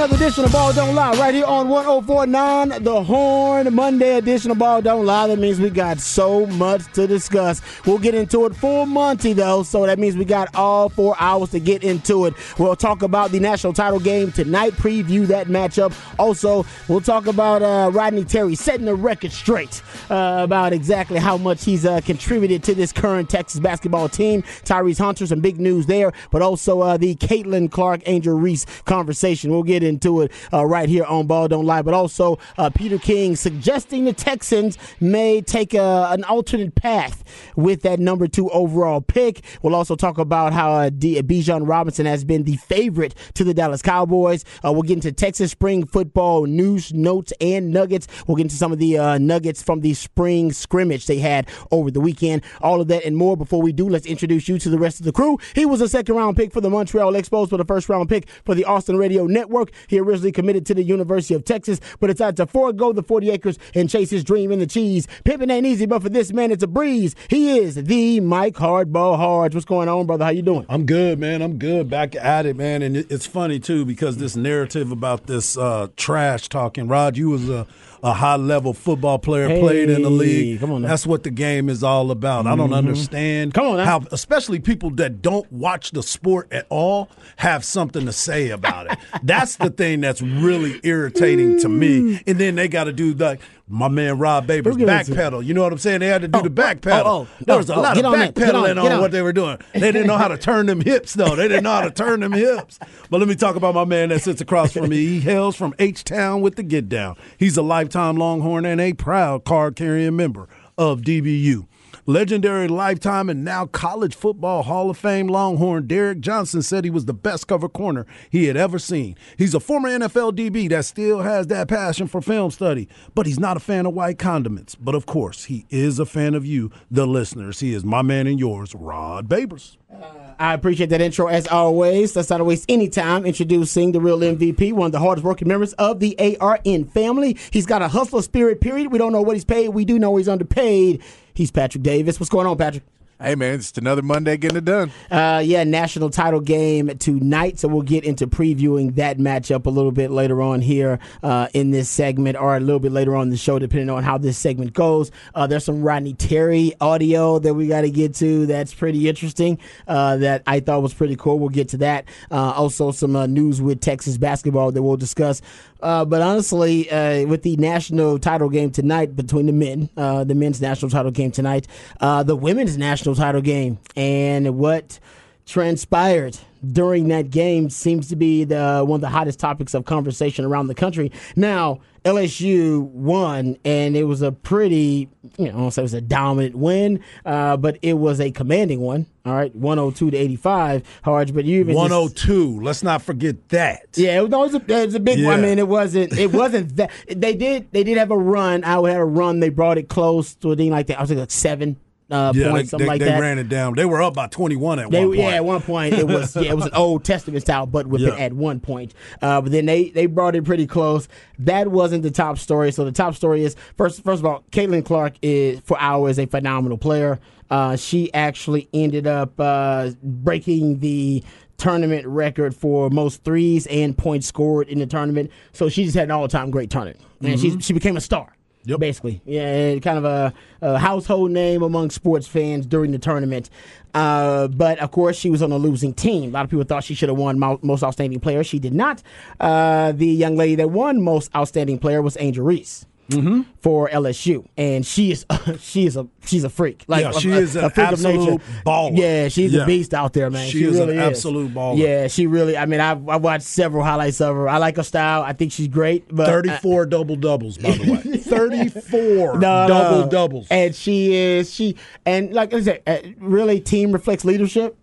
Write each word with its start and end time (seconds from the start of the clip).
Another 0.00 0.16
edition 0.16 0.46
of 0.46 0.52
Ball 0.52 0.72
Don't 0.72 0.94
Lie 0.94 1.12
right 1.18 1.34
here 1.34 1.44
on 1.44 1.68
1049 1.68 2.82
The 2.82 3.02
Horn. 3.02 3.74
Monday 3.74 4.16
edition 4.16 4.50
of 4.50 4.56
Ball 4.56 4.80
Don't 4.80 5.04
Lie. 5.04 5.26
That 5.26 5.38
means 5.38 5.60
we 5.60 5.68
got 5.68 6.00
so 6.00 6.46
much 6.46 6.90
to 6.94 7.06
discuss. 7.06 7.60
We'll 7.84 7.98
get 7.98 8.14
into 8.14 8.46
it 8.46 8.56
full 8.56 8.86
Monty, 8.86 9.34
though, 9.34 9.62
so 9.62 9.84
that 9.84 9.98
means 9.98 10.16
we 10.16 10.24
got 10.24 10.54
all 10.54 10.88
four 10.88 11.16
hours 11.20 11.50
to 11.50 11.60
get 11.60 11.84
into 11.84 12.24
it. 12.24 12.32
We'll 12.58 12.76
talk 12.76 13.02
about 13.02 13.30
the 13.30 13.40
national 13.40 13.74
title 13.74 14.00
game 14.00 14.32
tonight, 14.32 14.72
preview 14.72 15.26
that 15.26 15.48
matchup. 15.48 15.92
Also, 16.18 16.64
we'll 16.88 17.02
talk 17.02 17.26
about 17.26 17.60
uh, 17.60 17.90
Rodney 17.92 18.24
Terry 18.24 18.54
setting 18.54 18.86
the 18.86 18.94
record 18.94 19.32
straight 19.32 19.82
uh, 20.08 20.38
about 20.40 20.72
exactly 20.72 21.18
how 21.18 21.36
much 21.36 21.62
he's 21.62 21.84
uh, 21.84 22.00
contributed 22.00 22.62
to 22.62 22.74
this 22.74 22.90
current 22.90 23.28
Texas 23.28 23.60
basketball 23.60 24.08
team. 24.08 24.40
Tyrese 24.64 24.96
Hunter, 24.98 25.26
some 25.26 25.40
big 25.40 25.60
news 25.60 25.84
there, 25.84 26.14
but 26.30 26.40
also 26.40 26.80
uh, 26.80 26.96
the 26.96 27.16
Caitlin 27.16 27.70
Clark, 27.70 28.00
Angel 28.06 28.38
Reese 28.38 28.64
conversation. 28.86 29.50
We'll 29.50 29.62
get 29.62 29.89
into 29.90 30.22
it 30.22 30.32
uh, 30.52 30.64
right 30.64 30.88
here 30.88 31.04
on 31.04 31.26
Ball 31.26 31.48
Don't 31.48 31.66
Lie. 31.66 31.82
But 31.82 31.92
also, 31.92 32.38
uh, 32.56 32.70
Peter 32.70 32.98
King 32.98 33.36
suggesting 33.36 34.06
the 34.06 34.14
Texans 34.14 34.78
may 35.00 35.42
take 35.42 35.74
a, 35.74 36.08
an 36.10 36.24
alternate 36.24 36.74
path 36.74 37.22
with 37.56 37.82
that 37.82 38.00
number 38.00 38.26
two 38.26 38.48
overall 38.50 39.02
pick. 39.02 39.44
We'll 39.62 39.74
also 39.74 39.96
talk 39.96 40.16
about 40.16 40.54
how 40.54 40.72
uh, 40.72 40.88
D- 40.90 41.20
Bijan 41.20 41.68
Robinson 41.68 42.06
has 42.06 42.24
been 42.24 42.44
the 42.44 42.56
favorite 42.56 43.14
to 43.34 43.44
the 43.44 43.52
Dallas 43.52 43.82
Cowboys. 43.82 44.44
Uh, 44.64 44.72
we'll 44.72 44.82
get 44.82 44.94
into 44.94 45.12
Texas 45.12 45.50
spring 45.50 45.86
football 45.86 46.46
news, 46.46 46.94
notes, 46.94 47.32
and 47.40 47.70
nuggets. 47.70 48.06
We'll 48.26 48.36
get 48.36 48.44
into 48.44 48.56
some 48.56 48.72
of 48.72 48.78
the 48.78 48.98
uh, 48.98 49.18
nuggets 49.18 49.62
from 49.62 49.80
the 49.80 49.92
spring 49.94 50.52
scrimmage 50.52 51.06
they 51.06 51.18
had 51.18 51.48
over 51.70 51.90
the 51.90 52.00
weekend. 52.00 52.42
All 52.62 52.80
of 52.80 52.88
that 52.88 53.04
and 53.04 53.16
more. 53.16 53.36
Before 53.36 53.60
we 53.60 53.72
do, 53.72 53.88
let's 53.88 54.06
introduce 54.06 54.48
you 54.48 54.58
to 54.58 54.70
the 54.70 54.78
rest 54.78 55.00
of 55.00 55.04
the 55.04 55.12
crew. 55.12 55.38
He 55.54 55.66
was 55.66 55.80
a 55.80 55.88
second 55.88 56.14
round 56.14 56.36
pick 56.36 56.52
for 56.52 56.60
the 56.60 56.70
Montreal 56.70 57.12
Expos, 57.12 57.50
but 57.50 57.60
a 57.60 57.64
first 57.64 57.88
round 57.88 58.08
pick 58.08 58.28
for 58.44 58.54
the 58.54 58.64
Austin 58.64 58.96
Radio 58.96 59.10
Radio 59.10 59.26
Network. 59.26 59.72
He 59.88 59.98
originally 59.98 60.32
committed 60.32 60.66
to 60.66 60.74
the 60.74 60.82
University 60.82 61.34
of 61.34 61.44
Texas, 61.44 61.80
but 61.98 62.08
decided 62.08 62.36
to 62.36 62.46
forego 62.46 62.92
the 62.92 63.02
40 63.02 63.30
acres 63.30 63.58
and 63.74 63.88
chase 63.88 64.10
his 64.10 64.24
dream 64.24 64.52
in 64.52 64.58
the 64.58 64.66
cheese. 64.66 65.06
Pimping 65.24 65.50
ain't 65.50 65.66
easy, 65.66 65.86
but 65.86 66.02
for 66.02 66.08
this 66.08 66.32
man, 66.32 66.50
it's 66.50 66.62
a 66.62 66.66
breeze. 66.66 67.14
He 67.28 67.58
is 67.58 67.74
the 67.76 68.20
Mike 68.20 68.54
Hardball 68.54 69.16
Hards. 69.16 69.54
What's 69.54 69.64
going 69.64 69.88
on, 69.88 70.06
brother? 70.06 70.24
How 70.24 70.30
you 70.30 70.42
doing? 70.42 70.66
I'm 70.68 70.86
good, 70.86 71.18
man. 71.18 71.42
I'm 71.42 71.58
good. 71.58 71.88
Back 71.88 72.14
at 72.16 72.46
it, 72.46 72.56
man. 72.56 72.82
And 72.82 72.96
it's 72.96 73.26
funny 73.26 73.58
too 73.58 73.84
because 73.84 74.16
this 74.16 74.36
narrative 74.36 74.92
about 74.92 75.26
this 75.26 75.56
uh, 75.56 75.88
trash 75.96 76.48
talking. 76.48 76.88
Rod, 76.88 77.16
you 77.16 77.30
was 77.30 77.48
a 77.48 77.66
a 78.02 78.12
high 78.12 78.36
level 78.36 78.72
football 78.72 79.18
player, 79.18 79.48
hey, 79.48 79.60
played 79.60 79.90
in 79.90 80.02
the 80.02 80.10
league. 80.10 80.60
That's 80.60 81.06
what 81.06 81.22
the 81.22 81.30
game 81.30 81.68
is 81.68 81.82
all 81.82 82.10
about. 82.10 82.44
Mm-hmm. 82.44 82.52
I 82.52 82.56
don't 82.56 82.66
mm-hmm. 82.66 82.74
understand. 82.74 83.54
Come 83.54 83.66
on, 83.66 83.76
now. 83.76 83.84
how 83.84 84.02
especially 84.10 84.58
people 84.60 84.90
that 84.92 85.22
don't 85.22 85.50
watch 85.52 85.90
the 85.90 86.02
sport 86.02 86.52
at 86.52 86.66
all 86.70 87.10
have 87.36 87.64
something 87.64 88.06
to 88.06 88.12
say 88.12 88.50
about 88.50 88.90
it. 88.90 88.98
that's 89.22 89.56
the 89.56 89.70
thing 89.70 90.00
that's 90.00 90.22
really 90.22 90.80
irritating 90.82 91.58
to 91.60 91.68
me. 91.68 92.00
Mm. 92.00 92.22
And 92.26 92.38
then 92.38 92.54
they 92.54 92.68
got 92.68 92.84
to 92.84 92.92
do 92.92 93.12
like 93.14 93.40
my 93.70 93.88
man 93.88 94.18
Rod 94.18 94.46
Babers 94.46 94.74
backpedal. 94.74 95.44
You 95.44 95.54
know 95.54 95.62
what 95.62 95.72
I'm 95.72 95.78
saying? 95.78 96.00
They 96.00 96.08
had 96.08 96.22
to 96.22 96.28
do 96.28 96.40
oh, 96.40 96.42
the 96.42 96.50
backpedal. 96.50 97.02
Oh, 97.04 97.28
oh, 97.30 97.44
there 97.46 97.56
was 97.56 97.70
a 97.70 97.76
oh, 97.76 97.80
lot 97.80 97.96
of 97.96 98.04
backpedaling 98.04 98.72
on, 98.72 98.78
on, 98.78 98.92
on 98.92 99.00
what 99.00 99.12
they 99.12 99.22
were 99.22 99.32
doing. 99.32 99.58
They 99.72 99.92
didn't 99.92 100.08
know 100.08 100.18
how 100.18 100.28
to 100.28 100.36
turn 100.36 100.66
them 100.66 100.80
hips 100.80 101.14
though. 101.14 101.36
They 101.36 101.46
didn't 101.48 101.62
know 101.62 101.72
how 101.72 101.82
to 101.82 101.90
turn 101.90 102.20
them 102.20 102.32
hips. 102.32 102.78
But 103.08 103.20
let 103.20 103.28
me 103.28 103.36
talk 103.36 103.54
about 103.54 103.74
my 103.74 103.84
man 103.84 104.08
that 104.08 104.22
sits 104.22 104.40
across 104.40 104.72
from 104.72 104.88
me. 104.88 104.96
He 104.96 105.20
hails 105.20 105.56
from 105.56 105.74
H 105.78 106.02
Town 106.02 106.40
with 106.40 106.56
the 106.56 106.62
Get 106.64 106.88
Down. 106.88 107.16
He's 107.38 107.56
a 107.56 107.62
lifetime 107.62 108.16
Longhorn 108.16 108.66
and 108.66 108.80
a 108.80 108.92
proud 108.92 109.44
card 109.44 109.76
carrying 109.76 110.16
member 110.16 110.48
of 110.76 111.02
DBU. 111.02 111.66
Legendary 112.10 112.66
lifetime 112.66 113.30
and 113.30 113.44
now 113.44 113.66
college 113.66 114.16
football 114.16 114.64
Hall 114.64 114.90
of 114.90 114.98
Fame 114.98 115.28
Longhorn 115.28 115.86
Derrick 115.86 116.18
Johnson 116.18 116.60
said 116.60 116.82
he 116.82 116.90
was 116.90 117.04
the 117.04 117.14
best 117.14 117.46
cover 117.46 117.68
corner 117.68 118.04
he 118.30 118.46
had 118.46 118.56
ever 118.56 118.80
seen. 118.80 119.14
He's 119.38 119.54
a 119.54 119.60
former 119.60 119.88
NFL 119.88 120.32
DB 120.32 120.68
that 120.70 120.86
still 120.86 121.20
has 121.20 121.46
that 121.46 121.68
passion 121.68 122.08
for 122.08 122.20
film 122.20 122.50
study, 122.50 122.88
but 123.14 123.26
he's 123.26 123.38
not 123.38 123.56
a 123.56 123.60
fan 123.60 123.86
of 123.86 123.94
white 123.94 124.18
condiments. 124.18 124.74
But 124.74 124.96
of 124.96 125.06
course, 125.06 125.44
he 125.44 125.66
is 125.70 126.00
a 126.00 126.04
fan 126.04 126.34
of 126.34 126.44
you, 126.44 126.72
the 126.90 127.06
listeners. 127.06 127.60
He 127.60 127.74
is 127.74 127.84
my 127.84 128.02
man 128.02 128.26
and 128.26 128.40
yours, 128.40 128.74
Rod 128.74 129.28
Babers. 129.28 129.76
Uh, 129.88 130.04
I 130.36 130.54
appreciate 130.54 130.90
that 130.90 131.00
intro 131.00 131.28
as 131.28 131.46
always. 131.46 132.16
Let's 132.16 132.30
not 132.30 132.44
waste 132.44 132.64
any 132.68 132.88
time 132.88 133.24
introducing 133.24 133.92
the 133.92 134.00
real 134.00 134.18
MVP, 134.18 134.72
one 134.72 134.86
of 134.86 134.92
the 134.92 134.98
hardest 134.98 135.24
working 135.24 135.46
members 135.46 135.74
of 135.74 136.00
the 136.00 136.18
ARN 136.40 136.86
family. 136.86 137.36
He's 137.52 137.66
got 137.66 137.82
a 137.82 137.88
hustler 137.88 138.22
spirit, 138.22 138.60
period. 138.60 138.90
We 138.90 138.98
don't 138.98 139.12
know 139.12 139.22
what 139.22 139.36
he's 139.36 139.44
paid. 139.44 139.68
We 139.68 139.84
do 139.84 139.96
know 139.96 140.16
he's 140.16 140.28
underpaid. 140.28 141.04
He's 141.40 141.50
Patrick 141.50 141.82
Davis. 141.82 142.20
What's 142.20 142.28
going 142.28 142.46
on, 142.46 142.58
Patrick? 142.58 142.82
Hey 143.22 143.34
man, 143.34 143.56
it's 143.56 143.76
another 143.76 144.00
Monday 144.00 144.38
getting 144.38 144.56
it 144.56 144.64
done. 144.64 144.92
Uh, 145.10 145.42
yeah, 145.44 145.62
national 145.62 146.08
title 146.08 146.40
game 146.40 146.96
tonight, 146.96 147.58
so 147.58 147.68
we'll 147.68 147.82
get 147.82 148.02
into 148.02 148.26
previewing 148.26 148.94
that 148.94 149.18
matchup 149.18 149.66
a 149.66 149.68
little 149.68 149.92
bit 149.92 150.10
later 150.10 150.40
on 150.40 150.62
here 150.62 150.98
uh, 151.22 151.46
in 151.52 151.70
this 151.70 151.90
segment, 151.90 152.38
or 152.38 152.56
a 152.56 152.60
little 152.60 152.78
bit 152.80 152.92
later 152.92 153.14
on 153.14 153.28
the 153.28 153.36
show, 153.36 153.58
depending 153.58 153.90
on 153.90 154.04
how 154.04 154.16
this 154.16 154.38
segment 154.38 154.72
goes. 154.72 155.10
Uh, 155.34 155.46
there's 155.46 155.66
some 155.66 155.82
Rodney 155.82 156.14
Terry 156.14 156.72
audio 156.80 157.38
that 157.38 157.52
we 157.52 157.66
got 157.66 157.82
to 157.82 157.90
get 157.90 158.14
to. 158.14 158.46
That's 158.46 158.72
pretty 158.72 159.06
interesting. 159.06 159.58
Uh, 159.86 160.16
that 160.16 160.42
I 160.46 160.60
thought 160.60 160.80
was 160.80 160.94
pretty 160.94 161.16
cool. 161.16 161.38
We'll 161.38 161.50
get 161.50 161.68
to 161.70 161.76
that. 161.76 162.06
Uh, 162.30 162.52
also, 162.52 162.90
some 162.90 163.16
uh, 163.16 163.26
news 163.26 163.60
with 163.60 163.82
Texas 163.82 164.16
basketball 164.16 164.72
that 164.72 164.82
we'll 164.82 164.96
discuss. 164.96 165.42
but 165.80 166.22
honestly, 166.22 166.88
with 167.26 167.42
the 167.42 167.58
national 167.58 168.18
title 168.18 168.48
game 168.48 168.70
tonight 168.70 169.14
between 169.14 169.44
the 169.44 169.52
men, 169.52 169.90
the 169.94 170.34
men's 170.34 170.62
national 170.62 170.90
title 170.90 171.10
game 171.10 171.32
tonight, 171.32 171.66
the 172.00 172.34
women's 172.34 172.78
national 172.78 173.09
national 173.10 173.14
title 173.26 173.40
game. 173.40 173.78
And 173.96 174.58
what 174.58 174.98
transpired 175.46 176.38
during 176.72 177.08
that 177.08 177.30
game 177.30 177.70
seems 177.70 178.08
to 178.08 178.16
be 178.16 178.44
the 178.44 178.84
one 178.86 178.98
of 178.98 179.00
the 179.00 179.08
hottest 179.08 179.40
topics 179.40 179.74
of 179.74 179.84
conversation 179.84 180.44
around 180.44 180.66
the 180.66 180.74
country. 180.74 181.10
Now, 181.34 181.80
LSU 182.04 182.82
won, 182.82 183.56
and 183.64 183.96
it 183.96 184.04
was 184.04 184.22
a 184.22 184.32
pretty, 184.32 185.08
you 185.38 185.46
know, 185.46 185.50
I 185.50 185.60
don't 185.60 185.70
say 185.70 185.82
it 185.82 185.84
was 185.84 185.94
a 185.94 186.00
dominant 186.00 186.54
win, 186.54 187.00
uh, 187.24 187.56
but 187.56 187.78
it 187.82 187.94
was 187.94 188.20
a 188.20 188.30
commanding 188.30 188.80
one. 188.80 189.06
All 189.26 189.34
right, 189.34 189.54
102 189.54 190.10
to 190.10 190.16
85, 190.16 191.00
Harge. 191.02 191.34
But 191.34 191.44
you 191.44 191.60
even 191.60 191.74
102. 191.74 192.52
Just, 192.52 192.62
let's 192.62 192.82
not 192.82 193.02
forget 193.02 193.48
that. 193.50 193.86
Yeah, 193.94 194.18
it 194.20 194.30
was, 194.30 194.54
a, 194.54 194.62
it 194.66 194.86
was 194.86 194.94
a 194.94 195.00
big 195.00 195.18
yeah. 195.18 195.26
one. 195.26 195.40
I 195.40 195.42
mean, 195.42 195.58
it 195.58 195.68
wasn't. 195.68 196.12
It 196.16 196.32
wasn't 196.32 196.76
that. 196.76 196.90
They 197.08 197.34
did. 197.34 197.70
They 197.72 197.84
did 197.84 197.98
have 197.98 198.10
a 198.10 198.18
run. 198.18 198.64
I 198.64 198.76
had 198.88 198.98
a 198.98 199.04
run. 199.04 199.40
They 199.40 199.50
brought 199.50 199.78
it 199.78 199.88
close 199.88 200.34
to 200.36 200.52
a 200.52 200.56
thing 200.56 200.70
like 200.70 200.86
that. 200.86 200.98
I 200.98 201.02
was 201.02 201.10
like 201.10 201.30
seven 201.30 201.76
uh, 202.10 202.32
yeah, 202.34 202.50
points, 202.50 202.62
they, 202.62 202.70
something 202.70 202.86
they, 202.86 202.92
like 202.92 203.00
they 203.00 203.06
that. 203.06 203.20
ran 203.20 203.38
it 203.38 203.48
down. 203.48 203.74
They 203.74 203.84
were 203.84 204.02
up 204.02 204.14
by 204.14 204.26
21 204.26 204.78
at 204.78 204.90
they, 204.90 204.98
one 204.98 205.08
point. 205.08 205.18
Yeah, 205.18 205.30
at 205.30 205.44
one 205.44 205.62
point 205.62 205.94
it 205.94 206.06
was 206.06 206.34
yeah, 206.36 206.50
it 206.50 206.56
was 206.56 206.66
an 206.66 206.74
Old 206.74 207.04
Testament 207.04 207.42
style 207.42 207.66
butt 207.66 207.86
whipping 207.86 208.08
yeah. 208.08 208.16
at 208.16 208.32
one 208.32 208.60
point. 208.60 208.94
Uh, 209.22 209.40
but 209.40 209.52
then 209.52 209.66
they, 209.66 209.90
they 209.90 210.06
brought 210.06 210.34
it 210.34 210.44
pretty 210.44 210.66
close. 210.66 211.08
That 211.38 211.68
wasn't 211.68 212.02
the 212.02 212.10
top 212.10 212.38
story. 212.38 212.72
So 212.72 212.84
the 212.84 212.92
top 212.92 213.14
story 213.14 213.44
is 213.44 213.56
first 213.76 214.02
first 214.02 214.20
of 214.20 214.26
all, 214.26 214.44
Caitlin 214.50 214.84
Clark 214.84 215.14
is 215.22 215.60
for 215.60 215.78
hours 215.80 216.18
a 216.18 216.26
phenomenal 216.26 216.78
player. 216.78 217.20
Uh, 217.50 217.76
she 217.76 218.12
actually 218.14 218.68
ended 218.72 219.06
up 219.06 219.38
uh, 219.38 219.90
breaking 220.02 220.78
the 220.78 221.22
tournament 221.56 222.06
record 222.06 222.54
for 222.54 222.88
most 222.90 223.22
threes 223.22 223.66
and 223.66 223.96
points 223.96 224.26
scored 224.26 224.68
in 224.68 224.78
the 224.78 224.86
tournament. 224.86 225.30
So 225.52 225.68
she 225.68 225.84
just 225.84 225.96
had 225.96 226.04
an 226.04 226.10
all 226.10 226.26
time 226.26 226.50
great 226.50 226.70
tournament. 226.70 227.00
And 227.20 227.34
mm-hmm. 227.34 227.58
she 227.58 227.60
she 227.60 227.72
became 227.72 227.96
a 227.96 228.00
star. 228.00 228.34
Yep. 228.64 228.78
Basically, 228.78 229.22
yeah, 229.24 229.78
kind 229.78 229.96
of 229.96 230.04
a, 230.04 230.34
a, 230.60 230.78
household 230.78 231.30
name 231.30 231.62
among 231.62 231.88
sports 231.88 232.26
fans 232.26 232.66
during 232.66 232.90
the 232.92 232.98
tournament. 232.98 233.48
Uh, 233.94 234.48
but 234.48 234.78
of 234.80 234.90
course, 234.90 235.16
she 235.16 235.30
was 235.30 235.40
on 235.40 235.50
a 235.50 235.56
losing 235.56 235.94
team. 235.94 236.30
A 236.30 236.32
lot 236.32 236.44
of 236.44 236.50
people 236.50 236.64
thought 236.64 236.84
she 236.84 236.94
should 236.94 237.08
have 237.08 237.16
won 237.16 237.38
most 237.38 237.82
outstanding 237.82 238.20
player. 238.20 238.44
She 238.44 238.58
did 238.58 238.74
not. 238.74 239.02
Uh, 239.40 239.92
the 239.92 240.06
young 240.06 240.36
lady 240.36 240.56
that 240.56 240.68
won 240.70 241.02
most 241.02 241.34
outstanding 241.34 241.78
player 241.78 242.02
was 242.02 242.18
Angel 242.20 242.44
Reese 242.44 242.84
mm-hmm. 243.10 243.42
for 243.60 243.88
LSU, 243.88 244.46
and 244.56 244.86
she 244.86 245.12
is 245.12 245.26
she 245.60 245.86
is 245.86 245.96
a 245.96 246.06
she's 246.24 246.44
a 246.44 246.48
freak. 246.48 246.84
Like 246.86 247.04
yeah, 247.04 247.12
she 247.12 247.30
a, 247.30 247.36
is 247.36 247.56
a, 247.56 247.66
an 247.66 247.72
absolute 247.76 248.40
baller. 248.64 248.96
Yeah, 248.96 249.28
she's 249.28 249.52
yeah. 249.52 249.62
a 249.62 249.66
beast 249.66 249.94
out 249.94 250.12
there, 250.12 250.30
man. 250.30 250.46
She, 250.46 250.58
she 250.58 250.64
is 250.64 250.78
really 250.78 250.96
an 250.96 251.02
absolute 251.02 251.52
baller. 251.52 251.78
Yeah, 251.78 252.08
she 252.08 252.26
really. 252.26 252.56
I 252.56 252.66
mean, 252.66 252.80
I've, 252.80 253.08
I 253.08 253.16
watched 253.16 253.44
several 253.44 253.84
highlights 253.84 254.20
of 254.20 254.34
her. 254.34 254.48
I 254.48 254.58
like 254.58 254.76
her 254.76 254.82
style. 254.82 255.22
I 255.22 255.32
think 255.32 255.52
she's 255.52 255.68
great. 255.68 256.04
But 256.14 256.26
thirty-four 256.26 256.82
I, 256.82 256.88
double 256.88 257.16
doubles, 257.16 257.58
by 257.58 257.72
the 257.72 257.92
way. 257.92 258.19
thirty-four. 258.48 259.38
No, 259.38 259.68
double 259.68 260.08
doubles, 260.08 260.46
and 260.50 260.74
she 260.74 261.14
is 261.14 261.52
she 261.52 261.76
and 262.06 262.32
like 262.32 262.54
I 262.54 262.62
said, 262.62 262.82
uh, 262.86 262.98
really, 263.18 263.60
team 263.60 263.92
reflects 263.92 264.24
leadership. 264.24 264.76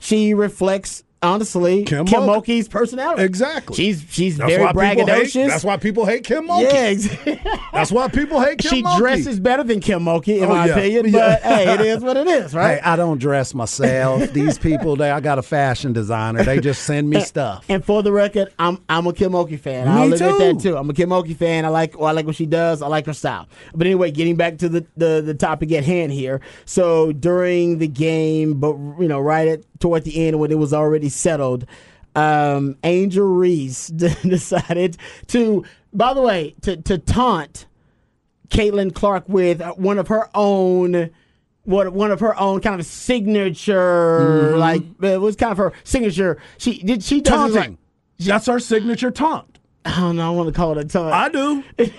She 0.00 0.34
reflects 0.34 1.04
honestly 1.22 1.84
Kim, 1.84 2.06
Kim 2.06 2.20
Mulkey's 2.20 2.68
personality. 2.68 3.22
Exactly. 3.22 3.76
She's 3.76 4.04
she's 4.08 4.36
that's 4.36 4.50
very 4.50 4.66
braggadocious. 4.72 5.32
Hate, 5.32 5.48
that's 5.48 5.64
why 5.64 5.76
people 5.76 6.04
hate 6.04 6.24
Kim 6.24 6.48
Mulkey. 6.48 6.72
Yeah, 6.72 6.86
exactly. 6.88 7.40
that's 7.72 7.90
why 7.90 8.08
people 8.08 8.40
hate 8.40 8.58
Kim 8.58 8.70
she 8.70 8.82
Mulkey. 8.82 8.98
dresses 8.98 9.40
better 9.40 9.64
than 9.64 9.80
Kim 9.80 10.02
Mulkey, 10.02 10.38
in 10.38 10.44
oh, 10.44 10.48
my 10.48 10.66
yeah. 10.66 10.72
opinion. 10.72 11.12
But 11.12 11.42
hey, 11.42 11.74
it 11.74 11.80
is 11.80 12.02
what 12.02 12.16
it 12.16 12.26
is, 12.26 12.54
right? 12.54 12.76
Hey, 12.76 12.80
I 12.80 12.96
don't 12.96 13.18
dress 13.18 13.54
myself. 13.54 14.32
These 14.32 14.58
people, 14.58 14.96
they 14.96 15.10
I 15.10 15.20
got 15.20 15.38
a 15.38 15.42
fashion 15.42 15.92
designer. 15.92 16.44
They 16.44 16.60
just 16.60 16.84
send 16.84 17.08
me 17.08 17.16
and, 17.16 17.26
stuff. 17.26 17.64
And 17.68 17.84
for 17.84 18.02
the 18.02 18.12
record, 18.12 18.52
I'm 18.58 18.82
I'm 18.88 19.06
a 19.06 19.12
Kim 19.12 19.32
Mulkey 19.32 19.58
fan. 19.58 19.86
Me 19.86 19.92
I'll 19.92 20.12
admit 20.12 20.38
that 20.38 20.60
too. 20.60 20.76
I'm 20.76 20.88
a 20.90 20.94
Kim 20.94 21.10
Mulkey 21.10 21.36
fan. 21.36 21.64
I 21.64 21.68
like 21.68 21.98
well, 21.98 22.08
I 22.08 22.12
like 22.12 22.26
what 22.26 22.36
she 22.36 22.46
does. 22.46 22.82
I 22.82 22.88
like 22.88 23.06
her 23.06 23.14
style. 23.14 23.48
But 23.74 23.86
anyway, 23.86 24.10
getting 24.10 24.36
back 24.36 24.58
to 24.58 24.68
the, 24.68 24.86
the 24.96 25.22
the 25.24 25.34
topic 25.34 25.72
at 25.72 25.84
hand 25.84 26.12
here. 26.12 26.40
So 26.64 27.12
during 27.12 27.78
the 27.78 27.88
game, 27.88 28.60
but 28.60 28.76
you 29.00 29.08
know, 29.08 29.20
right 29.20 29.48
at 29.48 29.75
toward 29.80 30.04
the 30.04 30.26
end 30.26 30.38
when 30.38 30.50
it 30.50 30.58
was 30.58 30.72
already 30.72 31.08
settled 31.08 31.66
um, 32.14 32.76
Angel 32.82 33.26
Reese 33.26 33.88
decided 33.88 34.96
to, 35.26 35.64
by 35.92 36.14
the 36.14 36.22
way, 36.22 36.54
to, 36.62 36.76
to 36.78 36.96
taunt 36.98 37.66
Caitlin 38.48 38.94
Clark 38.94 39.28
with 39.28 39.60
one 39.76 39.98
of 39.98 40.08
her 40.08 40.30
own. 40.34 41.10
What 41.64 41.92
one 41.92 42.12
of 42.12 42.20
her 42.20 42.38
own 42.38 42.60
kind 42.60 42.78
of 42.80 42.86
signature, 42.86 44.20
Mm-hmm. 44.52 44.58
like 44.58 44.82
it 45.02 45.20
was 45.20 45.34
kind 45.34 45.50
of 45.50 45.58
her 45.58 45.72
signature. 45.82 46.40
She 46.58 46.78
did 46.78 47.02
she 47.02 47.20
this, 47.20 47.32
like 47.32 47.52
Taunting. 47.52 47.78
That's 48.20 48.46
our 48.46 48.60
signature 48.60 49.10
taunt. 49.10 49.58
I 49.84 49.98
don't 50.00 50.14
know. 50.16 50.28
I 50.28 50.30
want 50.30 50.48
to 50.48 50.52
call 50.54 50.78
it 50.78 50.84
a 50.84 50.88
taunt. 50.88 51.12
I 51.12 51.28
do. 51.28 51.64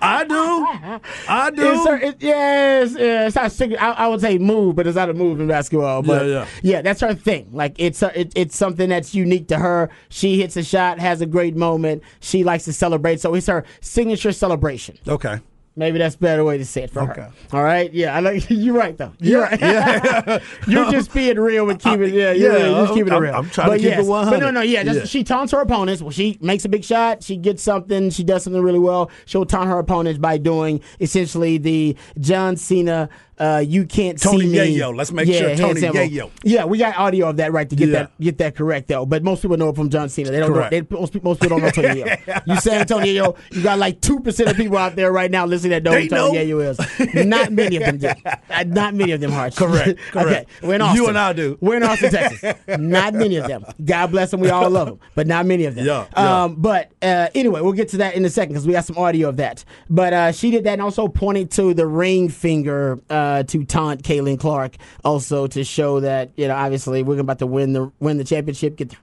I 0.00 0.24
do. 0.24 1.00
I 1.28 1.50
do. 1.50 1.72
It's 1.72 1.86
her, 1.86 1.96
it, 1.96 2.16
yes, 2.20 2.94
yeah, 2.98 3.26
it's 3.26 3.36
not 3.36 3.80
I, 3.80 3.90
I 3.92 4.08
would 4.08 4.20
say 4.20 4.38
move, 4.38 4.76
but 4.76 4.86
it's 4.86 4.96
not 4.96 5.08
a 5.10 5.14
move 5.14 5.40
in 5.40 5.48
basketball. 5.48 6.02
But 6.02 6.26
Yeah, 6.26 6.46
yeah. 6.62 6.82
that's 6.82 7.00
her 7.00 7.14
thing. 7.14 7.48
Like 7.52 7.74
it's 7.78 8.02
a, 8.02 8.18
it, 8.18 8.32
it's 8.34 8.56
something 8.56 8.88
that's 8.88 9.14
unique 9.14 9.48
to 9.48 9.58
her. 9.58 9.90
She 10.08 10.38
hits 10.40 10.56
a 10.56 10.62
shot, 10.62 10.98
has 10.98 11.20
a 11.20 11.26
great 11.26 11.56
moment. 11.56 12.02
She 12.20 12.44
likes 12.44 12.64
to 12.64 12.72
celebrate, 12.72 13.20
so 13.20 13.34
it's 13.34 13.46
her 13.46 13.64
signature 13.80 14.32
celebration. 14.32 14.98
okay. 15.08 15.40
Maybe 15.76 15.98
that's 15.98 16.14
a 16.14 16.18
better 16.18 16.44
way 16.44 16.56
to 16.58 16.64
say 16.64 16.84
it 16.84 16.90
for 16.92 17.00
Okay. 17.02 17.22
her. 17.22 17.32
All 17.52 17.64
right, 17.64 17.92
yeah, 17.92 18.14
I 18.14 18.20
like 18.20 18.46
you're 18.48 18.76
right 18.76 18.96
though. 18.96 19.12
You're 19.18 19.42
right. 19.42 19.60
Yeah. 19.60 20.38
you're 20.68 20.88
just 20.92 21.12
being 21.12 21.36
real 21.36 21.66
with 21.66 21.80
keeping 21.80 22.14
yeah, 22.14 22.30
yeah, 22.30 22.56
you're 22.58 22.82
just 22.86 22.94
keeping 22.94 23.12
it 23.12 23.16
real. 23.16 23.34
I'm 23.34 23.50
trying 23.50 23.66
to 23.66 23.72
but 23.72 23.78
keep 23.80 23.86
it 23.88 23.90
yes, 23.96 24.06
But 24.06 24.10
100. 24.10 24.38
no, 24.40 24.50
no, 24.52 24.60
yeah, 24.60 24.84
just, 24.84 24.98
Yeah. 25.00 25.04
she 25.06 25.24
taunts 25.24 25.50
her 25.52 25.60
opponents. 25.60 26.00
Well, 26.00 26.12
she 26.12 26.38
makes 26.40 26.64
a 26.64 26.68
big 26.68 26.84
shot. 26.84 27.24
She 27.24 27.36
gets 27.36 27.60
something. 27.62 28.10
She 28.10 28.22
does 28.22 28.44
something 28.44 28.62
really 28.62 28.78
well. 28.78 29.10
She'll 29.26 29.44
taunt 29.46 29.68
her 29.68 29.78
opponents 29.80 30.18
by 30.20 30.38
doing 30.38 30.80
essentially 31.00 31.58
the 31.58 31.96
John 32.20 32.56
Cena. 32.56 33.08
Uh, 33.38 33.62
you 33.66 33.84
can't 33.84 34.20
Tony 34.20 34.42
see 34.42 34.46
me. 34.52 34.78
Yayo. 34.78 34.96
Let's 34.96 35.10
make 35.12 35.26
sure 35.26 35.56
Tony. 35.56 35.80
Yayo. 35.80 36.30
Yeah, 36.44 36.64
we 36.66 36.78
got 36.78 36.96
audio 36.96 37.30
of 37.30 37.36
that 37.38 37.52
right 37.52 37.68
to 37.68 37.74
get 37.76 37.88
Yeah. 37.88 37.98
that 38.00 38.20
get 38.20 38.38
that 38.38 38.54
correct 38.54 38.88
though. 38.88 39.04
But 39.06 39.22
most 39.24 39.42
people 39.42 39.56
know 39.56 39.70
it 39.70 39.76
from 39.76 39.90
John 39.90 40.08
Cena. 40.08 40.30
They 40.30 40.38
don't 40.40 40.52
Correct. 40.52 40.72
know. 40.72 40.80
They, 40.80 40.96
most, 41.00 41.12
people- 41.12 41.30
most 41.30 41.40
people 41.40 41.58
don't 41.58 41.64
know 41.64 41.70
Tony 41.70 42.02
Yayo. 42.02 42.42
You 42.46 42.56
saying 42.60 42.84
Tony 42.86 43.14
Yayo? 43.14 43.36
You 43.50 43.62
got 43.62 43.78
like 43.78 44.00
two 44.00 44.20
percent 44.20 44.50
of 44.50 44.56
people 44.56 44.76
out 44.78 44.94
there 44.96 45.10
right 45.10 45.30
now 45.30 45.46
listening 45.46 45.70
that 45.70 45.82
know 45.82 45.92
They 45.92 46.02
who 46.04 46.08
Tony. 46.10 46.38
Yayo 46.38 46.70
is. 46.70 47.24
Not 47.26 47.52
many 47.52 47.76
of 47.76 47.82
them 47.84 47.98
do. 47.98 48.08
Uh, 48.50 48.64
Not 48.66 48.94
many 48.94 49.12
of 49.12 49.20
them, 49.20 49.32
Hearts. 49.32 49.58
Correct, 49.64 49.98
correct. 50.12 50.48
okay, 50.58 50.66
we're 50.66 50.74
in 50.74 50.80
Austin. 50.82 51.02
You 51.02 51.08
and 51.08 51.18
I 51.18 51.32
do. 51.32 51.58
We're 51.60 51.76
in 51.76 51.82
Austin, 51.82 52.10
Texas. 52.10 52.54
Not 52.78 53.14
many 53.14 53.36
of 53.36 53.48
them. 53.48 53.64
God 53.84 54.08
bless 54.12 54.30
them. 54.30 54.40
We 54.40 54.50
all 54.50 54.68
love 54.70 54.86
them, 54.88 55.00
but 55.14 55.26
not 55.26 55.46
many 55.46 55.64
of 55.64 55.74
them. 55.74 55.86
Yeah, 55.86 56.06
yeah. 56.16 56.42
Um, 56.44 56.56
but 56.56 56.92
uh, 57.02 57.28
anyway, 57.34 57.60
we'll 57.62 57.72
get 57.72 57.88
to 57.90 57.96
that 57.98 58.14
in 58.14 58.24
a 58.24 58.30
second 58.30 58.52
because 58.52 58.66
we 58.66 58.72
got 58.74 58.84
some 58.84 58.96
audio 58.98 59.28
of 59.30 59.38
that. 59.38 59.64
But 59.90 60.12
uh, 60.12 60.32
she 60.32 60.50
did 60.50 60.64
that 60.64 60.74
and 60.74 60.82
also 60.82 61.08
pointed 61.08 61.50
to 61.52 61.74
the 61.74 61.86
ring 61.86 62.28
finger 62.28 63.00
uh, 63.10 63.23
to 63.44 63.64
taunt 63.64 64.02
Caitlin 64.02 64.38
Clark, 64.38 64.76
also 65.04 65.46
to 65.46 65.64
show 65.64 66.00
that 66.00 66.30
you 66.36 66.48
know 66.48 66.54
obviously 66.54 67.02
we're 67.02 67.18
about 67.18 67.38
to 67.38 67.46
win 67.46 67.72
the 67.72 67.90
win 68.00 68.18
the 68.18 68.24
championship, 68.24 68.76
get 68.76 68.90
the, 68.90 68.96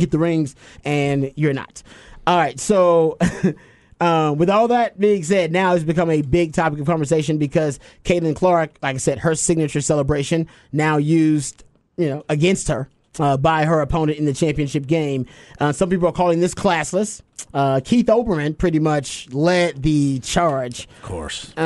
get 0.00 0.10
the 0.10 0.18
rings, 0.18 0.56
and 0.84 1.32
you're 1.36 1.54
not. 1.54 1.82
All 2.26 2.36
right, 2.36 2.58
so. 2.58 3.18
Um, 3.98 4.36
with 4.36 4.50
all 4.50 4.68
that 4.68 5.00
being 5.00 5.22
said, 5.22 5.52
now 5.52 5.72
it's 5.74 5.82
become 5.82 6.10
a 6.10 6.20
big 6.20 6.52
topic 6.52 6.80
of 6.80 6.86
conversation 6.86 7.38
because 7.38 7.80
Caitlin 8.04 8.36
Clark, 8.36 8.76
like 8.82 8.96
I 8.96 8.98
said, 8.98 9.20
her 9.20 9.34
signature 9.34 9.80
celebration 9.80 10.48
now 10.70 10.98
used, 10.98 11.64
you 11.96 12.10
know, 12.10 12.22
against 12.28 12.68
her 12.68 12.90
uh, 13.18 13.36
by 13.36 13.64
her 13.64 13.80
opponent 13.80 14.18
in 14.18 14.24
the 14.24 14.32
championship 14.32 14.86
game. 14.86 15.26
Uh, 15.58 15.72
some 15.72 15.88
people 15.88 16.08
are 16.08 16.12
calling 16.12 16.40
this 16.40 16.54
classless. 16.54 17.22
Uh, 17.54 17.80
Keith 17.84 18.06
Olbermann 18.06 18.56
pretty 18.56 18.78
much 18.78 19.30
led 19.30 19.82
the 19.82 20.18
charge 20.20 20.88
Of 20.96 21.02
course. 21.02 21.52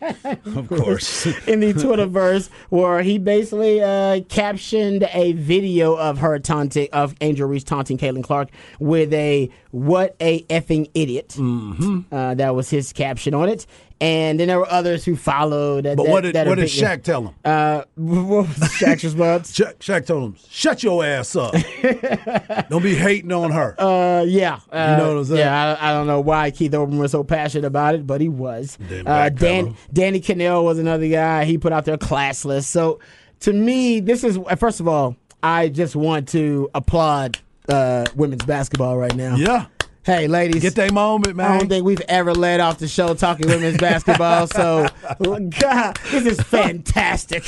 Of 0.44 0.68
course. 0.68 1.26
in 1.46 1.60
the 1.60 1.72
Twitterverse 1.72 2.48
where 2.70 3.02
he 3.02 3.18
basically 3.18 3.82
uh, 3.82 4.20
captioned 4.28 5.08
a 5.12 5.32
video 5.32 5.94
of 5.94 6.18
her 6.18 6.38
taunting 6.38 6.88
of 6.92 7.14
Angel 7.20 7.48
Reese 7.48 7.64
taunting 7.64 7.98
Caitlin 7.98 8.24
Clark 8.24 8.48
with 8.78 9.12
a 9.12 9.50
"What 9.70 10.16
a 10.20 10.42
effing 10.44 10.90
idiot." 10.94 11.34
Mm-hmm. 11.36 12.14
Uh, 12.14 12.34
that 12.34 12.54
was 12.54 12.70
his 12.70 12.92
caption 12.92 13.34
on 13.34 13.48
it, 13.48 13.66
and 14.00 14.38
then 14.38 14.48
there 14.48 14.58
were 14.58 14.70
others 14.70 15.04
who 15.04 15.16
followed. 15.16 15.84
That, 15.84 15.96
But 15.96 16.04
that- 16.04 16.12
what 16.12 16.20
did 16.22 16.34
what 16.46 16.54
did 16.56 16.68
Shaq 16.68 17.02
tell 17.02 17.26
him? 17.28 17.34
Uh, 17.44 17.82
what 17.96 18.46
was 18.46 18.46
Shaq's 18.48 19.04
response? 19.04 19.52
Shaq, 19.52 19.74
Shaq 19.78 20.06
told 20.06 20.24
him, 20.24 20.36
"Shut 20.50 20.82
your 20.82 21.04
ass 21.04 21.34
up. 21.36 21.52
Don't 22.68 22.82
be 22.82 22.94
hating 22.94 23.32
on 23.32 23.50
her." 23.50 23.74
Uh, 23.80 24.22
yeah, 24.24 24.60
uh, 24.70 24.96
know 24.96 25.08
what 25.14 25.18
I'm 25.18 25.24
saying? 25.24 25.38
Yeah, 25.40 25.76
I, 25.80 25.90
I 25.90 25.92
don't 25.92 26.06
know 26.06 26.20
why 26.20 26.50
Keith 26.50 26.72
Olbermann 26.72 26.98
was 26.98 27.12
so 27.12 27.24
passionate 27.24 27.66
about 27.66 27.94
it, 27.94 28.06
but 28.06 28.20
he 28.20 28.28
was. 28.28 28.78
Uh. 29.06 29.28
Dan, 29.30 29.76
Danny 29.92 30.20
Kanell 30.20 30.64
was 30.64 30.78
another 30.78 31.08
guy. 31.08 31.44
He 31.44 31.58
put 31.58 31.72
out 31.72 31.84
there 31.84 31.96
classless. 31.96 32.64
So 32.64 33.00
to 33.40 33.52
me, 33.52 34.00
this 34.00 34.24
is 34.24 34.38
first 34.58 34.80
of 34.80 34.88
all, 34.88 35.16
I 35.42 35.68
just 35.68 35.94
want 35.96 36.28
to 36.30 36.68
applaud 36.74 37.38
uh, 37.68 38.06
women's 38.16 38.44
basketball 38.44 38.96
right 38.96 39.14
now. 39.14 39.36
yeah. 39.36 39.66
Hey, 40.08 40.26
ladies, 40.26 40.62
Get 40.62 40.74
that 40.76 40.94
moment, 40.94 41.36
man. 41.36 41.50
I 41.52 41.58
don't 41.58 41.68
think 41.68 41.84
we've 41.84 42.00
ever 42.08 42.32
led 42.32 42.60
off 42.60 42.78
the 42.78 42.88
show 42.88 43.12
talking 43.12 43.46
women's 43.46 43.76
basketball. 43.78 44.46
So, 44.46 44.86
oh, 45.20 45.38
God, 45.60 45.98
this 46.10 46.24
is 46.24 46.40
fantastic. 46.40 47.42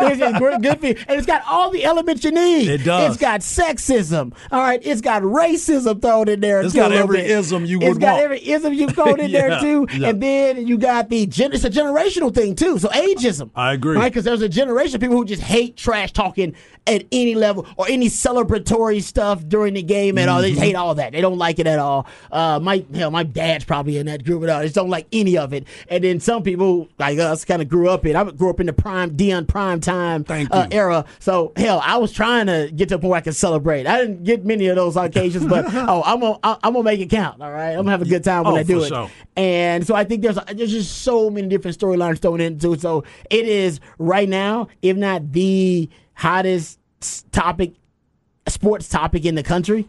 This 0.00 0.18
is 0.18 0.38
great, 0.38 0.62
good 0.62 0.80
for 0.80 0.86
you. 0.86 0.94
And 1.08 1.18
it's 1.18 1.26
got 1.26 1.42
all 1.46 1.70
the 1.70 1.84
elements 1.84 2.24
you 2.24 2.30
need. 2.30 2.70
It 2.70 2.84
does. 2.84 3.10
It's 3.12 3.20
got 3.20 3.40
sexism. 3.40 4.32
All 4.50 4.60
right. 4.62 4.80
It's 4.82 5.02
got 5.02 5.24
racism 5.24 6.00
thrown 6.00 6.30
in 6.30 6.40
there. 6.40 6.62
It's 6.62 6.72
too, 6.72 6.78
got 6.80 6.92
every 6.92 7.18
bit. 7.18 7.30
ism 7.32 7.66
you 7.66 7.80
It's 7.82 7.88
would 7.90 8.00
got 8.00 8.12
want. 8.12 8.22
every 8.24 8.48
ism 8.48 8.72
you 8.72 8.88
thrown 8.88 9.20
in 9.20 9.30
there 9.32 9.60
too. 9.60 9.86
yeah. 9.94 10.08
And 10.08 10.22
then 10.22 10.66
you 10.66 10.78
got 10.78 11.10
the 11.10 11.26
gen- 11.26 11.52
it's 11.52 11.64
a 11.64 11.70
generational 11.70 12.34
thing 12.34 12.54
too. 12.54 12.78
So 12.78 12.88
ageism. 12.88 13.50
I 13.54 13.74
agree. 13.74 13.94
Right? 13.98 14.10
Because 14.10 14.24
there's 14.24 14.40
a 14.40 14.48
generation 14.48 14.94
of 14.94 15.02
people 15.02 15.16
who 15.18 15.26
just 15.26 15.42
hate 15.42 15.76
trash 15.76 16.12
talking 16.14 16.54
at 16.86 17.04
any 17.12 17.34
level 17.34 17.66
or 17.76 17.86
any 17.90 18.06
celebratory 18.08 19.02
stuff 19.02 19.46
during 19.46 19.74
the 19.74 19.82
game 19.82 20.16
at 20.16 20.30
all. 20.30 20.40
They 20.40 20.52
just 20.52 20.62
hate 20.62 20.76
all 20.76 20.94
that. 20.94 21.12
They 21.12 21.20
don't 21.20 21.36
like 21.36 21.58
it 21.58 21.66
at 21.66 21.78
all. 21.78 22.05
Uh, 22.30 22.58
my 22.60 22.84
hell, 22.94 23.10
my 23.10 23.22
dad's 23.22 23.64
probably 23.64 23.98
in 23.98 24.06
that 24.06 24.24
group 24.24 24.42
at 24.42 24.48
all. 24.48 24.58
They 24.60 24.66
just 24.66 24.74
don't 24.74 24.90
like 24.90 25.06
any 25.12 25.36
of 25.36 25.52
it. 25.52 25.66
And 25.88 26.04
then 26.04 26.20
some 26.20 26.42
people 26.42 26.88
like 26.98 27.18
us 27.18 27.44
kind 27.44 27.62
of 27.62 27.68
grew 27.68 27.88
up 27.88 28.04
in. 28.06 28.16
I 28.16 28.24
grew 28.24 28.50
up 28.50 28.60
in 28.60 28.66
the 28.66 28.72
prime 28.72 29.10
Deion 29.16 29.46
prime 29.48 29.80
time 29.80 30.24
uh, 30.50 30.66
era. 30.70 31.04
So 31.18 31.52
hell, 31.56 31.80
I 31.84 31.96
was 31.98 32.12
trying 32.12 32.46
to 32.46 32.70
get 32.74 32.88
to 32.90 32.96
a 32.96 32.98
point 32.98 33.10
where 33.10 33.18
I 33.18 33.22
could 33.22 33.36
celebrate. 33.36 33.86
I 33.86 34.00
didn't 34.00 34.24
get 34.24 34.44
many 34.44 34.66
of 34.68 34.76
those 34.76 34.96
occasions, 34.96 35.46
but 35.46 35.64
oh, 35.74 36.02
I'm 36.04 36.20
gonna 36.20 36.38
I'm 36.42 36.72
gonna 36.72 36.82
make 36.82 37.00
it 37.00 37.10
count. 37.10 37.40
All 37.40 37.50
right, 37.50 37.70
I'm 37.70 37.78
gonna 37.78 37.90
have 37.90 38.02
a 38.02 38.06
good 38.06 38.24
time 38.24 38.44
when 38.44 38.54
Oh, 38.54 38.56
I 38.56 38.62
do 38.62 38.82
it. 38.82 38.88
sure. 38.88 39.10
And 39.36 39.86
so 39.86 39.94
I 39.94 40.04
think 40.04 40.22
there's 40.22 40.38
there's 40.52 40.70
just 40.72 41.02
so 41.02 41.30
many 41.30 41.48
different 41.48 41.78
storylines 41.78 42.18
thrown 42.18 42.40
into 42.40 42.72
it. 42.72 42.80
So 42.80 43.04
it 43.30 43.46
is 43.46 43.80
right 43.98 44.28
now, 44.28 44.68
if 44.82 44.96
not 44.96 45.32
the 45.32 45.88
hottest 46.14 46.78
topic, 47.32 47.74
sports 48.48 48.88
topic 48.88 49.24
in 49.24 49.34
the 49.34 49.42
country. 49.42 49.86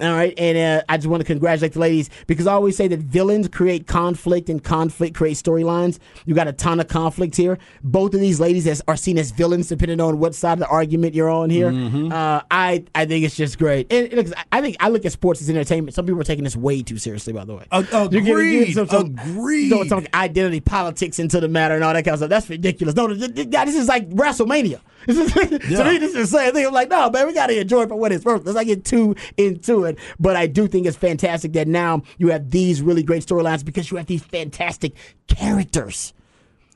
All 0.00 0.12
right, 0.14 0.32
and 0.38 0.56
uh, 0.56 0.82
I 0.88 0.96
just 0.96 1.08
want 1.08 1.20
to 1.20 1.26
congratulate 1.26 1.74
the 1.74 1.78
ladies 1.78 2.08
because 2.26 2.46
I 2.46 2.52
always 2.54 2.76
say 2.76 2.88
that 2.88 3.00
villains 3.00 3.48
create 3.48 3.86
conflict 3.86 4.48
and 4.48 4.62
conflict 4.64 5.14
creates 5.14 5.42
storylines. 5.42 5.98
You 6.24 6.34
got 6.34 6.48
a 6.48 6.52
ton 6.52 6.80
of 6.80 6.88
conflict 6.88 7.36
here. 7.36 7.58
Both 7.84 8.14
of 8.14 8.20
these 8.20 8.40
ladies 8.40 8.66
as, 8.66 8.80
are 8.88 8.96
seen 8.96 9.18
as 9.18 9.30
villains 9.30 9.68
depending 9.68 10.00
on 10.00 10.18
what 10.18 10.34
side 10.34 10.54
of 10.54 10.58
the 10.60 10.66
argument 10.68 11.14
you're 11.14 11.28
on 11.28 11.50
here. 11.50 11.70
Mm-hmm. 11.70 12.12
Uh, 12.12 12.40
I 12.50 12.84
I 12.94 13.04
think 13.04 13.24
it's 13.24 13.36
just 13.36 13.58
great. 13.58 13.92
And, 13.92 14.12
and 14.12 14.34
I 14.52 14.60
think 14.60 14.76
I 14.80 14.88
look 14.88 15.04
at 15.04 15.12
sports 15.12 15.42
as 15.42 15.50
entertainment. 15.50 15.94
Some 15.94 16.06
people 16.06 16.20
are 16.20 16.24
taking 16.24 16.44
this 16.44 16.56
way 16.56 16.82
too 16.82 16.96
seriously, 16.98 17.32
by 17.32 17.44
the 17.44 17.54
way. 17.54 17.66
Ag- 17.70 17.88
You're 17.92 18.08
getting- 18.08 18.24
you're 18.24 18.64
getting 18.86 19.18
agreed, 19.18 19.18
agreed. 19.18 19.70
So 19.70 19.84
some 19.84 20.06
identity 20.14 20.60
politics 20.60 21.18
into 21.18 21.40
the 21.40 21.48
matter 21.48 21.74
and 21.74 21.84
all 21.84 21.92
that 21.92 22.04
kind 22.04 22.14
of 22.14 22.20
stuff. 22.20 22.30
That's 22.30 22.48
ridiculous. 22.48 22.94
No, 22.94 23.08
th- 23.08 23.34
th- 23.34 23.50
this 23.50 23.76
is 23.76 23.88
like 23.88 24.08
WrestleMania. 24.10 24.80
This 25.06 25.16
is, 25.18 25.32
to 25.32 25.58
Yeah. 25.68 25.84
me, 25.90 25.98
this 25.98 26.14
is 26.14 26.30
the 26.30 26.38
same 26.38 26.52
thing. 26.52 26.66
I'm 26.66 26.74
like, 26.74 26.90
no, 26.90 27.08
man, 27.10 27.26
we 27.26 27.32
got 27.32 27.46
to 27.46 27.58
enjoy 27.58 27.82
it 27.82 27.88
for 27.88 27.96
what 27.96 28.12
it's 28.12 28.22
worth. 28.24 28.44
Let's 28.44 28.54
not 28.56 28.66
get 28.66 28.84
too 28.84 29.16
into 29.38 29.84
it. 29.84 29.89
But 30.18 30.36
I 30.36 30.46
do 30.46 30.66
think 30.66 30.86
it's 30.86 30.96
fantastic 30.96 31.52
that 31.54 31.68
now 31.68 32.02
you 32.18 32.28
have 32.28 32.50
these 32.50 32.82
really 32.82 33.02
great 33.02 33.24
storylines 33.24 33.64
because 33.64 33.90
you 33.90 33.96
have 33.96 34.06
these 34.06 34.22
fantastic 34.22 34.94
characters. 35.26 36.12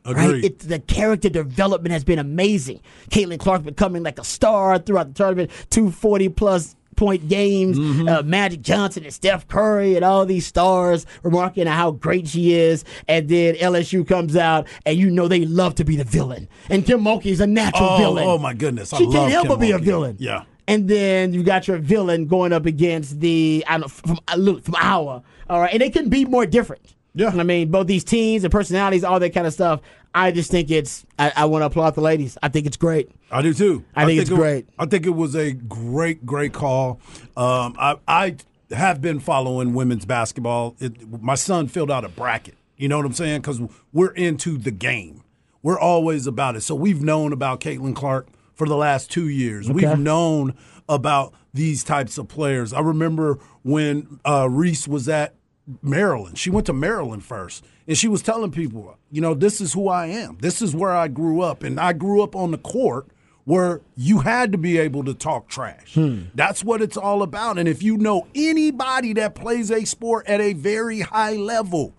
Right? 0.07 0.27
Agreed. 0.29 0.45
It, 0.45 0.59
the 0.61 0.79
character 0.81 1.31
development 1.31 1.93
has 1.93 2.05
been 2.05 2.19
amazing. 2.19 2.81
Caitlin 3.11 3.39
Clark 3.39 3.63
becoming 3.63 4.03
like 4.03 4.19
a 4.19 4.25
star 4.25 4.79
throughout 4.79 5.09
the 5.09 5.15
tournament, 5.15 5.51
240 5.71 6.29
plus 6.31 6.77
point 6.97 7.27
games. 7.27 7.79
Mm-hmm. 7.79 8.09
Uh, 8.09 8.23
Magic 8.23 8.61
Johnson 8.61 9.03
and 9.05 9.13
Steph 9.15 9.49
Curry 9.49 9.97
and 9.97 10.05
all 10.05 10.27
these 10.27 10.47
stars 10.47 11.07
remarking 11.23 11.67
on 11.67 11.75
how 11.75 11.91
great 11.91 12.29
she 12.29 12.53
is. 12.53 12.85
And 13.09 13.29
then 13.31 13.55
LSU 13.55 14.07
comes 14.07 14.37
out 14.37 14.69
and 14.85 14.99
you 14.99 15.09
know 15.11 15.27
they 15.27 15.47
love 15.47 15.75
to 15.77 15.85
be 15.85 15.97
the 15.97 16.05
villain. 16.05 16.49
And 16.69 16.85
Kim 16.85 17.01
Mulkey 17.03 17.27
is 17.33 17.41
a 17.41 17.47
natural 17.47 17.89
Oh, 17.89 17.97
villain. 17.99 18.25
oh 18.29 18.37
my 18.39 18.53
goodness. 18.53 18.93
I 18.93 18.99
She 18.99 19.07
can't 19.11 19.33
help 19.33 19.45
Kim 19.47 19.49
but 19.57 19.61
be 19.61 19.71
a 19.71 19.79
villain. 19.79 20.17
Yeah. 20.21 20.45
And 20.67 20.89
then 20.89 21.35
you 21.35 21.43
got 21.43 21.69
your 21.69 21.79
villain 21.79 22.27
going 22.27 22.53
up 22.53 22.65
against 22.67 23.21
the 23.21 23.65
I 23.69 23.73
don't 23.79 23.83
know 23.83 23.89
from 23.89 24.19
uh, 24.29 24.61
from 24.61 24.75
Iowa. 24.79 25.23
All 25.51 25.61
right, 25.61 25.73
and 25.73 25.81
they 25.83 25.91
couldn't 25.91 26.09
be 26.11 26.25
more 26.25 26.47
different. 26.47 26.95
Yeah. 27.15 27.29
I 27.29 27.43
mean 27.43 27.71
both 27.71 27.87
these 27.87 28.05
teams 28.05 28.45
and 28.45 28.51
personalities, 28.51 29.05
all 29.05 29.21
that 29.21 29.31
kind 29.35 29.47
of 29.47 29.53
stuff. 29.53 29.81
I 30.15 30.31
just 30.31 30.51
think 30.51 30.71
it's. 30.71 31.05
I, 31.19 31.33
I 31.37 31.45
want 31.47 31.63
to 31.63 31.67
applaud 31.67 31.97
the 31.97 32.01
ladies. 32.01 32.39
I 32.43 32.49
think 32.49 32.67
it's 32.67 32.77
great. 32.77 33.11
I 33.33 33.43
do 33.43 33.53
too. 33.53 33.85
I 33.97 34.05
think 34.07 34.21
it's 34.21 34.31
it- 34.31 34.35
great. 34.35 34.67
I 34.79 34.87
think 34.87 35.07
it 35.07 35.11
was 35.11 35.35
a 35.35 35.53
great, 35.53 36.25
great 36.25 36.53
call. 36.53 37.01
Um, 37.37 37.75
I, 37.79 37.97
I 38.07 38.37
have 38.71 39.01
been 39.01 39.19
following 39.19 39.75
women's 39.75 40.05
basketball. 40.05 40.77
It, 40.79 41.21
my 41.21 41.35
son 41.35 41.67
filled 41.67 41.91
out 41.91 42.05
a 42.05 42.09
bracket. 42.09 42.55
You 42.77 42.89
know 42.89 42.97
what 42.97 43.07
I'm 43.07 43.13
saying? 43.13 43.41
Because 43.41 43.61
we're 43.93 44.13
into 44.13 44.57
the 44.57 44.71
game. 44.71 45.23
We're 45.63 45.79
always 45.79 46.27
about 46.29 46.55
it. 46.57 46.61
So 46.61 46.75
we've 46.77 47.03
known 47.03 47.33
about 47.33 47.61
Caitlin 47.61 47.97
Clark 47.97 48.29
for 48.55 48.67
the 48.67 48.77
last 48.77 49.11
two 49.11 49.29
years. 49.29 49.69
Okay. 49.69 49.87
We've 49.87 49.99
known 49.99 50.55
about 50.89 51.35
these 51.53 51.85
types 51.85 52.19
of 52.19 52.29
players. 52.29 52.73
I 52.73 52.81
remember 52.81 53.39
when 53.63 54.21
uh, 54.25 54.49
Reese 54.51 54.89
was 54.89 55.09
at 55.09 55.35
Maryland. 55.83 56.39
She 56.39 56.51
went 56.51 56.67
to 56.67 56.73
Maryland 56.73 57.25
first, 57.25 57.65
and 57.87 57.97
she 57.97 58.09
was 58.09 58.23
telling 58.23 58.51
people, 58.51 58.99
you 59.11 59.21
know, 59.21 59.35
this 59.35 59.61
is 59.61 59.73
who 59.73 59.89
I 59.89 60.07
am. 60.07 60.39
This 60.41 60.61
is 60.61 60.75
where 60.75 60.93
I 60.93 61.09
grew 61.09 61.41
up, 61.41 61.63
and 61.63 61.81
I 61.81 61.93
grew 61.93 62.23
up 62.23 62.37
on 62.37 62.51
the 62.51 62.59
court 62.59 63.09
where 63.45 63.83
you 63.95 64.21
had 64.21 64.53
to 64.53 64.59
be 64.59 64.79
able 64.79 65.05
to 65.05 65.15
talk 65.15 65.49
trash. 65.49 65.97
That's 66.35 66.65
what 66.65 66.81
it's 66.81 66.97
all 66.97 67.23
about. 67.23 67.59
And 67.59 67.69
if 67.69 67.83
you 67.83 67.99
know 67.99 68.27
anybody 68.35 69.13
that 69.15 69.35
plays 69.35 69.71
a 69.71 69.85
sport 69.85 70.27
at 70.27 70.41
a 70.41 70.55
very 70.55 71.01
high 71.01 71.35
level, 71.37 71.95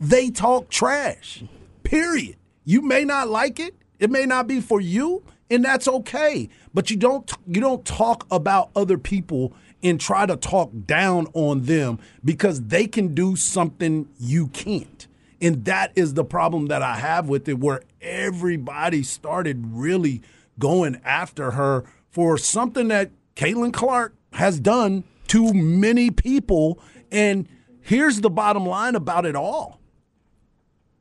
they 0.00 0.30
talk 0.30 0.68
trash. 0.68 1.44
Period. 1.84 2.36
You 2.64 2.82
may 2.82 3.04
not 3.04 3.28
like 3.28 3.60
it. 3.60 3.74
It 3.98 4.10
may 4.10 4.26
not 4.26 4.46
be 4.46 4.60
for 4.60 4.80
you, 4.80 5.22
and 5.50 5.64
that's 5.64 5.88
okay. 5.88 6.48
But 6.74 6.90
you 6.90 6.96
don't 6.96 7.30
you 7.46 7.60
don't 7.60 7.84
talk 7.84 8.26
about 8.30 8.70
other 8.76 8.98
people 8.98 9.54
and 9.82 10.00
try 10.00 10.26
to 10.26 10.36
talk 10.36 10.70
down 10.86 11.28
on 11.34 11.62
them 11.62 11.98
because 12.24 12.62
they 12.62 12.86
can 12.86 13.14
do 13.14 13.36
something 13.36 14.08
you 14.18 14.48
can't. 14.48 15.06
And 15.40 15.64
that 15.66 15.92
is 15.94 16.14
the 16.14 16.24
problem 16.24 16.66
that 16.66 16.82
I 16.82 16.96
have 16.96 17.28
with 17.28 17.48
it 17.48 17.58
where 17.58 17.82
everybody 18.00 19.02
started 19.04 19.64
really 19.68 20.22
going 20.58 21.00
after 21.04 21.52
her 21.52 21.84
for 22.10 22.36
something 22.36 22.88
that 22.88 23.10
Caitlin 23.36 23.72
Clark 23.72 24.14
has 24.32 24.58
done 24.58 25.04
to 25.28 25.52
many 25.52 26.10
people. 26.10 26.80
And 27.12 27.48
here's 27.80 28.20
the 28.20 28.30
bottom 28.30 28.66
line 28.66 28.96
about 28.96 29.24
it 29.26 29.36
all 29.36 29.80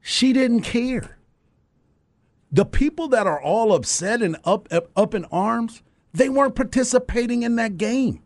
she 0.01 0.31
didn't 0.31 0.61
care. 0.61 1.16
The 2.51 2.65
people 2.65 3.09
that 3.09 3.27
are 3.27 3.41
all 3.41 3.73
upset 3.73 4.21
and 4.21 4.37
up, 4.45 4.67
up 4.71 4.89
up 4.95 5.13
in 5.13 5.25
arms, 5.25 5.81
they 6.13 6.29
weren't 6.29 6.55
participating 6.55 7.43
in 7.43 7.55
that 7.57 7.77
game. 7.77 8.23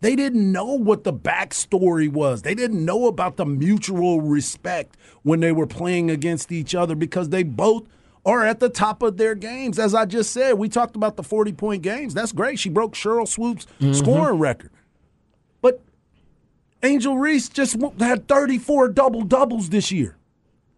They 0.00 0.16
didn't 0.16 0.52
know 0.52 0.74
what 0.74 1.04
the 1.04 1.14
backstory 1.14 2.10
was. 2.10 2.42
They 2.42 2.54
didn't 2.54 2.84
know 2.84 3.06
about 3.06 3.36
the 3.36 3.46
mutual 3.46 4.20
respect 4.20 4.98
when 5.22 5.40
they 5.40 5.50
were 5.50 5.66
playing 5.66 6.10
against 6.10 6.52
each 6.52 6.74
other 6.74 6.94
because 6.94 7.30
they 7.30 7.42
both 7.42 7.84
are 8.26 8.44
at 8.44 8.60
the 8.60 8.68
top 8.68 9.02
of 9.02 9.16
their 9.16 9.34
games. 9.34 9.78
As 9.78 9.94
I 9.94 10.04
just 10.04 10.30
said, 10.30 10.54
we 10.54 10.68
talked 10.68 10.96
about 10.96 11.16
the 11.16 11.22
40 11.22 11.52
point 11.52 11.82
games. 11.82 12.14
That's 12.14 12.32
great. 12.32 12.58
She 12.58 12.68
broke 12.68 12.94
Sheryl 12.94 13.26
Swoopes' 13.26 13.66
mm-hmm. 13.80 13.92
scoring 13.94 14.38
record. 14.38 14.70
But 15.60 15.80
Angel 16.82 17.16
Reese 17.16 17.48
just 17.48 17.76
had 17.98 18.28
34 18.28 18.88
double 18.90 19.22
doubles 19.22 19.70
this 19.70 19.90
year. 19.90 20.18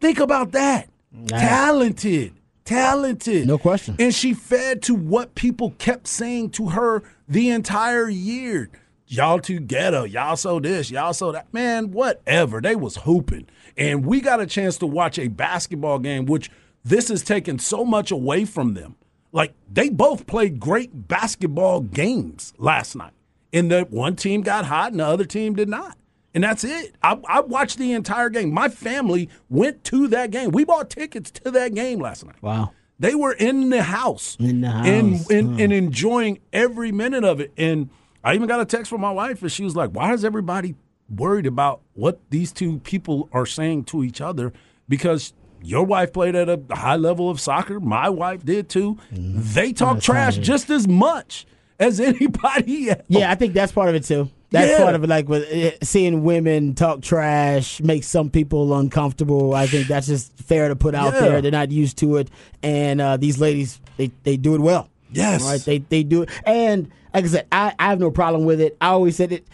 Think 0.01 0.21
about 0.21 0.53
that. 0.53 0.89
Talented. 1.27 2.33
Talented. 2.67 3.47
No 3.47 3.59
question. 3.59 3.97
And 3.99 4.15
she 4.15 4.35
fed 4.35 4.83
to 4.83 4.95
what 4.95 5.35
people 5.35 5.71
kept 5.79 6.07
saying 6.07 6.51
to 6.51 6.71
her 6.71 7.03
the 7.29 7.49
entire 7.49 8.09
year. 8.09 8.69
Y'all 9.07 9.39
too 9.39 9.61
ghetto. 9.61 10.05
Y'all 10.05 10.37
so 10.37 10.59
this. 10.59 10.91
Y'all 10.91 11.13
so 11.13 11.33
that. 11.33 11.53
Man, 11.55 11.93
whatever. 11.93 12.61
They 12.61 12.75
was 12.75 12.97
hooping. 12.97 13.47
And 13.77 14.05
we 14.05 14.21
got 14.21 14.41
a 14.41 14.47
chance 14.47 14.79
to 14.79 14.87
watch 14.87 15.19
a 15.19 15.29
basketball 15.29 16.01
game, 16.01 16.27
which 16.27 16.51
this 16.85 17.09
has 17.09 17.23
taken 17.23 17.59
so 17.59 17.85
much 17.85 18.11
away 18.11 18.45
from 18.45 18.75
them. 18.75 18.97
Like, 19.31 19.55
they 19.73 19.89
both 19.89 20.27
played 20.27 20.59
great 20.59 21.09
basketball 21.09 21.81
games 21.81 22.53
last 22.59 22.97
night. 22.97 23.13
And 23.53 23.71
the 23.71 23.87
one 23.91 24.17
team 24.17 24.43
got 24.43 24.67
hot 24.67 24.91
and 24.91 25.01
the 25.01 25.07
other 25.07 25.25
team 25.25 25.55
did 25.55 25.69
not. 25.69 25.97
And 26.37 26.45
that's 26.45 26.65
it. 26.65 26.95
I, 27.03 27.19
I 27.27 27.41
watched 27.41 27.79
the 27.79 27.95
entire 27.95 28.29
game. 28.29 28.53
My 28.53 28.69
family 28.69 29.31
went 29.49 29.85
to 29.85 30.07
that 30.09 30.31
game. 30.31 30.51
We 30.51 30.67
bought 30.67 30.91
tickets 30.91 31.31
to 31.31 31.51
that 31.51 31.75
game 31.75 31.99
last 31.99 32.27
night. 32.27 32.43
Wow. 32.43 32.73
They 32.99 33.15
were 33.15 33.33
in 33.33 33.71
the 33.71 33.83
house, 33.83 34.37
In 34.39 34.61
the 34.61 34.69
and, 34.69 35.17
house, 35.17 35.31
and, 35.31 35.59
and 35.59 35.73
enjoying 35.73 36.41
every 36.53 36.93
minute 36.93 37.25
of 37.25 37.41
it. 37.41 37.55
And 37.57 37.89
I 38.23 38.35
even 38.35 38.49
got 38.49 38.61
a 38.61 38.67
text 38.67 38.91
from 38.91 39.01
my 39.01 39.11
wife, 39.11 39.41
and 39.41 39.51
she 39.51 39.65
was 39.65 39.75
like, 39.75 39.93
"Why 39.93 40.13
is 40.13 40.27
everybody 40.27 40.75
worried 41.09 41.47
about 41.47 41.81
what 41.95 42.21
these 42.29 42.53
two 42.53 42.81
people 42.81 43.31
are 43.33 43.47
saying 43.47 43.85
to 43.85 44.05
each 44.05 44.21
other?" 44.21 44.53
Because 44.91 45.33
your 45.63 45.85
wife 45.85 46.13
played 46.13 46.35
at 46.35 46.51
a 46.51 46.61
high 46.71 46.97
level 46.97 47.31
of 47.31 47.41
soccer. 47.41 47.81
My 47.81 48.11
wife 48.11 48.45
did 48.45 48.69
too. 48.69 48.99
Mm-hmm. 49.11 49.41
They 49.43 49.73
talk 49.73 50.03
trash 50.03 50.37
just 50.37 50.69
as 50.69 50.87
much 50.87 51.47
as 51.81 51.99
anybody 52.01 52.91
else. 52.91 53.03
Yeah, 53.09 53.31
I 53.31 53.37
think 53.37 53.55
that's 53.55 53.73
part 53.73 53.89
of 53.89 53.95
it 53.95 54.05
too. 54.05 54.31
That's 54.51 54.71
Yeah. 54.71 54.83
part 54.83 54.95
of 54.95 55.03
it. 55.05 55.09
Like 55.09 55.29
with 55.29 55.47
eh, 55.51 55.73
seeing 55.83 56.23
women 56.23 56.75
talk 56.75 57.03
trash 57.03 57.81
makes 57.81 58.07
some 58.07 58.31
people 58.31 58.75
uncomfortable. 58.79 59.55
I 59.55 59.67
think 59.67 59.89
that's 59.89 60.07
just 60.07 60.33
fair 60.39 60.69
to 60.69 60.77
put 60.77 60.95
out 60.95 61.15
Yeah. 61.15 61.21
there. 61.21 61.43
They're 61.43 61.51
not 61.51 61.71
used 61.71 61.99
to 61.99 62.17
it, 62.17 62.31
and 62.63 63.01
uh, 63.01 63.17
these 63.17 63.39
ladies 63.41 63.81
they 63.97 64.11
they 64.23 64.37
do 64.37 64.55
it 64.55 64.61
well. 64.61 64.89
Yes. 65.13 65.43
right. 65.43 65.61
They 65.61 65.79
they 65.79 66.03
do 66.03 66.23
it, 66.23 66.31
and 66.45 66.89
like 67.15 67.25
I 67.25 67.29
said, 67.29 67.47
I, 67.51 67.75
I 67.79 67.87
have 67.91 67.99
no 68.01 68.11
problem 68.11 68.45
with 68.45 68.61
it. 68.61 68.77
I 68.81 68.89
always 68.89 69.17
said 69.17 69.33
it, 69.33 69.47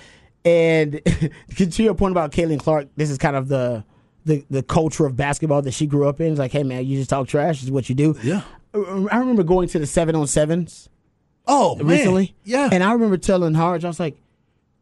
and 0.44 1.00
to 1.56 1.82
your 1.82 1.94
point 1.94 2.12
about 2.12 2.32
Caitlin 2.32 2.58
Clark, 2.58 2.88
this 2.96 3.10
is 3.10 3.18
kind 3.18 3.36
of 3.36 3.48
the. 3.48 3.84
The, 4.24 4.44
the 4.48 4.62
culture 4.62 5.04
of 5.04 5.16
basketball 5.16 5.62
that 5.62 5.72
she 5.72 5.84
grew 5.88 6.06
up 6.08 6.20
in 6.20 6.28
is 6.34 6.38
like, 6.38 6.52
hey 6.52 6.62
man, 6.62 6.86
you 6.86 6.96
just 6.96 7.10
talk 7.10 7.26
trash. 7.26 7.60
Is 7.64 7.72
what 7.72 7.88
you 7.88 7.96
do. 7.96 8.16
Yeah. 8.22 8.42
I 8.72 9.18
remember 9.18 9.42
going 9.42 9.66
to 9.70 9.80
the 9.80 9.86
seven 9.86 10.14
on 10.14 10.28
sevens 10.28 10.88
Oh, 11.48 11.74
man. 11.74 11.86
recently. 11.88 12.32
Yeah. 12.44 12.68
And 12.70 12.84
I 12.84 12.92
remember 12.92 13.16
telling 13.16 13.54
Harge, 13.54 13.84
I 13.84 13.88
was 13.88 13.98
like, 13.98 14.16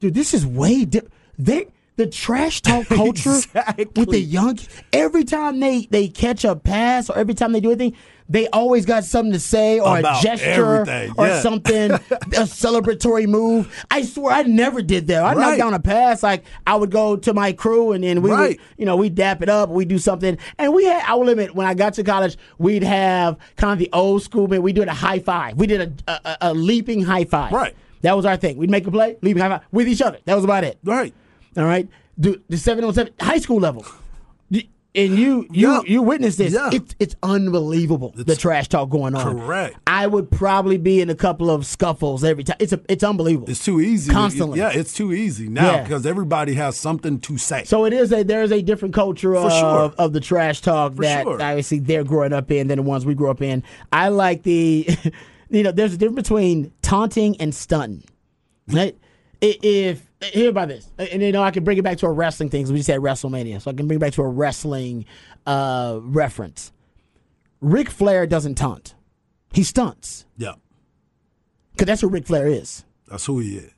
dude, 0.00 0.14
this 0.14 0.34
is 0.34 0.46
way 0.46 0.84
different. 0.84 1.14
They 1.38 1.68
the 1.96 2.06
trash 2.06 2.62
talk 2.62 2.86
culture 2.88 3.30
Exactly. 3.30 3.86
with 3.94 4.10
the 4.10 4.20
young 4.20 4.58
every 4.92 5.24
time 5.24 5.60
they 5.60 5.86
they 5.90 6.08
catch 6.08 6.44
a 6.44 6.56
pass 6.56 7.10
or 7.10 7.18
every 7.18 7.34
time 7.34 7.52
they 7.52 7.60
do 7.60 7.68
anything, 7.70 7.94
they 8.26 8.48
always 8.48 8.86
got 8.86 9.04
something 9.04 9.32
to 9.32 9.40
say 9.40 9.80
or 9.80 9.98
About 9.98 10.20
a 10.20 10.22
gesture 10.22 10.76
everything, 10.76 11.12
or 11.18 11.26
yeah. 11.26 11.40
something, 11.40 11.90
a 11.92 11.98
celebratory 12.46 13.26
move. 13.26 13.84
I 13.90 14.02
swear 14.02 14.32
I 14.34 14.42
never 14.44 14.80
did 14.82 15.08
that. 15.08 15.24
I 15.24 15.34
knocked 15.34 15.58
down 15.58 15.74
a 15.74 15.80
pass, 15.80 16.22
like 16.22 16.44
I 16.66 16.76
would 16.76 16.90
go 16.90 17.16
to 17.16 17.34
my 17.34 17.52
crew 17.52 17.92
and 17.92 18.02
then 18.04 18.22
we 18.22 18.30
Right. 18.30 18.48
would, 18.50 18.58
you 18.78 18.86
know, 18.86 18.96
we 18.96 19.10
dap 19.10 19.42
it 19.42 19.48
up, 19.48 19.68
we 19.68 19.84
do 19.84 19.98
something. 19.98 20.38
And 20.58 20.72
we 20.72 20.84
had 20.84 21.02
I 21.06 21.14
will 21.14 21.28
admit, 21.28 21.54
when 21.54 21.66
I 21.66 21.74
got 21.74 21.94
to 21.94 22.04
college, 22.04 22.38
we'd 22.58 22.84
have 22.84 23.36
kind 23.56 23.72
of 23.72 23.78
the 23.78 23.90
old 23.92 24.22
school, 24.22 24.46
man, 24.48 24.62
we 24.62 24.72
did 24.72 24.88
a 24.88 24.94
high 24.94 25.18
five. 25.18 25.56
We 25.56 25.66
did 25.66 26.00
a, 26.06 26.12
a, 26.24 26.36
a 26.52 26.54
leaping 26.54 27.02
high 27.02 27.24
five. 27.24 27.52
Right. 27.52 27.74
That 28.02 28.16
was 28.16 28.24
our 28.26 28.36
thing. 28.36 28.56
We'd 28.56 28.70
make 28.70 28.86
a 28.86 28.90
play, 28.90 29.16
high 29.22 29.34
five 29.34 29.60
with 29.72 29.88
each 29.88 30.02
other. 30.02 30.18
That 30.24 30.34
was 30.34 30.44
about 30.44 30.64
it. 30.64 30.78
Right. 30.84 31.14
All 31.56 31.64
right. 31.64 31.88
Do 32.18 32.40
the 32.48 32.56
seven 32.58 32.84
on 32.84 32.94
seven 32.94 33.12
high 33.20 33.38
school 33.38 33.60
level. 33.60 33.84
And 34.92 35.16
you 35.16 35.46
you 35.52 35.70
Yeah. 35.70 35.80
you 35.86 36.02
witnessed 36.02 36.38
this. 36.38 36.52
Yeah. 36.52 36.70
It's 36.72 36.96
it's 36.98 37.14
unbelievable 37.22 38.12
the 38.16 38.34
trash 38.34 38.66
talk 38.68 38.90
going 38.90 39.14
on. 39.14 39.38
Correct. 39.38 39.76
I 39.86 40.08
would 40.08 40.32
probably 40.32 40.78
be 40.78 41.00
in 41.00 41.08
a 41.10 41.14
couple 41.14 41.48
of 41.48 41.64
scuffles 41.64 42.24
every 42.24 42.42
time. 42.42 42.56
It's 42.58 42.72
a, 42.72 42.80
it's 42.88 43.04
unbelievable. 43.04 43.48
It's 43.48 43.64
too 43.64 43.80
easy. 43.80 44.10
Constantly. 44.10 44.58
Yeah, 44.58 44.70
it's 44.72 44.92
too 44.92 45.12
easy 45.12 45.48
now 45.48 45.70
Yeah. 45.76 45.82
because 45.84 46.06
everybody 46.06 46.54
has 46.54 46.76
something 46.76 47.20
to 47.20 47.38
say. 47.38 47.62
So 47.66 47.84
it 47.84 47.92
is 47.92 48.12
a 48.12 48.24
there 48.24 48.42
is 48.42 48.50
a 48.50 48.62
different 48.62 48.92
culture 48.92 49.36
of, 49.36 49.52
sure. 49.52 49.94
of 49.96 50.12
the 50.12 50.18
trash 50.20 50.60
talk 50.60 50.96
For 50.96 51.02
that 51.02 51.22
sure. 51.22 51.40
obviously 51.40 51.78
they're 51.78 52.02
growing 52.02 52.32
up 52.32 52.50
in 52.50 52.66
than 52.66 52.78
the 52.78 52.82
ones 52.82 53.06
we 53.06 53.14
grew 53.14 53.30
up 53.30 53.42
in. 53.42 53.62
I 53.92 54.08
like 54.08 54.42
the 54.42 54.88
you 55.50 55.62
know 55.62 55.72
there's 55.72 55.94
a 55.94 55.96
difference 55.98 56.28
between 56.28 56.72
taunting 56.82 57.36
and 57.40 57.54
stunting. 57.54 58.04
Right? 58.68 58.96
If 59.40 60.02
hear 60.22 60.50
about 60.50 60.68
this, 60.68 60.90
and 60.98 61.22
you 61.22 61.32
know 61.32 61.42
I 61.42 61.50
can 61.50 61.64
bring 61.64 61.78
it 61.78 61.82
back 61.84 61.98
to 61.98 62.06
a 62.06 62.12
wrestling 62.12 62.50
thing. 62.50 62.66
We 62.68 62.76
just 62.76 62.88
had 62.88 63.00
WrestleMania, 63.00 63.60
so 63.62 63.70
I 63.70 63.74
can 63.74 63.86
bring 63.86 63.96
it 63.96 64.00
back 64.00 64.12
to 64.14 64.22
a 64.22 64.28
wrestling 64.28 65.06
uh, 65.46 65.98
reference. 66.02 66.72
Ric 67.60 67.90
Flair 67.90 68.26
doesn't 68.26 68.56
taunt; 68.56 68.94
he 69.52 69.62
stunts 69.62 70.26
yeah, 70.36 70.52
because 71.72 71.86
that's 71.86 72.02
what 72.02 72.12
Ric 72.12 72.26
Flair 72.26 72.46
is. 72.46 72.84
that's 73.08 73.24
who 73.26 73.38
he 73.38 73.56
is. 73.56 73.72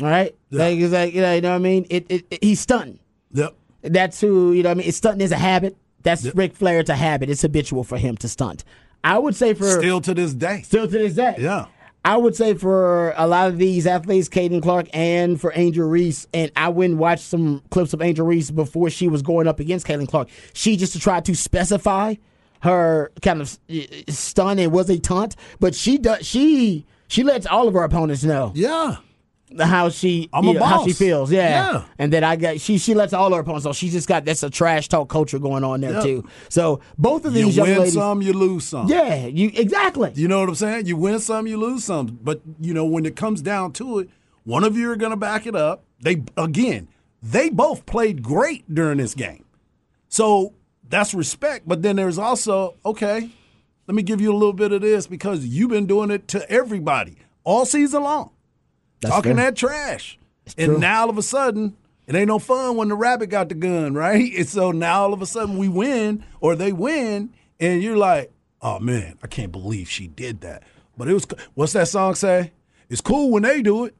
All 0.00 0.08
right, 0.08 0.34
Yeah. 0.50 0.58
like, 0.64 0.78
it's 0.78 0.92
like 0.92 1.14
you 1.14 1.20
know, 1.20 1.34
you 1.34 1.40
know 1.42 1.50
what 1.50 1.56
I 1.56 1.58
mean. 1.58 1.86
It, 1.90 2.06
it, 2.08 2.26
it 2.30 2.44
he's 2.44 2.60
stunting. 2.60 2.98
Yep. 3.32 3.54
That's 3.82 4.20
who 4.20 4.52
you 4.52 4.62
know. 4.62 4.70
what 4.70 4.76
I 4.76 4.78
mean, 4.78 4.88
it's 4.88 4.96
stunting 4.96 5.20
is 5.20 5.32
a 5.32 5.36
habit. 5.36 5.76
That's 6.02 6.24
Yep. 6.24 6.34
Ric 6.36 6.54
Flair. 6.54 6.80
It's 6.80 6.90
a 6.90 6.96
habit. 6.96 7.28
It's 7.30 7.42
habitual 7.42 7.84
for 7.84 7.98
him 7.98 8.16
to 8.18 8.28
stunt. 8.28 8.64
I 9.04 9.18
would 9.18 9.34
say 9.36 9.54
for 9.54 9.68
Still 9.80 10.00
to 10.00 10.14
this 10.14 10.32
day. 10.34 10.62
still 10.62 10.86
to 10.86 10.92
this 10.98 11.14
day. 11.14 11.34
Yeah. 11.38 11.66
I 12.04 12.16
would 12.16 12.34
say 12.34 12.54
for 12.54 13.14
a 13.16 13.26
lot 13.28 13.48
of 13.48 13.58
these 13.58 13.86
athletes, 13.86 14.28
Caitlin 14.28 14.60
Clark 14.62 14.88
and 14.92 15.40
for 15.40 15.52
Angel 15.54 15.88
Reese, 15.88 16.26
and 16.34 16.50
I 16.56 16.68
went 16.68 16.92
and 16.92 16.98
watched 16.98 17.22
some 17.22 17.62
clips 17.70 17.92
of 17.92 18.02
Angel 18.02 18.26
Reese 18.26 18.50
before 18.50 18.90
she 18.90 19.06
was 19.06 19.22
going 19.22 19.46
up 19.46 19.60
against 19.60 19.86
Caitlin 19.86 20.08
Clark. 20.08 20.28
She 20.52 20.76
just 20.76 21.00
tried 21.00 21.24
to 21.26 21.36
specify 21.36 22.14
her 22.62 23.12
kind 23.22 23.40
of 23.40 23.56
stun. 24.08 24.58
It 24.58 24.72
was 24.72 24.90
a 24.90 24.98
taunt, 24.98 25.36
but 25.60 25.74
she 25.76 25.96
does 25.98 26.26
she 26.26 26.86
she 27.06 27.22
lets 27.22 27.46
all 27.46 27.68
of 27.68 27.74
her 27.74 27.84
opponents 27.84 28.24
know 28.24 28.50
Yeah. 28.54 28.96
How 29.58 29.88
she 29.88 30.28
I'm 30.32 30.44
you 30.44 30.54
know, 30.54 30.64
how 30.64 30.84
she 30.84 30.92
feels. 30.92 31.30
Yeah. 31.32 31.72
Yeah. 31.72 31.84
And 31.98 32.12
then 32.12 32.24
I 32.24 32.36
got 32.36 32.60
she 32.60 32.78
she 32.78 32.94
lets 32.94 33.12
all 33.12 33.32
her 33.32 33.40
opponents 33.40 33.64
know. 33.64 33.72
She's 33.72 33.92
just 33.92 34.08
got 34.08 34.24
that's 34.24 34.42
a 34.42 34.50
trash 34.50 34.88
talk 34.88 35.08
culture 35.08 35.38
going 35.38 35.64
on 35.64 35.80
there 35.80 36.02
too. 36.02 36.28
So 36.48 36.80
both 36.98 37.24
of 37.24 37.34
You 37.36 37.46
these 37.46 37.56
young 37.56 37.68
win 37.68 37.78
ladies. 37.78 37.94
some, 37.94 38.22
you 38.22 38.32
lose 38.32 38.64
some. 38.64 38.88
Yeah, 38.88 39.26
you 39.26 39.50
exactly. 39.54 40.12
You 40.14 40.28
know 40.28 40.40
what 40.40 40.48
I'm 40.48 40.54
saying? 40.54 40.86
You 40.86 40.96
win 40.96 41.18
some, 41.18 41.46
you 41.46 41.56
lose 41.56 41.84
some. 41.84 42.18
But 42.22 42.40
you 42.60 42.74
know 42.74 42.84
when 42.84 43.06
it 43.06 43.16
comes 43.16 43.42
down 43.42 43.72
to 43.74 43.98
it, 44.00 44.08
one 44.44 44.64
of 44.64 44.76
you 44.76 44.90
are 44.90 44.96
going 44.96 45.10
to 45.12 45.16
back 45.16 45.46
it 45.46 45.54
up. 45.54 45.84
They 46.00 46.22
again, 46.36 46.88
they 47.22 47.48
both 47.50 47.86
played 47.86 48.22
great 48.22 48.72
during 48.74 48.98
this 48.98 49.14
game, 49.14 49.44
so 50.08 50.54
that's 50.88 51.14
respect. 51.14 51.66
But 51.68 51.82
then 51.82 51.96
there's 51.96 52.18
also 52.18 52.76
okay. 52.84 53.30
Let 53.88 53.96
me 53.96 54.02
give 54.02 54.20
you 54.20 54.30
a 54.32 54.34
little 54.34 54.52
bit 54.52 54.72
of 54.72 54.80
this 54.80 55.08
because 55.08 55.44
you've 55.44 55.70
been 55.70 55.86
doing 55.86 56.10
it 56.12 56.28
to 56.28 56.48
everybody 56.50 57.16
all 57.44 57.66
season 57.66 58.04
long, 58.04 58.30
That's 59.02 59.14
talking 59.14 59.36
fair. 59.36 59.46
that 59.46 59.56
trash. 59.56 60.18
And 60.56 60.72
true. 60.72 60.78
now 60.78 61.02
all 61.02 61.10
of 61.10 61.18
a 61.18 61.22
sudden, 61.22 61.76
it 62.06 62.14
ain't 62.14 62.28
no 62.28 62.38
fun 62.38 62.76
when 62.76 62.88
the 62.88 62.94
rabbit 62.94 63.28
got 63.28 63.48
the 63.48 63.54
gun, 63.54 63.94
right? 64.06 64.32
And 64.34 64.48
so 64.48 64.72
now 64.72 65.02
all 65.02 65.12
of 65.12 65.20
a 65.20 65.26
sudden 65.26 65.58
we 65.58 65.68
win 65.68 66.24
or 66.40 66.56
they 66.56 66.72
win, 66.72 67.34
and 67.60 67.82
you're 67.82 67.96
like, 67.96 68.32
oh 68.62 68.78
man, 68.78 69.18
I 69.22 69.26
can't 69.26 69.52
believe 69.52 69.90
she 69.90 70.06
did 70.06 70.40
that. 70.40 70.62
But 70.96 71.08
it 71.08 71.14
was, 71.14 71.26
what's 71.54 71.72
that 71.74 71.88
song 71.88 72.14
say? 72.14 72.52
It's 72.88 73.00
cool 73.00 73.30
when 73.30 73.42
they 73.42 73.62
do 73.62 73.84
it, 73.84 73.94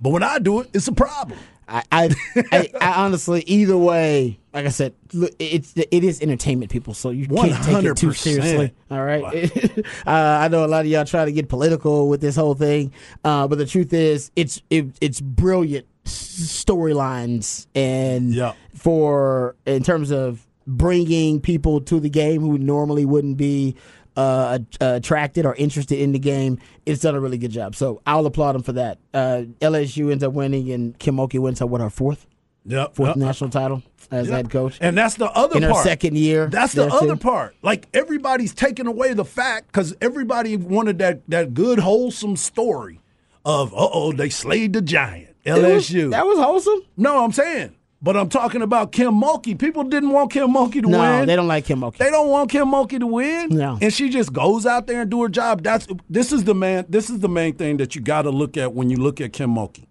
but 0.00 0.10
when 0.10 0.22
I 0.22 0.38
do 0.38 0.60
it, 0.60 0.70
it's 0.74 0.88
a 0.88 0.92
problem. 0.92 1.38
I, 1.72 1.82
I, 1.90 2.10
I, 2.52 2.70
I 2.80 2.92
honestly, 3.04 3.42
either 3.46 3.78
way, 3.78 4.38
like 4.52 4.66
I 4.66 4.68
said, 4.68 4.92
look, 5.14 5.30
it's 5.38 5.72
it 5.76 6.04
is 6.04 6.20
entertainment, 6.20 6.70
people. 6.70 6.92
So 6.92 7.08
you 7.08 7.26
can't 7.26 7.64
take 7.64 7.84
it 7.84 7.96
too 7.96 8.12
seriously. 8.12 8.74
All 8.90 9.02
right. 9.02 9.24
uh, 10.06 10.10
I 10.10 10.48
know 10.48 10.64
a 10.64 10.68
lot 10.68 10.80
of 10.84 10.86
y'all 10.90 11.06
try 11.06 11.24
to 11.24 11.32
get 11.32 11.48
political 11.48 12.08
with 12.10 12.20
this 12.20 12.36
whole 12.36 12.54
thing, 12.54 12.92
uh, 13.24 13.48
but 13.48 13.56
the 13.56 13.64
truth 13.64 13.92
is, 13.94 14.30
it's 14.36 14.60
it, 14.68 14.88
it's 15.00 15.20
brilliant 15.22 15.86
storylines 16.04 17.66
and 17.74 18.34
Yeah. 18.34 18.52
for 18.74 19.56
in 19.66 19.82
terms 19.82 20.10
of 20.10 20.46
bringing 20.66 21.40
people 21.40 21.80
to 21.80 21.98
the 22.00 22.10
game 22.10 22.40
who 22.42 22.58
normally 22.58 23.04
wouldn't 23.04 23.36
be 23.36 23.76
uh, 24.16 24.58
attracted 24.80 25.46
or 25.46 25.54
interested 25.54 25.98
in 25.98 26.12
the 26.12 26.18
game. 26.18 26.58
It's 26.86 27.00
done 27.02 27.14
a 27.14 27.20
really 27.20 27.38
good 27.38 27.50
job. 27.50 27.74
So 27.74 28.00
I'll 28.06 28.26
applaud 28.26 28.52
them 28.52 28.62
for 28.62 28.72
that. 28.72 28.98
Uh, 29.14 29.42
LSU 29.60 30.10
ends 30.12 30.22
up 30.24 30.32
winning, 30.32 30.70
and 30.70 30.98
Kim 30.98 31.16
Mulkey 31.16 31.38
wins 31.38 31.58
her 31.60 31.66
what 31.66 31.80
her 31.80 31.90
fourth 31.90 32.26
Yep. 32.64 32.94
fourth 32.94 33.08
yep. 33.08 33.16
national 33.16 33.50
title 33.50 33.82
as 34.12 34.28
Yep. 34.28 34.36
head 34.36 34.50
coach. 34.50 34.78
And 34.80 34.96
that's 34.96 35.14
the 35.16 35.28
other 35.32 35.56
In 35.56 35.62
her 35.64 35.70
part. 35.70 35.84
second 35.84 36.16
year 36.16 36.46
That's 36.46 36.74
the 36.74 36.86
other 36.92 37.14
too. 37.14 37.16
part. 37.16 37.56
Like 37.62 37.88
everybody's 37.92 38.54
taking 38.54 38.86
away 38.86 39.14
the 39.14 39.24
fact 39.24 39.66
because 39.66 39.96
everybody 40.00 40.56
wanted 40.56 40.98
that 40.98 41.22
that 41.28 41.54
good 41.54 41.80
wholesome 41.80 42.36
story 42.36 43.00
of 43.44 43.72
uh 43.74 43.88
oh 43.92 44.12
they 44.12 44.28
slayed 44.30 44.74
the 44.74 44.80
giant 44.82 45.34
It 45.44 45.54
was- 45.54 45.88
LSU. 45.90 46.10
that 46.10 46.24
was 46.24 46.38
wholesome. 46.38 46.82
no, 46.96 47.24
I'm 47.24 47.32
saying, 47.32 47.72
but 48.02 48.16
I'm 48.16 48.28
talking 48.28 48.62
about 48.62 48.90
Kim 48.92 49.12
Mulkey. 49.14 49.58
People 49.58 49.84
didn't 49.84 50.10
want 50.10 50.32
Kim 50.32 50.48
Mulkey 50.48 50.82
to 50.82 50.88
No, 50.88 50.98
win. 50.98 51.20
No, 51.20 51.24
they 51.26 51.36
don't 51.36 51.46
like 51.48 51.64
Kim 51.66 51.80
Mulkey. 51.80 51.98
They 51.98 52.10
don't 52.10 52.28
want 52.28 52.50
Kim 52.50 52.66
Mulkey 52.66 52.98
to 52.98 53.06
win. 53.06 53.50
No. 53.50 53.78
And 53.80 53.92
she 53.94 54.08
just 54.10 54.32
goes 54.32 54.66
out 54.66 54.86
there 54.86 55.02
and 55.02 55.10
do 55.10 55.22
her 55.22 55.28
job. 55.28 55.62
That's 55.62 55.86
this 56.10 56.32
is 56.32 56.44
the 56.44 56.54
man. 56.54 56.86
This 56.88 57.08
is 57.08 57.20
the 57.20 57.28
main 57.28 57.54
thing 57.54 57.76
that 57.78 57.94
you 57.94 58.00
got 58.00 58.22
to 58.22 58.30
look 58.30 58.56
at 58.56 58.74
when 58.74 58.90
you 58.90 58.96
look 58.96 59.20
at 59.20 59.32
Kim 59.32 59.54
Mulkey. 59.54 59.86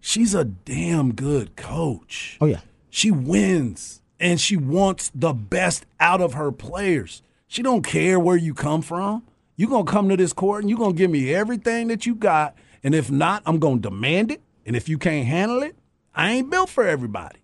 She's 0.00 0.34
a 0.34 0.44
damn 0.44 1.12
good 1.12 1.56
coach. 1.56 2.38
oh 2.40 2.46
yeah, 2.46 2.60
She 2.88 3.10
wins 3.10 4.00
and 4.20 4.40
she 4.40 4.56
wants 4.56 5.10
the 5.14 5.32
best 5.32 5.84
out 6.00 6.20
of 6.20 6.34
her 6.34 6.50
players. 6.50 7.22
She 7.46 7.62
don't 7.62 7.82
care 7.82 8.18
where 8.18 8.36
you 8.36 8.54
come 8.54 8.80
from. 8.82 9.22
You're 9.56 9.70
going 9.70 9.86
to 9.86 9.90
come 9.92 10.08
to 10.08 10.16
this 10.16 10.32
court 10.32 10.62
and 10.62 10.70
you're 10.70 10.78
going 10.78 10.92
to 10.94 10.98
give 10.98 11.10
me 11.10 11.34
everything 11.34 11.88
that 11.88 12.06
you 12.06 12.14
got. 12.14 12.54
And 12.84 12.94
if 12.94 13.10
not, 13.10 13.42
I'm 13.44 13.58
going 13.58 13.82
to 13.82 13.88
demand 13.90 14.30
it. 14.30 14.40
And 14.64 14.76
if 14.76 14.88
you 14.88 14.98
can't 14.98 15.26
handle 15.26 15.62
it, 15.62 15.74
I 16.18 16.32
ain't 16.32 16.50
built 16.50 16.68
for 16.68 16.84
everybody. 16.84 17.38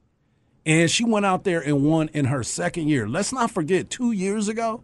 And 0.67 0.91
she 0.91 1.05
went 1.05 1.25
out 1.25 1.45
there 1.45 1.61
and 1.61 1.85
won 1.85 2.09
in 2.13 2.25
her 2.25 2.43
second 2.43 2.89
year. 2.89 3.09
Let's 3.09 3.33
not 3.33 3.53
forget, 3.53 3.89
two 3.89 4.11
years 4.11 4.49
ago, 4.49 4.83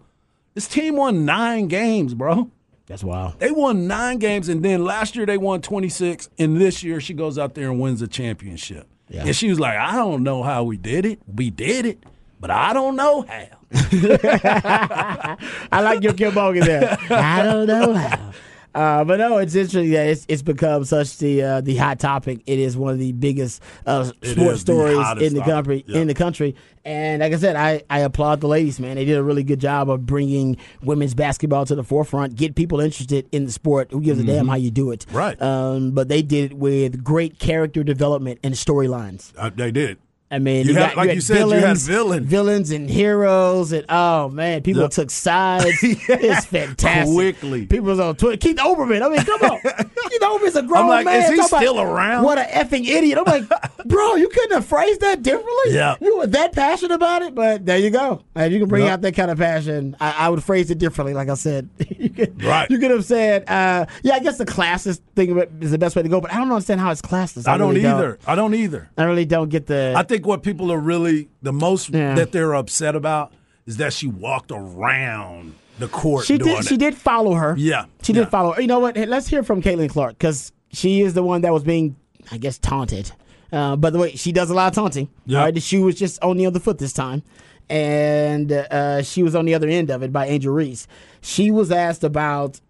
this 0.55 0.69
team 0.69 0.95
won 0.97 1.25
nine 1.25 1.67
games, 1.67 2.15
bro. 2.15 2.51
that's 2.87 3.03
wild. 3.03 3.41
They 3.41 3.51
won 3.51 3.89
nine 3.89 4.19
games, 4.19 4.49
and 4.49 4.65
then 4.65 4.85
last 4.85 5.17
year 5.17 5.27
they 5.27 5.39
won 5.39 5.61
26, 5.61 6.31
and 6.39 6.61
this 6.61 6.85
year 6.85 7.01
she 7.01 7.15
goes 7.15 7.37
out 7.37 7.55
there 7.55 7.69
and 7.69 7.81
wins 7.81 8.01
a 8.01 8.07
championship. 8.07 8.87
Yeah. 9.09 9.25
And 9.25 9.35
she 9.35 9.49
was 9.49 9.59
like, 9.59 9.77
I 9.77 9.97
don't 9.97 10.23
know 10.23 10.45
how 10.45 10.63
we 10.63 10.77
did 10.77 11.05
it. 11.05 11.19
We 11.27 11.51
did 11.51 11.85
it, 11.85 12.05
but 12.39 12.53
I 12.53 12.73
don't 12.73 12.95
know 12.95 13.23
how. 13.23 13.47
I 15.73 15.81
like 15.83 16.03
your 16.05 16.13
Kim 16.13 16.35
there. 16.35 16.97
I 17.11 17.43
don't 17.43 17.67
know 17.67 17.95
how. 17.95 18.30
Uh, 18.75 19.05
but 19.05 19.19
no, 19.19 19.39
it's 19.39 19.55
interesting 19.55 19.91
that 19.91 20.07
it's, 20.07 20.25
it's 20.29 20.43
become 20.43 20.85
such 20.85 21.19
the 21.19 21.43
uh, 21.43 21.61
the 21.61 21.77
hot 21.77 21.99
topic. 21.99 22.41
It 22.47 22.59
is 22.59 22.77
one 22.77 22.93
of 22.93 22.99
the 22.99 23.13
biggest 23.13 23.63
uh, 23.87 24.05
sports 24.05 24.19
is 24.23 24.37
the 24.37 24.57
stories 24.59 25.23
in 25.23 25.35
the 25.35 25.43
country. 25.43 25.85
yeah. 25.87 26.01
In 26.01 26.07
the 26.07 26.15
country, 26.15 26.55
and 26.85 27.21
like 27.21 27.33
I 27.33 27.37
said, 27.37 27.57
I, 27.57 27.83
I 27.91 28.01
applaud 28.01 28.41
the 28.41 28.49
ladies, 28.49 28.79
man. 28.81 28.97
They 28.97 29.05
did 29.05 29.19
a 29.19 29.23
really 29.23 29.43
good 29.43 29.61
job 29.61 29.91
of 29.91 30.07
bringing 30.07 30.57
women's 30.83 31.15
basketball 31.15 31.67
to 31.67 31.75
the 31.75 31.85
forefront, 31.85 32.37
get 32.37 32.55
people 32.55 32.81
interested 32.81 33.29
in 33.33 33.45
the 33.45 33.53
sport. 33.53 33.91
Who 33.91 34.01
gives 34.01 34.21
a 34.21 34.25
damn 34.25 34.49
how 34.49 34.57
you 34.57 34.71
do 34.71 34.91
it? 34.93 35.07
Mm-hmm. 35.09 35.17
Right. 35.17 35.43
Um, 35.43 35.91
but 35.91 36.09
they 36.09 36.23
did 36.23 36.53
it 36.53 36.57
with 36.57 37.03
great 37.03 37.39
character 37.39 37.83
development 37.83 38.41
and 38.43 38.55
storylines. 38.55 39.33
Uh, 39.37 39.51
they 39.55 39.71
did. 39.73 39.99
I 40.33 40.39
mean, 40.39 40.67
You 40.67 40.75
you, 40.75 40.79
had- 40.79 40.89
got, 40.91 40.97
like 40.97 41.09
you, 41.09 41.15
you 41.17 41.21
said, 41.21 41.39
you 41.39 41.49
had 41.51 41.61
villains, 41.61 41.87
villain. 41.89 42.25
villains 42.25 42.71
and 42.71 42.89
heroes, 42.89 43.73
and 43.73 43.85
oh 43.89 44.29
man, 44.29 44.63
people 44.63 44.83
Yep. 44.83 44.91
took 44.93 45.11
sides. 45.11 45.65
It's 45.83 46.47
fantastic. 46.47 47.15
Quickly. 47.15 47.67
people 47.67 47.87
was 47.87 47.99
on 47.99 48.15
Twitter. 48.17 48.37
Keith 48.37 48.57
Olbermann. 48.59 49.03
I 49.03 49.09
mean, 49.09 49.25
come 49.25 49.43
on, 49.43 49.61
Keith 50.09 50.21
Olbermann's 50.23 50.57
a 50.57 50.63
grown 50.63 50.87
like, 50.89 51.05
man. 51.05 51.23
is 51.25 51.31
he 51.31 51.37
Talk 51.37 51.49
about 51.49 51.61
still 51.61 51.81
around? 51.81 52.25
What 52.25 52.39
an 52.39 52.47
effing 52.47 52.87
idiot! 52.87 53.19
I'm 53.19 53.25
like, 53.25 53.49
bro, 53.87 54.15
you 54.17 54.29
couldn't 54.29 54.53
have 54.53 54.67
phrased 54.67 55.01
that 55.01 55.23
differently. 55.23 55.75
Yeah. 55.75 55.97
you 56.01 56.19
were 56.19 56.27
that 56.29 56.53
passionate 56.53 56.95
about 56.95 57.23
it, 57.23 57.35
but 57.35 57.67
there 57.67 57.79
you 57.79 57.91
go. 57.91 58.23
And 58.37 58.53
you 58.53 58.61
can 58.61 58.69
bring 58.69 58.85
Yep. 58.85 58.93
out 58.93 59.01
that 59.03 59.15
kind 59.17 59.31
of 59.33 59.39
passion. 59.39 59.97
I, 60.01 60.13
I 60.27 60.29
would 60.29 60.45
phrase 60.45 60.71
it 60.71 60.79
differently. 60.79 61.13
Like 61.15 61.29
I 61.29 61.35
said, 61.35 61.69
you 61.99 62.09
could, 62.11 62.43
Right. 62.43 62.71
You 62.71 62.79
could 62.79 62.91
have 62.93 63.05
said, 63.05 63.49
uh, 63.51 63.87
yeah, 64.03 64.15
I 64.15 64.21
guess 64.21 64.39
the 64.39 64.47
classist 64.47 65.01
thing 65.17 65.37
is 65.61 65.71
the 65.73 65.79
best 65.79 65.97
way 65.97 66.03
to 66.03 66.09
go. 66.09 66.21
But 66.21 66.33
I 66.33 66.37
don't 66.39 66.51
understand 66.53 66.81
how 66.81 66.91
it's 66.93 67.03
classist. 67.03 67.49
I 67.49 67.57
don't 67.59 67.75
really 67.75 67.87
either. 67.87 68.19
I 68.27 68.35
don't 68.37 68.55
either. 68.55 68.89
I 68.97 69.05
really 69.05 69.25
don't 69.25 69.49
get 69.49 69.67
the. 69.67 69.95
I 69.97 70.03
think 70.05 70.20
what 70.27 70.43
people 70.43 70.71
are 70.73 70.79
really 70.79 71.29
the 71.43 71.53
most 71.53 71.91
Yeah. 71.91 72.15
that 72.15 72.33
they're 72.33 72.55
upset 72.55 72.95
about 72.97 73.33
is 73.67 73.77
that 73.79 73.93
she 73.93 74.07
walked 74.07 74.51
around 74.53 75.55
the 75.79 75.89
court 75.89 76.27
She 76.27 76.39
did. 76.39 76.65
She 76.65 76.77
did 76.77 76.95
follow 76.95 77.35
her. 77.35 77.55
Yeah, 77.57 77.87
she 78.03 78.13
yeah. 78.13 78.21
did 78.21 78.31
follow. 78.31 78.53
her. 78.53 78.61
You 78.61 78.67
know 78.67 78.81
what? 78.81 78.97
Hey, 78.97 79.07
Let's 79.07 79.27
hear 79.29 79.43
from 79.43 79.63
Caitlin 79.63 79.89
Clark 79.91 80.19
because 80.19 80.53
she 80.73 81.01
is 81.03 81.15
the 81.15 81.23
one 81.23 81.41
that 81.43 81.53
was 81.53 81.65
being, 81.65 81.97
I 82.31 82.37
guess, 82.39 82.59
taunted. 82.59 83.13
Uh, 83.53 83.77
by 83.77 83.91
the 83.91 83.99
way, 83.99 84.13
she 84.15 84.31
does 84.31 84.51
a 84.51 84.55
lot 84.55 84.69
of 84.69 84.75
taunting. 84.75 85.09
Yeah. 85.27 85.39
Right, 85.41 85.55
the 85.55 85.61
shoe 85.61 85.83
was 85.85 85.95
just 85.97 86.23
on 86.23 86.37
the 86.37 86.47
other 86.47 86.61
foot 86.61 86.79
this 86.79 86.93
time, 86.93 87.23
and 87.69 88.53
uh, 88.53 89.03
she 89.03 89.23
was 89.23 89.35
on 89.35 89.45
the 89.45 89.55
other 89.55 89.69
end 89.69 89.91
of 89.91 90.03
it 90.03 90.13
by 90.13 90.27
Angel 90.27 90.53
Reese. 90.53 90.87
She 91.21 91.51
was 91.51 91.71
asked 91.73 92.05
about 92.05 92.61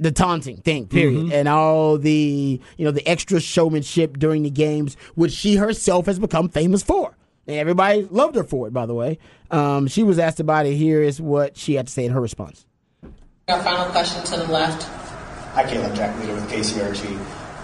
the 0.00 0.10
taunting 0.10 0.56
thing, 0.56 0.86
period, 0.88 1.24
Mm-hmm. 1.26 1.32
and 1.32 1.46
all 1.46 1.96
the 1.98 2.60
you 2.76 2.84
know 2.84 2.90
the 2.90 3.06
extra 3.06 3.38
showmanship 3.38 4.18
during 4.18 4.42
the 4.42 4.50
games, 4.50 4.96
which 5.14 5.32
she 5.32 5.54
herself 5.56 6.06
has 6.06 6.18
become 6.18 6.48
famous 6.48 6.82
for. 6.82 7.16
And 7.46 7.56
everybody 7.56 8.02
loved 8.10 8.34
her 8.36 8.44
for 8.44 8.66
it, 8.66 8.72
by 8.72 8.86
the 8.86 8.94
way. 8.94 9.18
Um, 9.50 9.86
she 9.88 10.02
was 10.02 10.18
asked 10.18 10.40
about 10.40 10.66
it. 10.66 10.74
Here 10.74 11.02
is 11.02 11.20
what 11.20 11.56
she 11.56 11.74
had 11.74 11.86
to 11.88 11.92
say 11.92 12.04
in 12.04 12.12
her 12.12 12.20
response. 12.20 12.64
Our 13.48 13.62
final 13.62 13.86
question 13.90 14.22
to 14.24 14.36
the 14.46 14.52
left. 14.52 14.84
Hi, 15.54 15.64
Caleb 15.68 15.94
Jack 15.96 16.18
Leader 16.20 16.34
with 16.34 16.48
KCRG. 16.50 17.18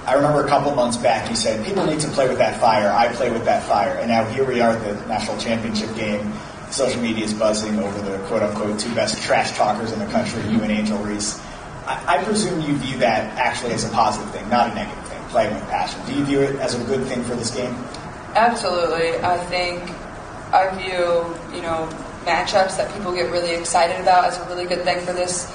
I 0.06 0.14
remember 0.14 0.44
a 0.44 0.48
couple 0.48 0.74
months 0.74 0.96
back 0.96 1.28
you 1.30 1.36
said 1.36 1.64
people 1.64 1.84
need 1.86 2.00
to 2.00 2.08
play 2.08 2.28
with 2.28 2.38
that 2.38 2.60
fire. 2.60 2.90
I 2.90 3.12
play 3.14 3.30
with 3.30 3.44
that 3.44 3.62
fire. 3.64 3.94
And 3.94 4.08
now 4.08 4.24
here 4.24 4.44
we 4.44 4.60
are 4.60 4.70
at 4.70 4.82
the 4.82 5.06
national 5.06 5.38
championship 5.38 5.94
game. 5.96 6.32
Social 6.70 7.00
media 7.00 7.24
is 7.24 7.32
buzzing 7.34 7.78
over 7.78 8.00
the 8.10 8.18
quote 8.26 8.42
unquote 8.42 8.78
two 8.80 8.92
best 8.94 9.22
trash 9.22 9.52
talkers 9.56 9.92
in 9.92 9.98
the 10.00 10.06
country, 10.06 10.40
you 10.50 10.60
and 10.62 10.72
Angel 10.72 10.98
Reese. 10.98 11.40
I, 11.86 12.22
presume 12.24 12.60
you 12.60 12.76
view 12.76 12.98
that 12.98 13.36
actually 13.38 13.72
as 13.72 13.84
a 13.84 13.88
positive 13.90 14.30
thing, 14.30 14.48
not 14.50 14.70
a 14.70 14.74
negative 14.74 15.06
thing, 15.06 15.22
playing 15.28 15.54
with 15.54 15.62
passion. 15.68 16.00
Do 16.06 16.14
you 16.14 16.24
view 16.24 16.40
it 16.40 16.56
as 16.56 16.74
a 16.74 16.84
good 16.84 17.06
thing 17.06 17.22
for 17.22 17.36
this 17.36 17.50
game? 17.50 17.74
Absolutely. 18.34 19.18
I 19.20 19.38
think 19.46 19.82
I 20.52 20.74
view, 20.76 21.54
you 21.54 21.62
know, 21.62 21.88
matchups 22.24 22.76
that 22.76 22.92
people 22.94 23.14
get 23.14 23.30
really 23.30 23.54
excited 23.54 24.00
about 24.00 24.24
as 24.24 24.38
a 24.38 24.44
really 24.48 24.66
good 24.66 24.82
thing 24.82 25.04
for 25.06 25.12
this 25.12 25.46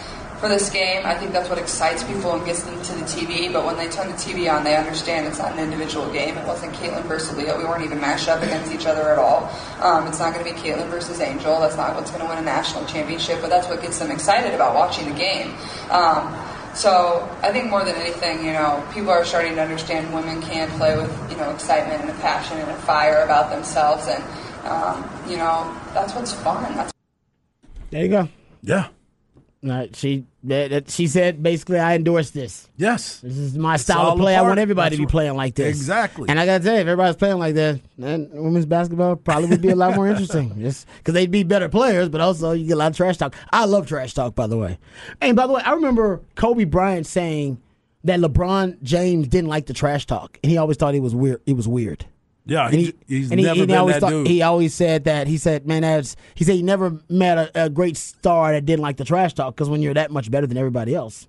for 0.41 0.49
this 0.49 0.71
game. 0.71 1.05
I 1.05 1.13
think 1.13 1.31
that's 1.31 1.47
what 1.47 1.59
excites 1.59 2.03
people 2.03 2.33
and 2.33 2.43
gets 2.43 2.63
them 2.63 2.81
to 2.81 2.93
the 2.95 3.05
TV. 3.05 3.53
But 3.53 3.63
when 3.63 3.77
they 3.77 3.87
turn 3.87 4.07
the 4.07 4.15
TV 4.15 4.51
on, 4.51 4.63
they 4.63 4.75
understand 4.75 5.27
it's 5.27 5.37
not 5.37 5.51
an 5.53 5.59
individual 5.59 6.11
game. 6.11 6.35
It 6.35 6.47
wasn't 6.47 6.73
Caitlin 6.73 7.03
versus 7.03 7.37
Leah. 7.37 7.55
We 7.57 7.63
weren't 7.63 7.85
even 7.85 8.01
matched 8.01 8.27
up 8.27 8.41
against 8.41 8.73
each 8.73 8.87
other 8.87 9.11
at 9.11 9.19
all. 9.19 9.47
Um, 9.79 10.07
it's 10.07 10.19
not 10.19 10.33
going 10.33 10.43
to 10.43 10.51
be 10.51 10.59
Caitlin 10.59 10.89
versus 10.89 11.21
Angel. 11.21 11.59
That's 11.59 11.77
not 11.77 11.95
what's 11.95 12.09
going 12.09 12.23
to 12.23 12.27
win 12.27 12.39
a 12.39 12.41
national 12.41 12.85
championship. 12.85 13.39
But 13.39 13.51
that's 13.51 13.67
what 13.67 13.83
gets 13.83 13.99
them 13.99 14.09
excited 14.09 14.55
about 14.55 14.73
watching 14.73 15.07
the 15.07 15.15
game. 15.15 15.53
Um, 15.91 16.35
so 16.73 17.29
I 17.43 17.51
think 17.51 17.69
more 17.69 17.85
than 17.85 17.95
anything, 17.95 18.43
you 18.43 18.53
know, 18.53 18.83
people 18.93 19.11
are 19.11 19.23
starting 19.23 19.53
to 19.55 19.61
understand 19.61 20.11
women 20.11 20.41
can 20.41 20.69
play 20.79 20.97
with, 20.97 21.31
you 21.31 21.37
know, 21.37 21.51
excitement 21.51 22.01
and 22.01 22.09
a 22.09 22.13
passion 22.15 22.57
and 22.57 22.71
a 22.71 22.77
fire 22.77 23.21
about 23.23 23.51
themselves, 23.51 24.07
and 24.07 24.23
um, 24.65 25.07
you 25.29 25.37
know, 25.37 25.71
that's 25.93 26.15
what's 26.15 26.33
fun. 26.33 26.63
That's 26.75 26.93
There 27.91 28.03
you 28.03 28.09
go. 28.09 28.29
Yeah. 28.63 28.87
Uh, 29.67 29.87
she 29.93 30.25
that, 30.43 30.69
that- 30.71 30.89
she 30.89 31.07
said 31.07 31.41
basically, 31.43 31.77
I 31.79 31.95
endorse 31.95 32.31
this. 32.31 32.67
Yes. 32.77 33.19
This 33.19 33.37
is 33.37 33.57
my 33.57 33.75
It's 33.75 33.83
style 33.83 34.07
of 34.13 34.17
play. 34.19 34.35
a 34.35 34.39
I 34.39 34.41
want 34.41 34.59
everybody 34.59 34.95
That's 34.95 35.01
to 35.01 35.07
be 35.07 35.11
playing 35.11 35.35
like 35.35 35.55
this. 35.55 35.67
Exactly. 35.67 36.29
And 36.29 36.39
I 36.39 36.45
gotta 36.45 36.63
tell 36.63 36.73
you, 36.73 36.79
if 36.81 36.87
everybody's 36.87 37.15
playing 37.15 37.37
like 37.37 37.53
that, 37.55 37.79
then 37.97 38.29
women's 38.33 38.65
basketball 38.65 39.15
probably 39.17 39.49
would 39.49 39.61
be 39.61 39.69
a 39.69 39.75
lot 39.75 39.95
more 39.95 40.07
interesting. 40.09 40.59
Just 40.59 40.87
because 40.97 41.13
they'd 41.13 41.29
be 41.31 41.43
better 41.43 41.69
players, 41.69 42.09
but 42.09 42.21
also 42.21 42.51
you 42.53 42.65
get 42.67 42.73
a 42.73 42.77
lot 42.77 42.91
of 42.91 42.97
trash 42.97 43.17
talk. 43.17 43.35
I 43.51 43.65
love 43.65 43.87
trash 43.87 44.13
talk, 44.13 44.33
by 44.35 44.47
the 44.47 44.57
way. 44.57 44.79
And 45.21 45.35
by 45.35 45.45
the 45.47 45.53
way, 45.53 45.61
I 45.63 45.73
remember 45.73 46.21
Kobe 46.35 46.63
Bryant 46.63 47.05
saying 47.05 47.61
that 48.03 48.19
LeBron 48.19 48.81
James 48.81 49.27
didn't 49.27 49.49
like 49.49 49.67
the 49.67 49.73
trash 49.73 50.07
talk, 50.07 50.39
and 50.43 50.49
he 50.51 50.57
always 50.57 50.77
thought 50.77 50.95
it 50.95 51.01
was 51.01 51.13
weird. 51.13 51.39
It 51.45 51.55
was 51.55 51.67
weird. 51.67 52.05
Yeah, 52.45 52.65
And 52.67 52.73
he- 52.75 52.93
he's 53.07 53.31
and 53.31 53.41
never 53.41 53.65
been 53.67 53.77
always 53.77 53.99
that 53.99 54.09
dude. 54.09 54.27
He 54.27 54.41
always 54.41 54.73
said 54.73 55.03
that. 55.03 55.27
He 55.27 55.37
said, 55.37 55.67
"Man, 55.67 55.83
that's." 55.83 56.15
He 56.33 56.43
said 56.43 56.55
he 56.55 56.63
never 56.63 56.97
met 57.07 57.37
a, 57.37 57.65
a 57.65 57.69
great 57.69 57.95
star 57.97 58.51
that 58.51 58.65
didn't 58.65 58.81
like 58.81 58.97
the 58.97 59.05
trash 59.05 59.33
talk 59.35 59.55
because 59.55 59.69
when 59.69 59.81
you're 59.81 59.93
that 59.93 60.09
much 60.11 60.31
better 60.31 60.47
than 60.47 60.57
everybody 60.57 60.95
else, 60.95 61.27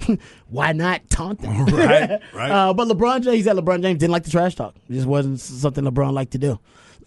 why 0.48 0.72
not 0.72 1.08
taunt 1.08 1.40
them? 1.40 1.64
Right, 1.66 2.20
right. 2.34 2.50
Uh, 2.50 2.74
but 2.74 2.88
LeBron 2.88 3.22
James, 3.22 3.36
he 3.36 3.42
said 3.42 3.56
LeBron 3.56 3.80
James 3.82 3.98
didn't 3.98 4.12
like 4.12 4.24
the 4.24 4.30
trash 4.30 4.54
talk. 4.54 4.74
It 4.88 4.92
just 4.94 5.06
wasn't 5.06 5.40
something 5.40 5.82
LeBron 5.84 6.12
liked 6.12 6.32
to 6.32 6.38
do. 6.38 6.58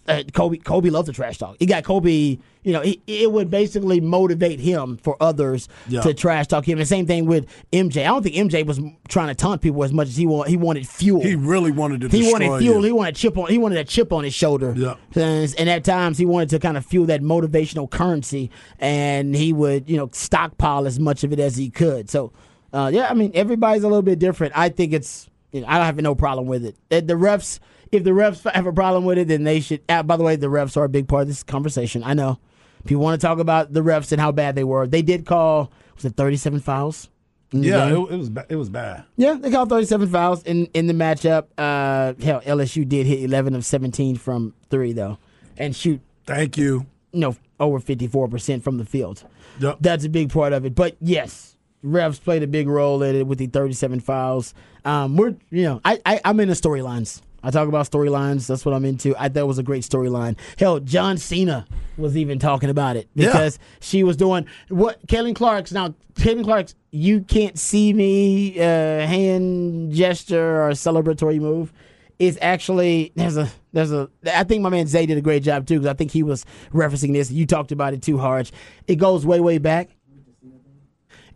Uh, 0.08 0.22
Kobe, 0.32 0.56
Kobe 0.56 0.90
loved 0.90 1.06
the 1.08 1.12
trash 1.12 1.38
talk. 1.38 1.56
He 1.58 1.66
got 1.66 1.84
Kobe. 1.84 2.38
You 2.64 2.72
know, 2.72 2.80
he, 2.80 3.00
it 3.06 3.30
would 3.30 3.50
basically 3.50 4.00
motivate 4.00 4.58
him 4.60 4.96
for 4.98 5.16
others 5.22 5.68
Yeah. 5.88 6.00
to 6.02 6.12
trash 6.12 6.48
talk 6.48 6.66
him. 6.68 6.78
And 6.78 6.86
same 6.88 7.06
thing 7.06 7.24
with 7.26 7.46
MJ. 7.72 8.02
I 8.02 8.04
don't 8.06 8.22
think 8.22 8.34
MJ 8.34 8.66
was 8.66 8.80
trying 9.08 9.28
to 9.28 9.34
taunt 9.34 9.62
people 9.62 9.84
as 9.84 9.92
much 9.92 10.08
as 10.08 10.16
he 10.16 10.26
want, 10.26 10.48
he 10.48 10.56
wanted 10.56 10.86
fuel. 10.88 11.22
He 11.22 11.34
really 11.34 11.70
wanted 11.70 12.00
to 12.02 12.08
He 12.08 12.20
destroy 12.22 12.32
wanted 12.48 12.62
fuel. 12.64 12.76
you. 12.80 12.82
He 12.86 12.92
wanted 12.92 13.16
chip 13.16 13.38
on. 13.38 13.48
He 13.48 13.58
wanted 13.58 13.78
a 13.78 13.84
chip 13.84 14.12
on 14.12 14.24
his 14.24 14.34
shoulder. 14.34 14.74
Yeah. 14.76 14.94
And, 15.14 15.54
and 15.58 15.68
at 15.70 15.84
times 15.84 16.18
he 16.18 16.26
wanted 16.26 16.48
to 16.50 16.58
kind 16.58 16.76
of 16.76 16.84
fuel 16.84 17.06
that 17.06 17.22
motivational 17.22 17.88
currency, 17.88 18.50
and 18.78 19.34
he 19.34 19.52
would 19.52 19.88
you 19.88 19.96
know 19.96 20.08
stockpile 20.12 20.86
as 20.86 20.98
much 20.98 21.24
of 21.24 21.32
it 21.32 21.38
as 21.40 21.56
he 21.56 21.70
could. 21.70 22.10
So, 22.10 22.32
uh, 22.72 22.90
yeah, 22.92 23.08
I 23.08 23.14
mean 23.14 23.30
everybody's 23.34 23.82
a 23.84 23.88
little 23.88 24.02
bit 24.02 24.18
different. 24.18 24.52
I 24.56 24.68
think 24.68 24.92
it's 24.92 25.28
you 25.52 25.60
know, 25.62 25.66
I 25.68 25.76
don't 25.78 25.86
have 25.86 25.96
no 25.96 26.14
problem 26.14 26.46
with 26.46 26.64
it. 26.66 26.76
The 26.90 27.14
refs, 27.14 27.58
if 27.92 28.04
the 28.04 28.10
refs 28.10 28.50
have 28.50 28.66
a 28.66 28.72
problem 28.72 29.04
with 29.04 29.18
it, 29.18 29.28
then 29.28 29.44
they 29.44 29.60
should. 29.60 29.82
Uh, 29.88 30.02
by 30.02 30.16
the 30.16 30.24
way, 30.24 30.36
the 30.36 30.46
refs 30.48 30.76
are 30.76 30.84
a 30.84 30.88
big 30.88 31.08
part 31.08 31.22
of 31.22 31.28
this 31.28 31.42
conversation. 31.42 32.02
I 32.04 32.14
know. 32.14 32.38
People 32.84 33.02
want 33.02 33.20
to 33.20 33.26
talk 33.26 33.38
about 33.38 33.72
the 33.72 33.80
refs 33.80 34.12
and 34.12 34.20
how 34.20 34.32
bad 34.32 34.54
they 34.54 34.64
were. 34.64 34.86
They 34.86 35.02
did 35.02 35.26
call 35.26 35.70
was 35.96 36.04
it 36.04 36.16
thirty 36.16 36.36
seven 36.36 36.60
fouls? 36.60 37.08
yeah, 37.52 37.88
it, 37.88 37.92
it 37.92 38.16
was 38.16 38.30
it 38.50 38.56
was 38.56 38.68
bad. 38.68 39.04
Yeah, 39.16 39.34
they 39.34 39.50
called 39.50 39.70
37 39.70 40.08
fouls 40.08 40.42
in, 40.42 40.66
in 40.74 40.86
the 40.86 40.92
matchup. 40.92 41.46
Uh, 41.56 42.12
hell, 42.22 42.42
LSU 42.42 42.86
did 42.86 43.06
hit 43.06 43.22
11 43.22 43.54
of 43.54 43.64
17 43.64 44.16
from 44.16 44.54
three, 44.68 44.92
though, 44.92 45.18
and 45.56 45.74
shoot, 45.74 46.00
Thank 46.26 46.58
you. 46.58 46.84
you 47.12 47.20
know, 47.20 47.36
over 47.58 47.78
54% 47.80 48.62
from 48.62 48.76
the 48.76 48.84
field. 48.84 49.24
Yep. 49.60 49.78
That's 49.80 50.04
a 50.04 50.10
big 50.10 50.30
part 50.30 50.52
of 50.52 50.66
it. 50.66 50.74
But 50.74 50.96
yes, 51.00 51.56
refs 51.82 52.22
played 52.22 52.42
a 52.42 52.46
big 52.46 52.68
role 52.68 53.02
in 53.02 53.16
it 53.16 53.26
with 53.26 53.38
the 53.38 53.46
37 53.46 54.00
fouls. 54.00 54.52
Um, 54.84 55.16
we're, 55.16 55.34
you 55.50 55.62
know, 55.62 55.80
I, 55.84 56.00
I, 56.04 56.20
I'm 56.26 56.38
into 56.40 56.54
storylines. 56.54 57.22
I 57.42 57.50
talk 57.50 57.68
about 57.68 57.88
storylines. 57.90 58.46
That's 58.48 58.64
what 58.64 58.74
I'm 58.74 58.84
into. 58.84 59.14
I 59.16 59.28
thought 59.28 59.40
it 59.40 59.46
was 59.46 59.58
a 59.58 59.62
great 59.62 59.84
storyline. 59.84 60.36
Hell, 60.58 60.80
John 60.80 61.18
Cena 61.18 61.66
was 61.96 62.16
even 62.16 62.38
talking 62.38 62.68
about 62.70 62.96
it 62.96 63.08
Yeah. 63.14 63.26
because 63.26 63.58
she 63.80 64.02
was 64.02 64.16
doing 64.16 64.46
what 64.68 65.06
Caitlin 65.06 65.34
Clark's 65.36 65.70
now. 65.72 65.94
Caitlin 66.14 66.42
Clark's 66.44 66.74
"You 66.90 67.20
Can't 67.20 67.56
See 67.58 67.92
Me" 67.92 68.58
uh, 68.58 68.62
hand 69.06 69.92
gesture 69.92 70.62
or 70.62 70.70
celebratory 70.72 71.38
move 71.38 71.72
is 72.18 72.36
actually 72.42 73.12
there's 73.14 73.36
a 73.36 73.48
there's 73.72 73.92
a 73.92 74.10
I 74.34 74.42
think 74.42 74.62
my 74.62 74.68
man 74.68 74.88
Zay 74.88 75.06
did 75.06 75.16
a 75.16 75.20
great 75.20 75.44
job 75.44 75.66
too 75.66 75.74
because 75.78 75.86
I 75.90 75.94
think 75.94 76.10
he 76.10 76.24
was 76.24 76.44
referencing 76.72 77.12
this. 77.12 77.30
You 77.30 77.46
talked 77.46 77.70
about 77.70 77.94
it 77.94 78.02
too, 78.02 78.18
Harge. 78.18 78.50
It 78.88 78.96
goes 78.96 79.24
way 79.24 79.38
way 79.38 79.58
back. 79.58 79.90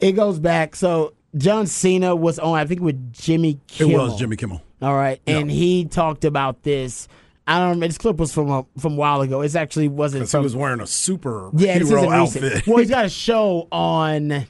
It 0.01 0.13
goes 0.13 0.41
back. 0.41 0.75
So 0.75 1.15
John 1.37 1.67
Cena 1.69 2.17
was 2.17 2.41
on 2.41 2.59
I 2.59 2.67
think 2.67 2.81
with 2.81 3.13
Jimmy 3.13 3.61
It 3.79 3.85
was 3.85 4.19
Jimmy 4.19 4.35
Kimmel. 4.37 4.61
All 4.83 4.95
right, 4.95 5.21
and 5.27 5.51
he 5.51 5.85
talked 5.85 6.25
about 6.25 6.63
this. 6.65 7.09
I 7.47 7.59
don't 7.59 7.69
remember. 7.71 7.89
This 7.89 7.99
clip 7.99 8.17
was 8.19 8.33
from 8.33 8.51
a, 8.51 8.67
from 8.79 8.93
a 8.95 8.97
while 8.97 9.21
ago. 9.21 9.41
It 9.43 9.55
actually 9.57 9.89
wasn't 9.89 10.23
Because 10.23 10.33
he 10.33 10.39
was 10.39 10.57
wearing 10.57 10.81
a 10.81 10.87
super 10.87 11.51
yeah, 11.55 11.79
hero 11.79 12.11
outfit. 12.11 12.43
recent. 12.43 12.67
Well, 12.67 12.79
he's 12.79 12.91
got 12.91 13.05
a 13.05 13.09
show 13.09 13.69
on 13.73 14.47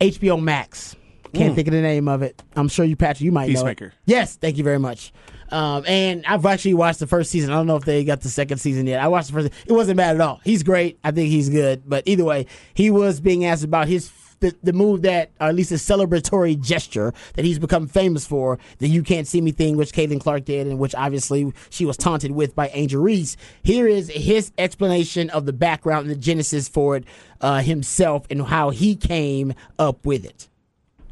HBO 0.00 0.42
Max. 0.42 0.96
Can't 1.32 1.54
think 1.54 1.68
of 1.68 1.74
the 1.74 1.80
name 1.80 2.08
of 2.08 2.22
it. 2.22 2.42
I'm 2.56 2.68
sure 2.68 2.84
you, 2.84 2.96
Patrick, 2.96 3.20
you 3.20 3.30
might 3.30 3.48
know. 3.48 3.54
Peacemaker. 3.54 3.86
It. 3.86 3.92
Yes, 4.04 4.36
thank 4.36 4.58
you 4.58 4.64
very 4.64 4.78
much. 4.80 5.12
Um, 5.50 5.84
and 5.86 6.24
I've 6.26 6.44
actually 6.46 6.74
watched 6.74 6.98
the 6.98 7.06
first 7.06 7.30
season. 7.30 7.50
I 7.50 7.54
don't 7.54 7.66
know 7.66 7.76
if 7.76 7.84
they 7.84 8.04
got 8.04 8.20
the 8.20 8.28
second 8.28 8.58
season 8.58 8.86
yet. 8.86 9.00
I 9.00 9.08
watched 9.08 9.28
the 9.28 9.34
first. 9.34 9.52
It 9.66 9.72
wasn't 9.72 9.96
bad 9.96 10.16
at 10.16 10.20
all. 10.20 10.40
He's 10.44 10.62
great. 10.62 10.98
I 11.04 11.10
think 11.12 11.28
he's 11.30 11.48
good. 11.48 11.82
But 11.88 12.04
either 12.06 12.24
way, 12.24 12.46
he 12.74 12.90
was 12.90 13.20
being 13.20 13.44
asked 13.44 13.64
about 13.64 13.86
his 13.88 14.08
the, 14.40 14.54
the 14.62 14.72
move 14.72 15.02
that, 15.02 15.30
or 15.40 15.48
at 15.48 15.54
least 15.54 15.70
a 15.70 15.74
celebratory 15.76 16.60
gesture 16.60 17.12
that 17.34 17.44
he's 17.44 17.58
become 17.58 17.86
famous 17.86 18.26
for, 18.26 18.58
the 18.78 18.88
"You 18.88 19.02
Can't 19.02 19.26
See 19.26 19.40
Me" 19.40 19.52
thing, 19.52 19.76
which 19.76 19.92
Caitlin 19.92 20.20
Clark 20.20 20.44
did, 20.46 20.66
and 20.66 20.78
which 20.78 20.94
obviously 20.94 21.52
she 21.68 21.84
was 21.86 21.96
taunted 21.96 22.32
with 22.32 22.54
by 22.54 22.68
Angel 22.68 23.02
Reese. 23.02 23.36
Here 23.62 23.86
is 23.86 24.08
his 24.10 24.52
explanation 24.58 25.30
of 25.30 25.46
the 25.46 25.52
background 25.52 26.06
and 26.06 26.10
the 26.10 26.20
genesis 26.20 26.68
for 26.68 26.96
it 26.96 27.04
uh, 27.40 27.60
himself 27.60 28.26
and 28.30 28.42
how 28.42 28.70
he 28.70 28.96
came 28.96 29.54
up 29.78 30.04
with 30.04 30.24
it. 30.24 30.48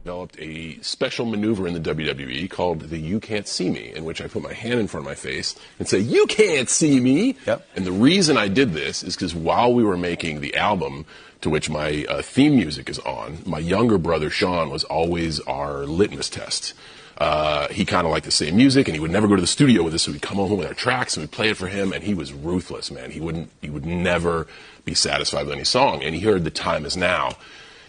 developed 0.05 0.39
a 0.39 0.79
special 0.81 1.27
maneuver 1.27 1.67
in 1.69 1.75
the 1.75 1.81
WWE 1.95 2.49
called 2.49 2.81
the 2.81 2.99
You 2.99 3.21
Can't 3.21 3.47
See 3.47 3.69
Me, 3.69 3.93
in 3.95 4.05
which 4.05 4.23
I 4.23 4.27
put 4.27 4.43
my 4.43 4.55
hand 4.55 4.81
in 4.81 4.87
front 4.89 5.05
of 5.05 5.11
my 5.11 5.15
face 5.15 5.55
and 5.79 5.87
say, 5.87 5.99
You 5.99 6.27
can't 6.27 6.69
see 6.71 6.99
me. 7.01 7.37
Yep. 7.47 7.67
And 7.77 7.85
the 7.85 7.93
reason 7.93 8.39
I 8.39 8.49
did 8.49 8.73
this 8.73 9.03
is 9.03 9.15
because 9.17 9.35
while 9.35 9.73
we 9.75 9.85
were 9.85 9.99
making 9.99 10.41
the 10.41 10.57
album 10.57 11.05
to 11.41 11.51
which 11.51 11.71
my 11.71 12.05
uh, 12.09 12.23
theme 12.23 12.57
music 12.57 12.89
is 12.89 12.99
on, 13.01 13.39
my 13.47 13.59
younger 13.59 13.99
brother 13.99 14.31
Sean 14.31 14.71
was 14.71 14.85
always 14.85 15.41
our 15.41 15.87
litmus 15.87 16.29
test. 16.29 16.75
Uh, 17.19 17.67
he 17.69 17.85
kind 17.85 18.07
of 18.07 18.13
liked 18.13 18.25
the 18.25 18.31
same 18.31 18.57
music, 18.57 18.87
and 18.87 18.95
he 18.95 19.01
would 19.01 19.11
never 19.11 19.27
go 19.27 19.35
to 19.35 19.41
the 19.41 19.47
studio 19.47 19.83
with 19.83 19.93
us. 19.93 20.03
So 20.03 20.13
we'd 20.13 20.23
come 20.23 20.37
home 20.37 20.57
with 20.57 20.69
our 20.69 20.75
tracks 20.75 21.17
and 21.17 21.25
we'd 21.25 21.33
play 21.33 21.51
it 21.51 21.57
for 21.57 21.67
him. 21.67 21.93
And 21.93 22.05
he 22.05 22.15
was 22.15 22.33
ruthless, 22.33 22.93
man. 22.93 23.11
He 23.11 23.21
wouldn't, 23.21 23.51
he 23.61 23.71
would 23.71 23.85
never 23.85 24.47
be 24.85 24.95
satisfied 24.95 25.47
with 25.47 25.55
any 25.55 25.65
song. 25.65 26.03
And 26.03 26.15
he 26.15 26.21
heard 26.21 26.45
"The 26.45 26.51
Time 26.51 26.87
Is 26.87 26.97
Now," 26.97 27.37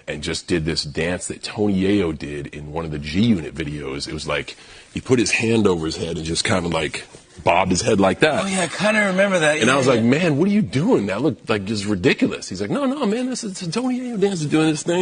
and 0.08 0.24
just 0.24 0.48
did 0.48 0.66
this 0.66 0.84
dance 0.84 1.28
that 1.28 1.44
Tony 1.44 1.80
Yayo 1.80 2.18
did 2.18 2.48
in 2.48 2.72
one 2.72 2.86
of 2.86 2.92
the 2.92 2.98
G 2.98 3.22
Unit 3.22 3.54
videos. 3.54 4.08
It 4.08 4.14
was 4.14 4.28
like 4.28 4.58
he 4.96 5.00
put 5.00 5.20
his 5.20 5.32
hand 5.32 5.68
over 5.68 5.86
his 5.86 5.98
head 5.98 6.18
and 6.18 6.26
just 6.26 6.44
kind 6.44 6.66
of 6.66 6.74
like 6.74 7.06
bobbed 7.44 7.72
his 7.72 7.82
head 7.82 8.00
like 8.00 8.20
that. 8.20 8.44
Oh 8.44 8.48
yeah, 8.48 8.62
I 8.62 8.68
kind 8.68 8.98
of 8.98 9.06
remember 9.08 9.40
that. 9.40 9.58
And 9.58 9.68
yeah, 9.68 9.74
I 9.74 9.78
was 9.78 9.88
yeah. 9.88 9.94
like, 9.94 10.04
man, 10.04 10.38
what 10.38 10.48
are 10.48 10.52
you 10.52 10.62
doing? 10.62 11.08
That 11.08 11.22
looked 11.22 11.50
like 11.50 11.66
just 11.66 11.86
ridiculous. 11.86 12.50
He's 12.50 12.62
like, 12.62 12.70
no, 12.70 12.86
no, 12.86 13.06
man, 13.06 13.30
this 13.30 13.44
is 13.44 13.60
Tony 13.72 14.00
Yayo 14.00 14.20
dance 14.20 14.42
is 14.42 14.48
doing 14.48 14.70
this 14.70 14.84
thing. 14.84 15.02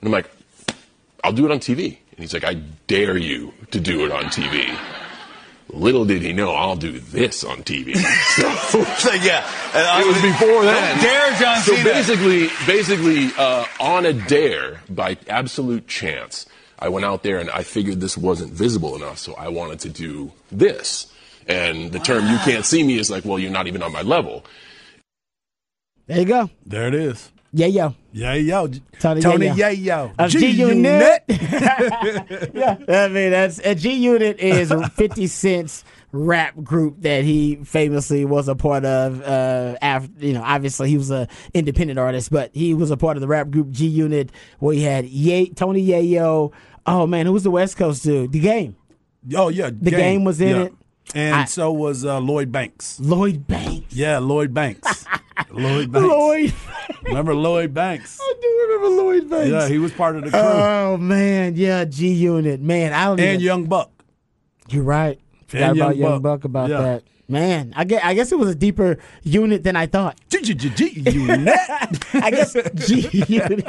And 0.00 0.06
I'm 0.06 0.12
like, 0.12 0.30
I'll 1.24 1.32
do 1.32 1.44
it 1.44 1.50
on 1.52 1.58
TV. 1.58 1.98
And 2.10 2.18
he's 2.20 2.32
like, 2.32 2.44
I 2.44 2.54
dare 2.86 3.16
you 3.16 3.52
to 3.70 3.80
do 3.80 4.04
it 4.04 4.12
on 4.12 4.24
TV. 4.24 4.76
Little 5.70 6.06
did 6.06 6.22
he 6.22 6.32
know 6.32 6.52
I'll 6.52 6.76
do 6.76 6.98
this 6.98 7.44
on 7.44 7.62
TV. 7.62 7.94
So 8.38 8.84
So, 8.84 9.12
yeah, 9.14 9.46
and 9.74 9.86
I 9.86 10.00
it 10.00 10.06
was 10.06 10.22
before 10.22 10.62
Don't 10.62 10.64
then. 10.64 11.02
dare 11.02 11.38
John 11.38 11.60
so 11.60 11.74
Cena. 11.74 11.84
basically, 11.84 12.48
basically, 12.66 13.30
uh, 13.36 13.66
on 13.80 14.06
a 14.06 14.12
dare 14.12 14.80
by 14.88 15.18
absolute 15.28 15.86
chance, 15.86 16.46
I 16.78 16.88
went 16.88 17.04
out 17.04 17.22
there 17.22 17.38
and 17.38 17.50
I 17.50 17.64
figured 17.64 18.00
this 18.00 18.16
wasn't 18.16 18.52
visible 18.52 18.96
enough, 18.96 19.18
so 19.18 19.34
I 19.34 19.48
wanted 19.48 19.80
to 19.80 19.88
do 19.90 20.32
this. 20.50 21.12
And 21.48 21.90
the 21.92 21.98
term 21.98 22.26
"you 22.26 22.38
can't 22.38 22.64
see 22.64 22.82
me" 22.82 22.98
is 22.98 23.10
like, 23.10 23.24
well, 23.24 23.38
you're 23.38 23.50
not 23.50 23.66
even 23.66 23.82
on 23.82 23.90
my 23.92 24.02
level. 24.02 24.44
There 26.06 26.18
you 26.20 26.24
go. 26.26 26.50
There 26.66 26.88
it 26.88 26.94
is. 26.94 27.30
Yeah, 27.52 27.66
yo. 27.66 27.94
Yeah, 28.12 28.34
yo. 28.34 28.68
Tony 28.98 29.22
Tony 29.22 29.48
Yayo. 29.48 30.12
Yayo. 30.12 30.14
Of 30.18 30.30
G 30.30 30.48
Unit. 30.50 31.22
yeah, 32.54 32.76
I 32.88 33.08
mean 33.08 33.30
that's 33.30 33.58
a 33.60 33.74
G 33.74 33.94
Unit 33.94 34.38
is 34.38 34.70
50 34.94 35.26
Cent's 35.28 35.82
rap 36.12 36.54
group 36.62 37.00
that 37.02 37.24
he 37.24 37.56
famously 37.64 38.26
was 38.26 38.48
a 38.48 38.54
part 38.54 38.84
of. 38.84 39.22
Uh, 39.22 39.76
after 39.80 40.12
you 40.26 40.34
know, 40.34 40.42
obviously 40.42 40.90
he 40.90 40.98
was 40.98 41.10
a 41.10 41.26
independent 41.54 41.98
artist, 41.98 42.30
but 42.30 42.50
he 42.54 42.74
was 42.74 42.90
a 42.90 42.98
part 42.98 43.16
of 43.16 43.22
the 43.22 43.28
rap 43.28 43.48
group 43.48 43.70
G 43.70 43.86
Unit 43.86 44.30
where 44.58 44.74
he 44.74 44.82
had 44.82 45.06
Ye- 45.06 45.50
Tony 45.54 45.86
Yayo. 45.86 46.52
Oh 46.86 47.06
man, 47.06 47.24
who 47.24 47.32
was 47.32 47.44
the 47.44 47.50
West 47.50 47.78
Coast 47.78 48.02
dude? 48.02 48.32
The 48.32 48.40
Game. 48.40 48.76
Oh 49.34 49.48
yeah, 49.48 49.70
The 49.70 49.90
game 49.90 50.24
was 50.24 50.40
in 50.40 50.56
it. 50.56 50.72
And 51.14 51.34
I- 51.34 51.44
so 51.46 51.72
was 51.72 52.04
uh, 52.04 52.18
Lloyd 52.20 52.50
Banks. 52.52 52.98
Lloyd 53.00 53.46
Banks. 53.46 53.94
Yeah, 53.94 54.18
Lloyd 54.18 54.52
Banks. 54.54 55.04
Lloyd 55.50 55.92
Banks. 55.92 56.08
Lloyd. 56.08 56.52
Remember 57.04 57.34
Lloyd 57.34 57.72
Banks? 57.72 58.18
I 58.20 58.34
do 58.40 58.68
remember 58.68 59.02
Lloyd 59.02 59.30
Banks. 59.30 59.48
Yeah, 59.50 59.68
he 59.68 59.78
was 59.78 59.92
part 59.92 60.16
of 60.16 60.24
the 60.24 60.30
crew. 60.30 60.38
Oh 60.40 60.96
man, 60.96 61.54
yeah, 61.56 61.84
G 61.84 62.08
Unit. 62.12 62.60
Man, 62.60 62.92
I 62.92 63.04
don't 63.06 63.20
and 63.20 63.28
even. 63.34 63.40
Young 63.40 63.64
Buck. 63.64 63.90
You're 64.68 64.82
right. 64.84 65.18
Forgot 65.46 65.70
And 65.70 65.78
about 65.78 65.96
Young 65.96 66.10
Buck. 66.20 66.22
Buck 66.40 66.44
about 66.44 66.68
Yeah. 66.70 66.80
that. 66.82 67.02
Man, 67.30 67.74
I 67.76 67.84
guess, 67.84 68.00
I 68.02 68.14
guess 68.14 68.32
it 68.32 68.38
was 68.38 68.48
a 68.48 68.54
deeper 68.54 68.96
unit 69.22 69.62
than 69.62 69.76
I 69.76 69.84
thought. 69.86 70.18
G-G-G 70.30 71.10
Unit. 71.10 71.54
I 72.14 72.30
guess 72.30 72.54
G 72.86 73.06
unit. 73.28 73.64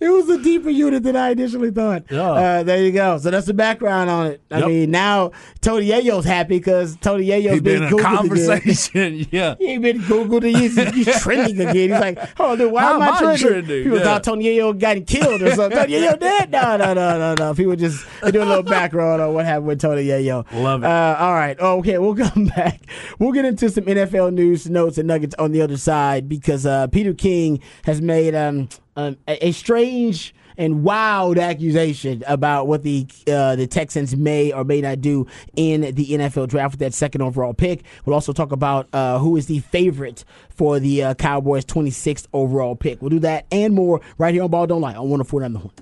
It 0.00 0.08
was 0.10 0.28
a 0.28 0.42
deeper 0.42 0.68
unit 0.68 1.02
than 1.02 1.16
I 1.16 1.30
initially 1.30 1.70
thought. 1.70 2.04
Yeah. 2.10 2.20
Uh, 2.30 2.62
there 2.62 2.84
you 2.84 2.92
go. 2.92 3.16
So 3.16 3.30
that's 3.30 3.46
the 3.46 3.54
background 3.54 4.10
on 4.10 4.26
it. 4.26 4.42
I 4.50 4.58
Yep. 4.58 4.68
mean, 4.68 4.90
now 4.90 5.30
Tony 5.62 5.88
Yayo's 5.88 6.26
happy 6.26 6.58
because 6.58 6.96
Tony 6.96 7.24
Yayo's 7.26 7.62
been 7.62 7.64
been 7.64 7.82
in 7.84 7.84
a 7.84 7.90
Googled 7.90 8.00
again. 8.00 8.16
conversation. 8.16 9.26
yeah. 9.32 9.54
He 9.58 9.78
been 9.78 10.00
Googled. 10.00 10.42
He's, 10.42 10.76
he's 10.94 11.22
trending 11.22 11.58
again. 11.58 11.88
He's 11.90 12.00
like, 12.00 12.18
oh, 12.38 12.54
dude, 12.54 12.70
why 12.70 12.82
How 12.82 12.94
am 12.96 13.02
I 13.02 13.18
trending? 13.18 13.48
trending? 13.48 13.82
People 13.84 13.98
Yeah. 13.98 14.04
thought 14.04 14.24
Tony 14.24 14.44
Yayo 14.44 14.78
got 14.78 15.06
killed 15.06 15.40
or 15.40 15.50
something. 15.54 15.78
Tony 15.78 15.92
Yayo 15.94 16.20
dead? 16.20 16.50
No, 16.50 16.76
no, 16.76 16.92
no, 16.92 17.18
no, 17.18 17.34
no. 17.34 17.54
People 17.54 17.76
just 17.76 18.04
do 18.30 18.42
a 18.42 18.44
little 18.44 18.62
background 18.62 19.22
on 19.22 19.32
what 19.32 19.46
happened 19.46 19.68
with 19.68 19.80
Tony 19.80 20.04
Yayo. 20.04 20.44
Love 20.52 20.82
it. 20.82 20.86
Uh, 20.86 21.16
all 21.18 21.32
right. 21.32 21.58
Okay, 21.58 21.96
we'll 21.96 22.14
come 22.14 22.44
back. 22.44 22.82
We'll 23.18 23.32
get 23.32 23.44
into 23.44 23.70
some 23.70 23.84
NFL 23.84 24.34
news, 24.34 24.68
notes, 24.68 24.98
and 24.98 25.08
nuggets 25.08 25.34
on 25.38 25.52
the 25.52 25.62
other 25.62 25.76
side 25.76 26.28
because 26.28 26.66
uh, 26.66 26.86
Peter 26.88 27.14
King 27.14 27.60
has 27.84 28.00
made 28.00 28.34
um, 28.34 28.68
um, 28.96 29.16
a, 29.26 29.52
strange 29.52 30.34
and 30.56 30.82
wild 30.82 31.38
accusation 31.38 32.22
about 32.26 32.66
what 32.66 32.82
the 32.82 33.06
uh, 33.26 33.56
the 33.56 33.66
Texans 33.66 34.14
may 34.16 34.52
or 34.52 34.64
may 34.64 34.80
not 34.80 35.00
do 35.00 35.26
in 35.56 35.80
the 35.80 36.06
NFL 36.06 36.48
draft 36.48 36.74
with 36.74 36.80
that 36.80 36.94
second 36.94 37.22
overall 37.22 37.54
pick. 37.54 37.84
We'll 38.04 38.14
also 38.14 38.32
talk 38.32 38.52
about 38.52 38.88
uh, 38.92 39.18
who 39.18 39.36
is 39.36 39.46
the 39.46 39.60
favorite 39.60 40.24
for 40.50 40.78
the 40.78 41.02
uh, 41.02 41.14
Cowboys' 41.14 41.64
26th 41.64 42.26
overall 42.32 42.76
pick. 42.76 43.00
We'll 43.00 43.10
do 43.10 43.20
that 43.20 43.46
and 43.50 43.74
more 43.74 44.00
right 44.18 44.34
here 44.34 44.42
on 44.42 44.50
Ball 44.50 44.66
Don't 44.66 44.80
Lie 44.80 44.94
on 44.94 45.08
104.9 45.08 45.52
The 45.52 45.58
Horn. 45.58 45.72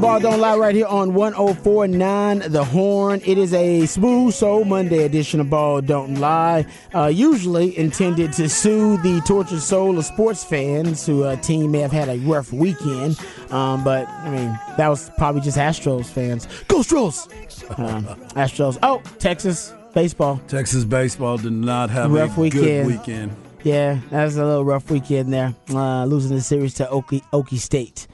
Ball 0.00 0.18
Don't 0.20 0.40
Lie 0.40 0.56
right 0.56 0.74
here 0.74 0.86
on 0.86 1.12
1049 1.12 2.50
The 2.50 2.64
Horn. 2.64 3.20
It 3.24 3.36
is 3.36 3.52
a 3.52 3.84
smooth 3.84 4.32
soul 4.32 4.64
Monday 4.64 5.04
edition 5.04 5.40
of 5.40 5.50
Ball 5.50 5.82
Don't 5.82 6.14
Lie. 6.14 6.64
Uh, 6.94 7.06
usually 7.06 7.76
intended 7.78 8.32
to 8.34 8.48
soothe 8.48 9.02
the 9.02 9.20
tortured 9.26 9.60
soul 9.60 9.98
of 9.98 10.04
sports 10.06 10.42
fans 10.42 11.04
who 11.04 11.24
uh, 11.24 11.36
team 11.36 11.70
may 11.72 11.80
have 11.80 11.92
had 11.92 12.08
a 12.08 12.16
rough 12.20 12.50
weekend. 12.52 13.20
Um, 13.50 13.84
but, 13.84 14.08
I 14.08 14.30
mean, 14.30 14.58
that 14.78 14.88
was 14.88 15.10
probably 15.18 15.42
just 15.42 15.58
Astros 15.58 16.06
fans. 16.06 16.46
Go 16.66 16.78
Astros! 16.80 17.78
Um, 17.78 18.04
Astros. 18.30 18.78
Oh, 18.82 19.02
Texas 19.18 19.74
baseball. 19.92 20.40
Texas 20.48 20.84
baseball 20.84 21.36
did 21.36 21.52
not 21.52 21.90
have 21.90 22.10
Rough 22.10 22.38
a 22.38 22.40
weekend. 22.40 22.62
good 22.64 22.86
weekend. 22.86 23.36
Yeah, 23.64 23.98
that 24.10 24.24
was 24.24 24.36
a 24.38 24.44
little 24.46 24.64
rough 24.64 24.90
weekend 24.90 25.30
there. 25.34 25.54
Uh, 25.68 26.06
losing 26.06 26.34
the 26.34 26.40
series 26.42 26.72
to 26.74 26.86
Okie, 26.86 27.22
Okie 27.32 27.58
State. 27.58 28.06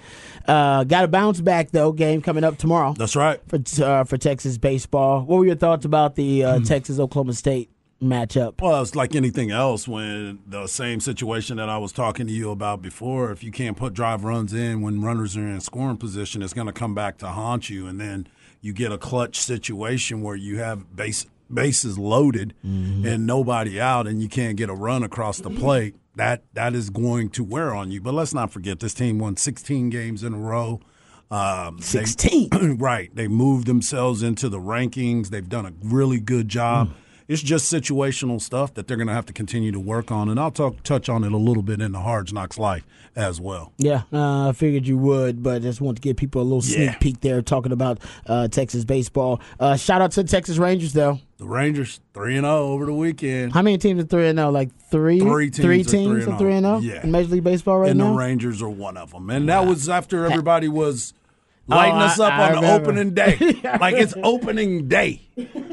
Uh, 0.49 0.85
Got 0.85 1.03
to 1.03 1.09
bounce 1.09 1.41
back 1.41 1.71
though. 1.71 1.93
Game 1.93 2.23
coming 2.23 2.45
up 2.45 2.57
tomorrow 2.59 2.95
That's 2.97 3.17
right. 3.17 3.41
for 3.49 3.59
uh, 3.85 4.05
for 4.05 4.17
Texas 4.17 4.59
baseball. 4.59 5.23
What 5.23 5.39
were 5.39 5.47
your 5.47 5.57
thoughts 5.57 5.85
about 5.85 6.15
the 6.15 6.41
Hmm. 6.43 6.47
uh, 6.47 6.59
Texas 6.61 6.99
Oklahoma 6.99 7.33
State 7.35 7.71
matchup? 8.03 8.61
Well, 8.61 8.83
it's 8.83 8.95
like 8.95 9.15
anything 9.15 9.51
else 9.51 9.89
when 9.89 10.39
the 10.47 10.67
same 10.67 11.01
situation 11.01 11.57
that 11.57 11.69
I 11.69 11.79
was 11.79 11.93
talking 11.93 12.27
to 12.27 12.33
you 12.33 12.51
about 12.51 12.83
before. 12.83 13.33
If 13.33 13.43
you 13.43 13.51
can't 13.51 13.77
put 13.77 13.95
drive 13.95 14.23
runs 14.25 14.53
in 14.53 14.83
when 14.83 15.01
runners 15.03 15.37
are 15.37 15.47
in 15.47 15.61
scoring 15.61 15.97
position, 15.97 16.43
it's 16.43 16.53
going 16.53 16.67
to 16.67 16.73
come 16.73 16.95
back 16.95 17.19
to 17.19 17.29
haunt 17.29 17.71
you. 17.71 17.87
And 17.87 18.01
then 18.01 18.27
you 18.61 18.73
get 18.73 18.93
a 18.93 18.99
clutch 18.99 19.39
situation 19.39 20.23
where 20.23 20.37
you 20.37 20.59
have 20.59 20.95
base, 20.95 21.27
bases 21.53 21.99
loaded 21.99 22.53
and 22.63 23.27
nobody 23.27 23.81
out, 23.81 24.07
and 24.07 24.21
you 24.21 24.29
can't 24.29 24.57
get 24.57 24.69
a 24.69 24.75
run 24.75 25.03
across 25.03 25.39
the 25.39 25.51
plate. 25.51 25.95
That 26.17 26.43
that 26.55 26.75
is 26.75 26.91
going 26.91 27.31
to 27.31 27.45
wear 27.45 27.75
on 27.75 27.91
you. 27.91 28.01
But 28.01 28.15
let's 28.15 28.35
not 28.35 28.51
forget 28.51 28.81
this 28.81 28.95
team 28.95 29.19
won 29.19 29.37
16 29.37 29.91
games 29.91 30.25
in 30.25 30.35
a 30.35 30.39
row. 30.39 30.81
Um, 31.31 31.77
they- 31.79 31.83
16. 31.85 32.77
right. 32.79 33.15
They 33.15 33.29
moved 33.29 33.67
themselves 33.67 34.23
into 34.23 34.49
the 34.49 34.59
rankings. 34.59 35.29
They've 35.29 35.49
done 35.49 35.67
a 35.67 35.73
really 35.83 36.21
good 36.21 36.49
job. 36.49 36.91
It's 37.29 37.43
just 37.43 37.73
situational 37.73 38.41
stuff 38.41 38.75
that 38.75 38.87
they're 38.87 38.97
going 38.97 39.09
to 39.09 39.13
have 39.13 39.27
to 39.27 39.33
continue 39.33 39.73
to 39.73 39.81
work 39.81 40.13
on, 40.13 40.29
and 40.29 40.39
I'll 40.39 40.53
talk 40.53 40.85
touch 40.85 41.09
on 41.09 41.25
it 41.25 41.33
a 41.33 41.37
little 41.37 41.65
bit 41.65 41.81
in 41.83 41.91
the 41.91 41.99
Hard 41.99 42.33
Knocks 42.33 42.57
life 42.57 42.87
as 43.17 43.41
well. 43.41 43.73
Yeah, 43.79 44.03
uh, 44.13 44.51
I 44.51 44.53
figured 44.53 44.87
you 44.87 44.97
would, 44.99 45.43
but 45.43 45.63
just 45.63 45.81
want 45.81 45.97
to 45.97 46.01
give 46.01 46.17
people 46.17 46.41
a 46.41 46.45
little 46.45 46.63
Yeah. 46.63 46.91
sneak 46.93 47.01
peek 47.01 47.21
there, 47.23 47.43
talking 47.43 47.73
about 47.73 47.99
uh, 48.27 48.47
Texas 48.47 48.85
baseball. 48.85 49.41
Uh, 49.59 49.75
shout 49.77 50.01
out 50.01 50.13
to 50.13 50.23
the 50.23 50.29
Texas 50.29 50.57
Rangers 50.59 50.93
though. 50.93 51.19
The 51.39 51.47
Rangers 51.47 52.01
three 52.15 52.37
and 52.37 52.45
zero 52.45 52.69
over 52.69 52.87
the 52.87 52.95
weekend, 52.95 53.53
How 53.53 53.61
many 53.61 53.77
teams 53.77 54.03
are 54.03 54.07
three 54.07 54.29
and 54.29 54.39
zero? 54.39 54.51
Like 54.51 54.71
three, 54.91 55.21
Three 55.21 55.51
teams 55.51 55.57
three 55.67 55.81
are 55.81 55.85
teams 55.85 56.25
three 56.25 56.33
are 56.33 56.39
three 56.39 56.55
and 56.55 56.65
oh? 56.67 56.81
zero 56.81 56.95
Yeah. 56.95 57.03
in 57.03 57.11
Major 57.11 57.29
League 57.33 57.45
Baseball 57.45 57.79
right 57.81 57.91
and 57.91 57.99
now. 57.99 58.07
And 58.07 58.15
the 58.15 58.19
Rangers 58.19 58.63
are 58.63 58.71
one 58.71 58.97
of 58.97 59.11
them. 59.13 59.29
And 59.29 59.49
that 59.51 59.67
was 59.67 59.89
after 59.89 60.25
everybody 60.25 60.69
was 60.69 61.13
lighting 61.67 61.97
Oh, 61.97 61.99
us 62.05 62.19
up 62.19 62.33
I 62.33 62.55
on 62.55 62.63
the 62.63 62.73
opening 62.73 63.13
day, 63.13 63.37
like 63.81 63.97
it's 63.97 64.15
opening 64.23 64.89
day, 64.89 65.21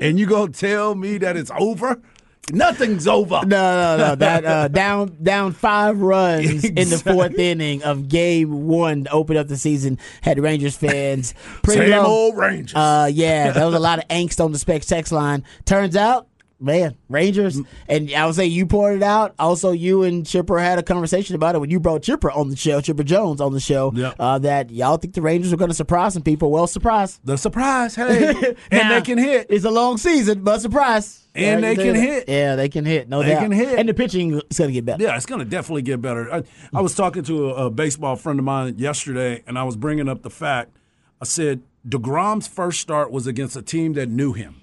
and 0.02 0.20
you 0.20 0.26
gonna 0.26 0.52
tell 0.52 0.96
me 0.96 1.18
that 1.20 1.38
it's 1.38 1.52
over? 1.58 2.02
Nothing's 2.52 3.08
over. 3.08 3.42
No, 3.46 3.98
no, 3.98 3.98
no. 3.98 4.16
That 4.16 4.44
uh, 4.46 4.68
down 4.68 5.18
down 5.24 5.54
five 5.54 6.00
runs 6.02 6.66
in 6.66 6.90
the 6.90 7.02
fourth 7.04 7.40
inning 7.40 7.84
of 7.84 8.10
game 8.10 8.68
one 8.68 9.06
to 9.06 9.12
open 9.12 9.38
up 9.38 9.48
the 9.48 9.56
season 9.58 9.98
had 10.22 10.40
Rangers 10.40 10.76
fans 10.76 11.34
pretty 11.64 11.84
Same 11.84 11.92
low. 11.92 12.06
old 12.06 12.38
Rangers. 12.38 12.76
Uh, 12.76 13.10
yeah, 13.12 13.52
there 13.52 13.66
was 13.66 13.76
a 13.76 13.80
lot 13.80 14.00
of 14.00 14.08
angst 14.10 14.44
on 14.44 14.52
the 14.52 14.60
Specs 14.60 14.86
text 14.88 15.14
line. 15.14 15.46
Turns 15.64 15.96
out, 15.96 16.28
man, 16.64 16.96
Rangers, 17.10 17.60
and 17.88 18.12
I 18.14 18.26
would 18.26 18.36
say 18.36 18.46
you 18.46 18.66
poured 18.66 18.96
it 18.96 19.04
out. 19.04 19.36
Also, 19.38 19.72
you 19.72 20.04
and 20.04 20.26
Chipper 20.26 20.58
had 20.60 20.80
a 20.80 20.84
conversation 20.84 21.36
about 21.36 21.56
it 21.56 21.60
when 21.60 21.70
you 21.70 21.80
brought 21.80 22.02
Chipper 22.04 22.32
on 22.32 22.50
the 22.50 22.56
show, 22.56 22.82
Chipper 22.82 23.04
Jones 23.04 23.42
on 23.42 23.54
the 23.54 23.60
show. 23.60 23.92
Yep. 23.94 24.16
Uh, 24.18 24.40
that 24.40 24.70
y'all 24.72 24.98
think 24.98 25.14
the 25.14 25.22
Rangers 25.22 25.52
are 25.54 25.58
going 25.58 25.70
to 25.70 25.76
surprise 25.76 26.14
some 26.14 26.24
people. 26.24 26.50
Well, 26.50 26.66
surprise. 26.68 27.20
the 27.24 27.38
surprise, 27.38 27.96
hey, 27.96 28.34
and 28.72 28.90
Now, 28.90 28.90
they 28.96 29.02
can 29.02 29.18
hit. 29.18 29.48
It's 29.50 29.66
a 29.66 29.72
long 29.72 29.98
season, 29.98 30.44
but 30.44 30.62
surprise. 30.62 31.20
And 31.36 31.64
Yeah, 31.64 31.68
they 31.70 31.76
can 31.76 31.94
that. 31.94 32.00
hit. 32.00 32.30
Yeah, 32.30 32.56
they 32.56 32.70
can 32.70 32.86
hit. 32.86 33.10
No 33.10 33.24
They 33.24 33.30
doubt. 33.30 33.42
can 33.42 33.52
hit. 33.52 33.80
And 33.80 33.90
the 33.90 33.94
pitching 33.94 34.34
is 34.50 34.58
going 34.58 34.70
to 34.70 34.74
get 34.74 34.86
better. 34.86 35.04
Yeah, 35.04 35.16
it's 35.16 35.26
going 35.26 35.40
to 35.40 35.46
definitely 35.46 35.82
get 35.82 36.00
better. 36.02 36.32
I, 36.32 36.44
I 36.74 36.82
was 36.82 36.94
talking 36.96 37.24
to 37.24 37.50
a, 37.50 37.66
a 37.66 37.70
baseball 37.72 38.16
friend 38.16 38.38
of 38.40 38.46
mine 38.46 38.76
yesterday, 38.78 39.44
and 39.48 39.58
I 39.58 39.64
was 39.64 39.76
bringing 39.76 40.08
up 40.08 40.22
the 40.22 40.30
fact. 40.30 40.78
I 41.20 41.26
said 41.26 41.62
Degrom's 41.88 42.48
first 42.48 42.80
start 42.82 43.12
was 43.12 43.26
against 43.28 43.56
a 43.56 43.62
team 43.64 43.94
that 43.94 44.10
knew 44.10 44.34
him. 44.34 44.62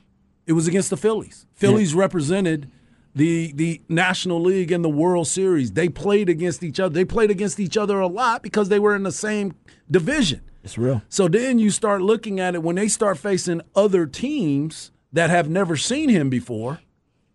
It 0.50 0.54
was 0.54 0.66
against 0.66 0.90
the 0.90 0.96
Phillies. 0.96 1.46
Phillies 1.54 1.94
represented 1.94 2.68
the 3.14 3.52
the 3.52 3.80
National 3.88 4.40
League 4.40 4.72
and 4.72 4.84
the 4.84 4.88
World 4.88 5.28
Series. 5.28 5.70
They 5.74 5.88
played 5.88 6.28
against 6.28 6.64
each 6.64 6.80
other. 6.80 6.92
They 6.92 7.04
played 7.04 7.30
against 7.30 7.60
each 7.60 7.76
other 7.76 8.00
a 8.00 8.08
lot 8.08 8.42
because 8.42 8.68
they 8.68 8.80
were 8.80 8.96
in 8.96 9.04
the 9.04 9.12
same 9.12 9.54
division. 9.88 10.40
It's 10.64 10.76
real. 10.76 11.02
So 11.08 11.28
then 11.28 11.60
you 11.60 11.70
start 11.70 12.02
looking 12.02 12.40
at 12.40 12.56
it 12.56 12.64
when 12.64 12.74
they 12.74 12.88
start 12.88 13.16
facing 13.16 13.60
other 13.76 14.06
teams 14.06 14.90
that 15.12 15.30
have 15.30 15.48
never 15.48 15.76
seen 15.76 16.08
him 16.08 16.28
before. 16.30 16.80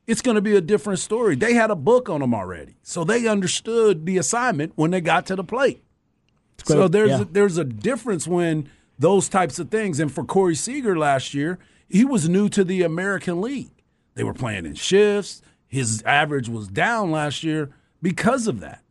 It's 0.08 0.22
going 0.22 0.36
to 0.36 0.42
be 0.42 0.58
a 0.58 0.62
different 0.62 1.00
story. 1.00 1.38
They 1.38 1.54
had 1.54 1.72
a 1.72 1.76
book 1.76 2.10
on 2.10 2.22
him 2.22 2.36
already, 2.36 2.76
so 2.84 3.06
they 3.06 3.28
understood 3.28 4.06
the 4.06 4.18
assignment 4.18 4.74
when 4.76 4.92
they 4.92 5.00
got 5.00 5.26
to 5.28 5.38
the 5.38 5.44
plate. 5.46 5.82
So 6.66 6.90
there's 6.90 7.12
Yeah. 7.12 7.22
a, 7.22 7.26
there's 7.26 7.58
a 7.58 7.64
difference 7.64 8.28
when 8.28 8.68
those 9.00 9.30
types 9.30 9.58
of 9.58 9.70
things. 9.70 10.02
And 10.02 10.12
for 10.12 10.26
Corey 10.26 10.56
Seager 10.56 10.98
last 10.98 11.34
year, 11.34 11.60
he 11.90 12.06
was 12.06 12.30
new 12.30 12.50
to 12.50 12.64
the 12.64 12.82
American 12.84 13.42
League. 13.42 13.72
They 14.16 14.24
were 14.24 14.34
playing 14.34 14.66
in 14.66 14.76
shifts. 14.76 15.42
His 15.68 16.02
average 16.04 16.48
was 16.48 16.68
down 16.68 17.12
last 17.12 17.44
year 17.44 17.72
because 18.02 18.48
of 18.48 18.60
that. 18.62 18.82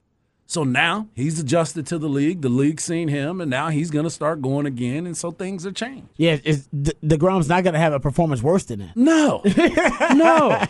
So 0.47 0.63
now 0.63 1.09
he's 1.15 1.41
adjusted 1.41 1.87
to 1.87 1.99
the 1.99 2.09
league. 2.09 2.43
The 2.43 2.49
league 2.51 2.79
seen 2.81 3.09
him, 3.09 3.41
and 3.41 3.51
now 3.51 3.71
he's 3.71 3.91
going 3.91 4.05
to 4.05 4.11
start 4.11 4.43
going 4.43 4.67
again. 4.67 5.07
And 5.07 5.17
so 5.17 5.31
things 5.31 5.65
are 5.65 5.73
changed. 5.73 6.07
Yeah, 6.17 6.37
it's, 6.45 6.69
the, 6.71 6.95
deGrom's 7.03 7.49
not 7.49 7.65
going 7.65 7.73
to 7.73 7.81
have 7.81 7.95
a 7.95 7.99
performance 8.01 8.43
worse 8.43 8.65
than 8.65 8.81
that. 8.81 8.95
No, 8.97 9.41
no. 10.15 10.63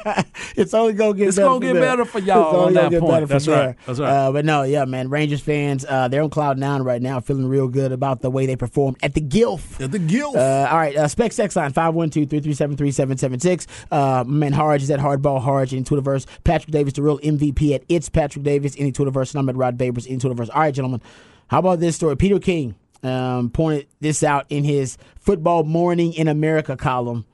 It's 0.57 0.75
only 0.75 0.93
going 0.93 1.15
to 1.15 1.19
get 1.19 1.29
It's 1.29 1.37
better. 1.37 1.49
gonna 1.49 1.61
get 1.67 1.73
there. 1.75 1.83
better 1.83 2.05
for 2.05 2.21
y'all 2.21 2.67
on 2.67 2.75
that 2.75 2.93
point. 3.01 3.29
That's 3.29 3.49
right. 3.49 3.75
That's 3.85 3.99
right. 3.99 4.09
Uh, 4.09 4.33
but 4.33 4.45
no, 4.45 4.63
yeah, 4.63 4.85
man. 4.85 5.11
Rangers 5.11 5.41
fans, 5.41 5.85
uh, 5.89 6.07
they're 6.07 6.23
on 6.23 6.31
cloud 6.31 6.57
nine 6.57 6.83
right 6.83 7.03
now, 7.03 7.19
feeling 7.21 7.47
real 7.47 7.67
good 7.69 7.91
about 7.91 8.21
the 8.23 8.31
way 8.31 8.47
they 8.47 8.55
performed 8.57 8.97
at 9.03 9.15
the 9.15 9.21
Gilf. 9.21 9.81
At 9.83 9.91
the 9.91 9.99
Gilf. 9.99 10.37
Uh, 10.37 10.69
all 10.71 10.79
right, 10.79 10.97
uh, 10.97 11.09
Spec 11.09 11.33
Sex 11.33 11.57
line 11.57 11.73
512-337-3776. 11.73 13.67
Uh, 13.91 14.25
my 14.27 14.45
man 14.45 14.53
Harge 14.53 14.83
is 14.83 14.91
at 14.91 15.01
Hardball 15.01 15.41
Harge 15.43 15.73
in 15.75 15.85
Twitterverse. 15.85 16.27
Patrick 16.45 16.71
Davis, 16.71 16.93
the 16.95 17.03
real 17.03 17.19
MVP 17.19 17.75
at 17.75 17.83
It's 17.89 18.09
Patrick 18.09 18.45
Davis 18.45 18.75
in 18.77 18.93
Twitterverse. 18.93 19.33
And 19.35 19.41
I'm 19.41 19.49
at 19.49 19.57
Rod 19.65 19.79
Babers 19.79 20.07
in 20.07 20.19
Twitterverse. 20.19 20.51
All 20.53 20.61
right, 20.61 20.75
gentlemen, 20.75 21.01
how 21.49 21.59
about 21.59 21.81
this 21.81 21.97
story? 21.97 22.17
Peter 22.17 22.39
King 22.39 22.75
um, 23.03 23.51
pointed 23.51 23.87
this 24.01 24.23
out 24.23 24.47
in 24.49 24.65
his 24.65 24.99
Football 25.19 25.65
Morning 25.65 26.13
in 26.15 26.29
America 26.29 26.77
column. 26.77 27.25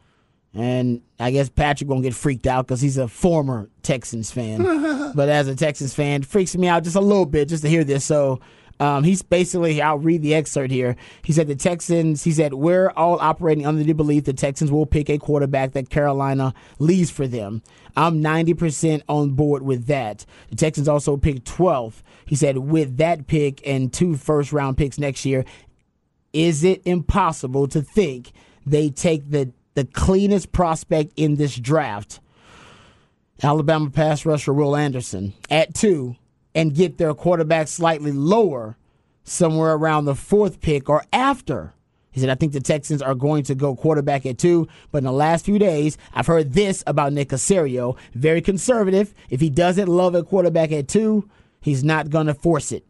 And 0.52 1.02
I 1.20 1.30
guess 1.30 1.48
Patrick 1.48 1.88
won't 1.88 2.02
get 2.02 2.14
freaked 2.14 2.46
out 2.46 2.66
because 2.66 2.80
he's 2.80 2.98
a 2.98 3.06
former 3.06 3.68
Texans 3.82 4.32
fan. 4.32 5.12
but 5.14 5.28
as 5.28 5.46
a 5.46 5.54
Texans 5.54 5.94
fan, 5.94 6.22
freaks 6.22 6.56
me 6.56 6.66
out 6.66 6.82
just 6.82 6.96
a 6.96 7.00
little 7.00 7.26
bit 7.26 7.48
just 7.48 7.62
to 7.62 7.68
hear 7.68 7.84
this. 7.84 8.04
So 8.04 8.40
um, 8.80 9.04
he's 9.04 9.20
basically, 9.20 9.82
I'll 9.82 9.98
read 9.98 10.22
the 10.22 10.34
excerpt 10.34 10.72
here. 10.72 10.96
He 11.22 11.34
said, 11.34 11.46
The 11.46 11.54
Texans, 11.54 12.24
he 12.24 12.32
said, 12.32 12.54
we're 12.54 12.90
all 12.96 13.20
operating 13.20 13.66
under 13.66 13.84
the 13.84 13.92
belief 13.92 14.24
the 14.24 14.32
Texans 14.32 14.72
will 14.72 14.86
pick 14.86 15.10
a 15.10 15.18
quarterback 15.18 15.72
that 15.72 15.90
Carolina 15.90 16.54
leaves 16.78 17.10
for 17.10 17.26
them. 17.26 17.62
I'm 17.94 18.22
90% 18.22 19.02
on 19.06 19.32
board 19.32 19.62
with 19.62 19.86
that. 19.86 20.24
The 20.48 20.56
Texans 20.56 20.88
also 20.88 21.18
picked 21.18 21.44
12th. 21.44 22.02
He 22.26 22.34
said, 22.34 22.56
with 22.56 22.96
that 22.96 23.26
pick 23.26 23.60
and 23.66 23.92
two 23.92 24.16
first 24.16 24.50
round 24.50 24.78
picks 24.78 24.98
next 24.98 25.26
year, 25.26 25.44
is 26.32 26.64
it 26.64 26.80
impossible 26.86 27.68
to 27.68 27.82
think 27.82 28.32
they 28.64 28.88
take 28.88 29.30
the 29.30 29.52
the 29.74 29.84
cleanest 29.84 30.52
prospect 30.52 31.12
in 31.16 31.36
this 31.36 31.56
draft? 31.56 32.20
Alabama 33.42 33.90
pass 33.90 34.26
rusher 34.26 34.52
Will 34.52 34.76
Anderson 34.76 35.32
at 35.48 35.74
two 35.74 36.16
and 36.54 36.74
get 36.74 36.98
their 36.98 37.14
quarterback 37.14 37.68
slightly 37.68 38.12
lower, 38.12 38.76
somewhere 39.24 39.74
around 39.74 40.04
the 40.04 40.14
fourth 40.14 40.60
pick 40.60 40.88
or 40.88 41.04
after. 41.12 41.72
He 42.10 42.20
said, 42.20 42.28
I 42.28 42.34
think 42.34 42.52
the 42.52 42.60
Texans 42.60 43.02
are 43.02 43.14
going 43.14 43.44
to 43.44 43.54
go 43.54 43.76
quarterback 43.76 44.26
at 44.26 44.38
two, 44.38 44.66
but 44.90 44.98
in 44.98 45.04
the 45.04 45.12
last 45.12 45.44
few 45.44 45.58
days, 45.60 45.96
I've 46.12 46.26
heard 46.26 46.54
this 46.54 46.82
about 46.86 47.12
Nick 47.12 47.28
Caserio. 47.28 47.96
Very 48.14 48.40
conservative. 48.40 49.14
If 49.28 49.40
he 49.40 49.48
doesn't 49.48 49.86
love 49.86 50.16
a 50.16 50.24
quarterback 50.24 50.72
at 50.72 50.88
two, 50.88 51.28
he's 51.60 51.84
not 51.84 52.10
going 52.10 52.26
to 52.26 52.34
force 52.34 52.72
it. 52.72 52.84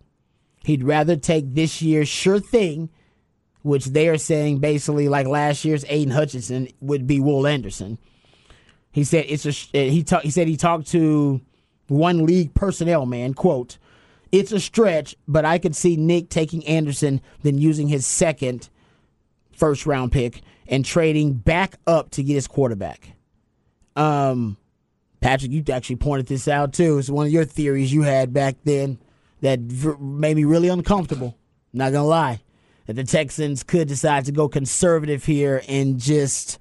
He'd 0.65 0.85
rather 0.85 1.17
take 1.17 1.55
this 1.55 1.83
year's 1.83 2.09
sure 2.09 2.41
thing, 2.41 2.89
which 3.63 3.87
they 3.87 4.09
are 4.09 4.19
saying 4.19 4.59
basically 4.59 5.09
like 5.09 5.27
last 5.27 5.65
year's 5.65 5.85
Aidan 5.89 6.15
Hutchinson 6.15 6.69
would 6.81 7.07
be 7.07 7.21
Will 7.21 7.47
Anderson. 7.47 7.99
He 8.93 9.05
said 9.05 9.27
it's 9.29 9.47
a 9.47 9.51
he 9.73 10.03
talk, 10.03 10.23
he 10.23 10.31
said 10.31 10.49
he 10.49 10.57
talked 10.57 10.89
to 10.89 11.41
one 11.91 12.25
league 12.25 12.55
personnel 12.55 13.05
man 13.07 13.35
quote 13.35 13.79
it's 14.33 14.53
a 14.53 14.61
stretch 14.61 15.17
but 15.27 15.45
I 15.45 15.59
could 15.59 15.75
see 15.75 15.97
Nick 15.97 16.29
taking 16.29 16.65
Anderson 16.67 17.21
then 17.43 17.59
using 17.59 17.89
his 17.89 18.07
second 18.07 18.69
first 19.53 19.87
round 19.87 20.13
pick 20.13 20.43
and 20.69 20.85
trading 20.85 21.35
back 21.35 21.75
up 21.87 22.11
to 22.13 22.23
get 22.23 22.35
his 22.35 22.47
quarterback. 22.47 23.13
Um 23.97 24.57
Patrick 25.21 25.51
you 25.51 25.65
actually 25.73 25.97
pointed 25.97 26.27
this 26.27 26.47
out 26.47 26.73
too. 26.73 26.99
It's 26.99 27.11
one 27.11 27.27
of 27.27 27.33
your 27.33 27.45
theories 27.45 27.93
you 27.93 28.03
had 28.03 28.33
back 28.33 28.57
then 28.65 28.99
that 29.41 29.59
v- 29.59 29.97
made 29.99 30.37
me 30.37 30.45
really 30.45 30.69
uncomfortable. 30.69 31.37
Not 31.73 31.91
to 31.91 32.03
lie. 32.03 32.41
That 32.87 32.95
the 32.95 33.05
Texans 33.05 33.63
could 33.63 33.89
decide 33.89 34.25
to 34.27 34.33
go 34.33 34.49
conservative 34.49 35.25
here 35.25 35.63
and 35.69 35.99
just 35.99 36.60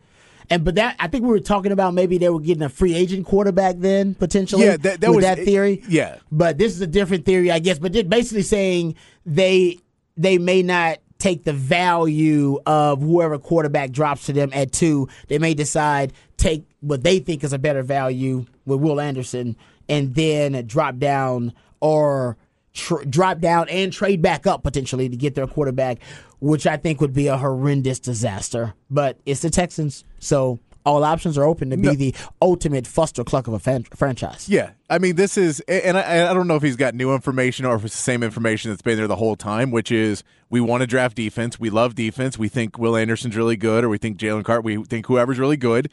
and 0.49 0.63
but 0.65 0.75
that 0.75 0.95
I 0.99 1.07
think 1.07 1.23
we 1.23 1.29
were 1.29 1.39
talking 1.39 1.71
about 1.71 1.93
maybe 1.93 2.17
they 2.17 2.29
were 2.29 2.39
getting 2.39 2.63
a 2.63 2.69
free 2.69 2.95
agent 2.95 3.25
quarterback 3.25 3.75
then 3.77 4.15
potentially. 4.15 4.65
Yeah, 4.65 4.77
that- 4.77 5.01
that 5.01 5.09
with 5.09 5.17
was- 5.17 5.25
that 5.25 5.39
theory. 5.45 5.83
yeah. 5.87 6.17
but 6.31 6.57
this 6.57 6.73
is 6.73 6.81
a 6.81 6.87
different 6.87 7.25
theory, 7.25 7.51
I 7.51 7.59
guess. 7.59 7.79
But 7.79 7.93
they're 7.93 8.03
basically 8.03 8.43
saying 8.43 8.95
they 9.25 9.77
they 10.17 10.37
may 10.37 10.61
not 10.63 10.99
take 11.17 11.43
the 11.43 11.53
value 11.53 12.59
of 12.65 13.01
whoever 13.01 13.37
quarterback 13.37 13.91
drops 13.91 14.25
to 14.27 14.33
them 14.33 14.49
at 14.53 14.71
two. 14.71 15.07
They 15.27 15.37
may 15.37 15.53
decide 15.53 16.13
take 16.37 16.63
what 16.81 17.03
they 17.03 17.19
think 17.19 17.43
is 17.43 17.51
a 17.53 17.59
better 17.59 17.83
value 17.83 18.45
with 18.65 18.79
Will 18.79 18.99
Anderson, 19.01 19.55
and 19.89 20.15
then 20.15 20.65
drop 20.65 20.97
down 20.97 21.53
or 21.81 22.37
tr- 22.73 23.03
drop 23.03 23.39
down 23.39 23.67
and 23.69 23.91
trade 23.91 24.21
back 24.21 24.47
up 24.47 24.63
potentially 24.63 25.09
to 25.09 25.17
get 25.17 25.35
their 25.35 25.47
quarterback, 25.47 25.99
which 26.39 26.65
I 26.67 26.77
think 26.77 27.01
would 27.01 27.13
be 27.13 27.27
a 27.27 27.37
horrendous 27.37 27.99
disaster. 27.99 28.73
But 28.89 29.17
it's 29.25 29.41
the 29.41 29.49
Texans, 29.49 30.05
so 30.19 30.59
all 30.85 31.03
options 31.03 31.37
are 31.37 31.43
open 31.43 31.69
to 31.69 31.77
be 31.77 31.83
No. 31.83 31.93
the 31.93 32.15
ultimate 32.41 32.85
fuster 32.85 33.25
cluck 33.25 33.47
of 33.47 33.53
a 33.53 33.59
fan- 33.59 33.83
franchise. 33.95 34.47
Yeah, 34.49 34.71
I 34.89 34.97
mean, 34.97 35.15
this 35.17 35.37
is, 35.37 35.59
and 35.67 35.97
I, 35.97 36.29
I 36.31 36.33
don't 36.33 36.47
know 36.47 36.55
if 36.55 36.63
he's 36.63 36.77
got 36.77 36.95
new 36.95 37.13
information 37.13 37.65
or 37.65 37.75
if 37.75 37.83
it's 37.85 37.93
the 37.95 38.01
same 38.01 38.23
information 38.23 38.71
that's 38.71 38.81
been 38.81 38.97
there 38.97 39.07
the 39.07 39.17
whole 39.17 39.35
time, 39.35 39.71
which 39.71 39.91
is 39.91 40.23
we 40.49 40.61
want 40.61 40.81
to 40.81 40.87
draft 40.87 41.15
defense. 41.15 41.59
We 41.59 41.69
love 41.69 41.95
defense. 41.95 42.37
We 42.39 42.47
think 42.47 42.79
Will 42.79 42.95
Anderson's 42.95 43.35
really 43.35 43.57
good, 43.57 43.83
or 43.83 43.89
we 43.89 43.97
think 43.97 44.17
Jalen 44.17 44.45
Cart, 44.45 44.63
we 44.63 44.83
think 44.83 45.05
whoever's 45.07 45.37
really 45.37 45.57
good, 45.57 45.89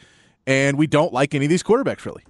and 0.46 0.78
we 0.78 0.86
don't 0.86 1.12
like 1.12 1.34
any 1.34 1.46
of 1.46 1.50
these 1.50 1.62
quarterbacks 1.64 2.04
really. 2.06 2.22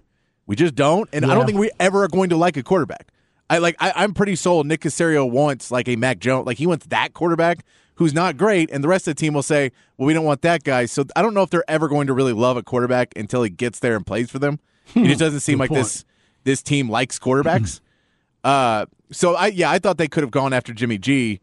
We 0.47 0.57
just 0.57 0.75
don't, 0.75 1.09
and 1.13 1.25
I 1.27 1.35
don't 1.35 1.45
think 1.47 1.59
we 1.59 1.71
ever 1.79 2.05
are 2.05 2.09
going 2.09 2.31
to 2.31 2.37
like 2.37 2.57
a 2.57 2.63
quarterback. 2.63 3.09
I 3.49 3.59
like, 3.59 3.77
I, 3.79 3.93
I'm 3.97 4.15
pretty 4.15 4.37
sold. 4.37 4.67
Nick 4.67 4.81
Caserio 4.81 5.29
wants 5.29 5.71
like 5.71 5.89
a 5.89 5.97
Mac 5.97 6.19
Jones, 6.19 6.47
like 6.47 6.59
he 6.59 6.67
wants 6.67 6.87
that 6.87 7.15
quarterback 7.15 7.65
who's 7.97 8.15
not 8.15 8.37
great, 8.37 8.71
and 8.71 8.85
the 8.85 8.89
rest 8.89 9.09
of 9.09 9.17
the 9.17 9.21
team 9.21 9.35
will 9.35 9.43
say, 9.43 9.73
well, 9.97 10.07
we 10.07 10.15
don't 10.15 10.25
want 10.25 10.43
that 10.43 10.63
guy. 10.65 10.87
So 10.87 11.05
I 11.15 11.23
don't 11.23 11.35
know 11.35 11.43
if 11.43 11.51
they're 11.51 11.69
ever 11.69 11.89
going 11.89 12.07
to 12.07 12.13
really 12.13 12.33
love 12.33 12.57
a 12.57 12.63
quarterback 12.63 13.13
until 13.17 13.43
he 13.43 13.51
gets 13.51 13.81
there 13.81 13.97
and 13.97 14.07
plays 14.07 14.31
for 14.31 14.39
them. 14.39 14.61
It 14.95 15.07
just 15.09 15.19
doesn't 15.19 15.41
seem 15.41 15.59
like 15.59 15.71
point. 15.71 15.83
this 15.83 16.05
this 16.45 16.63
team 16.63 16.89
likes 16.89 17.19
quarterbacks. 17.19 17.81
uh, 18.45 18.87
so 19.11 19.35
I 19.35 19.49
yeah, 19.49 19.69
I 19.69 19.81
thought 19.81 19.99
they 19.99 20.07
could 20.07 20.23
have 20.23 20.31
gone 20.31 20.53
after 20.53 20.73
Jimmy 20.73 20.97
G, 20.97 21.41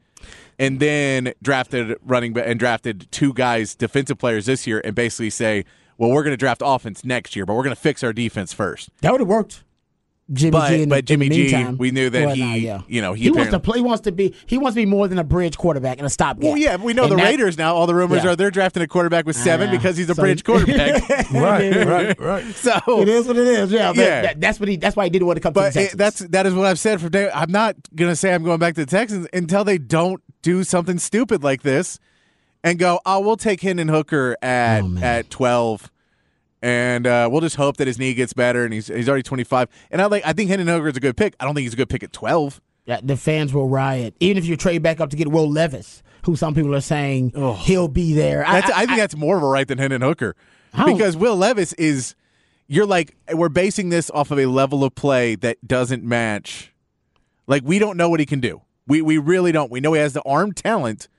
and 0.58 0.80
then 0.80 1.34
drafted 1.42 1.98
running 2.06 2.38
and 2.38 2.58
drafted 2.58 3.12
two 3.12 3.34
guys, 3.34 3.76
defensive 3.76 4.18
players 4.18 4.46
this 4.46 4.66
year, 4.66 4.82
and 4.86 4.96
basically 4.96 5.30
say, 5.30 5.66
well, 5.98 6.10
we're 6.10 6.24
going 6.24 6.34
to 6.34 6.38
draft 6.38 6.62
offense 6.64 7.04
next 7.04 7.36
year, 7.36 7.46
but 7.46 7.54
we're 7.54 7.64
going 7.64 7.76
to 7.76 7.82
fix 7.82 8.02
our 8.02 8.14
defense 8.14 8.54
first. 8.54 8.90
That 9.02 9.12
would 9.12 9.20
have 9.22 9.28
worked. 9.28 9.64
Jimmy 10.32 10.52
But- 10.52 10.70
G 10.70 10.76
in 10.76 10.90
the, 10.90 10.96
but 10.96 11.06
Jimmy 11.06 11.26
in 11.26 11.32
the 11.34 11.48
G, 11.50 11.66
we 11.78 11.92
knew 11.92 12.10
that 12.10 12.26
Well, 12.28 12.36
he, 12.36 12.42
nah, 12.42 12.54
yeah. 12.54 12.82
you 12.88 13.02
know, 13.02 13.12
he 13.14 13.24
he 13.24 13.32
wants 13.32 13.52
to 13.52 13.60
play. 13.60 13.80
He 13.80 13.84
wants 13.84 14.02
to 14.04 14.12
be. 14.14 14.34
He 14.46 14.58
wants 14.58 14.76
to 14.76 14.82
be 14.82 14.86
more 14.86 15.08
than 15.10 15.20
a 15.20 15.24
bridge 15.24 15.58
quarterback 15.58 15.98
and 15.98 16.08
a 16.08 16.10
stopgap. 16.10 16.44
Well, 16.52 16.58
yeah, 16.58 16.78
we 16.78 16.94
know 16.94 17.04
And 17.04 17.12
the 17.12 17.16
that- 17.18 17.24
Raiders 17.26 17.58
now. 17.58 17.76
All 17.76 17.88
the 17.88 17.94
rumors 17.94 18.24
Yeah. 18.24 18.32
are 18.32 18.36
they're 18.38 18.50
drafting 18.50 18.82
a 18.84 18.88
quarterback 18.88 19.26
with 19.26 19.36
seven 19.36 19.70
because 19.70 19.98
he's 19.98 20.10
a 20.10 20.16
So- 20.16 20.22
bridge 20.24 20.44
quarterback. 20.46 21.04
Right, 21.34 21.76
right, 21.86 22.20
right. 22.20 22.46
so 22.56 23.02
It 23.02 23.10
is 23.10 23.28
what 23.28 23.36
it 23.38 23.48
is. 23.48 23.72
Yeah, 23.72 23.92
but 23.92 23.98
Yeah. 24.02 24.22
that- 24.22 24.40
that's 24.42 24.60
what 24.62 24.70
he. 24.70 24.78
That's 24.78 24.96
why 24.96 25.04
he 25.04 25.10
didn't 25.10 25.28
want 25.28 25.38
to 25.38 25.42
come 25.42 25.54
to 25.54 25.60
But 25.60 25.74
the 25.74 25.82
it, 25.92 25.98
that's 25.98 26.20
that 26.20 26.46
is 26.46 26.54
what 26.54 26.68
I've 26.68 26.80
said 26.80 27.02
from 27.02 27.10
day. 27.10 27.30
I'm 27.34 27.52
not 27.52 27.76
gonna 27.94 28.16
say 28.16 28.34
I'm 28.34 28.44
going 28.44 28.60
back 28.60 28.76
to 28.76 28.86
the 28.86 28.90
Texans 28.90 29.28
until 29.34 29.66
they 29.66 29.78
don't 29.78 30.22
do 30.42 30.64
something 30.64 31.00
stupid 31.00 31.44
like 31.44 31.64
this, 31.64 32.00
and 32.64 32.80
go, 32.80 33.00
oh, 33.06 33.20
we'll 33.20 33.36
take 33.36 33.60
Hendon 33.62 33.90
Hooker 33.90 34.38
at 34.42 34.84
Oh, 34.84 34.98
at 35.02 35.30
12, 35.30 35.92
and 36.64 37.06
uh, 37.06 37.28
we'll 37.30 37.42
just 37.42 37.58
hope 37.58 37.76
that 37.78 37.88
his 37.88 38.00
knee 38.00 38.14
gets 38.14 38.32
better, 38.32 38.64
and 38.64 38.74
he's 38.74 38.88
he's 38.88 39.10
already 39.10 39.22
25. 39.22 39.68
And 39.92 40.02
I 40.02 40.06
like 40.06 40.26
I 40.26 40.32
think 40.32 40.50
Hendon 40.50 40.70
Hooker 40.70 40.88
is 40.88 40.96
a 40.96 41.02
good 41.02 41.18
pick. 41.18 41.36
I 41.40 41.46
don't 41.46 41.54
think 41.54 41.66
he's 41.66 41.74
a 41.74 41.78
good 41.78 41.90
pick 41.90 42.04
at 42.04 42.14
12. 42.14 42.62
Yeah, 42.86 43.02
the 43.04 43.18
fans 43.18 43.54
will 43.54 43.68
riot. 43.68 44.16
Even 44.22 44.38
if 44.38 44.46
you 44.46 44.56
trade 44.56 44.82
back 44.82 45.02
up 45.02 45.10
to 45.10 45.18
get 45.18 45.28
Will 45.28 45.50
Levis, 45.50 46.02
who 46.26 46.38
some 46.38 46.56
people 46.56 46.74
are 46.74 46.82
saying 46.82 47.32
he'll 47.60 47.88
be 47.88 48.14
there. 48.14 48.44
That's, 48.44 48.72
I, 48.72 48.86
think 48.86 48.98
that's 48.98 49.16
more 49.16 49.38
of 49.38 49.44
a 49.44 49.48
right 49.48 49.68
than 49.68 49.78
Hendon 49.78 50.02
Hooker 50.02 50.36
because 50.86 51.16
Will 51.18 51.36
Levis 51.36 51.74
is. 51.74 52.16
You're 52.68 52.86
like 52.86 53.16
we're 53.32 53.50
basing 53.50 53.90
this 53.90 54.10
off 54.12 54.32
of 54.32 54.40
a 54.40 54.46
level 54.46 54.86
of 54.86 54.96
play 54.96 55.36
that 55.36 55.68
doesn't 55.68 56.04
match. 56.04 56.74
Like 57.46 57.64
we 57.66 57.78
don't 57.78 57.98
know 57.98 58.10
what 58.10 58.22
he 58.22 58.26
can 58.26 58.40
do. 58.40 58.62
We 58.88 59.02
we 59.02 59.18
really 59.18 59.52
don't. 59.52 59.70
We 59.70 59.82
know 59.82 59.92
he 59.94 60.00
has 60.00 60.14
the 60.14 60.22
arm 60.22 60.54
talent, 60.54 61.10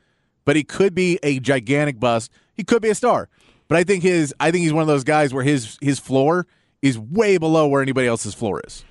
but 0.46 0.56
he 0.56 0.64
could 0.64 0.94
be 0.94 1.18
a 1.22 1.38
gigantic 1.38 2.00
bust. 2.00 2.32
He 2.54 2.64
could 2.64 2.80
be 2.80 2.88
a 2.88 2.94
star. 2.94 3.28
But 3.68 3.78
I 3.78 3.84
think 3.84 4.02
his 4.02 4.34
I 4.40 4.50
think 4.50 4.62
he's 4.62 4.72
one 4.72 4.82
of 4.82 4.88
those 4.88 5.04
guys 5.04 5.32
where 5.32 5.44
his 5.44 5.78
his 5.80 5.98
floor 5.98 6.46
is 6.82 6.98
way 6.98 7.38
below 7.38 7.66
where 7.66 7.82
anybody 7.82 8.06
else's 8.06 8.34
floor 8.34 8.60
is. 8.66 8.84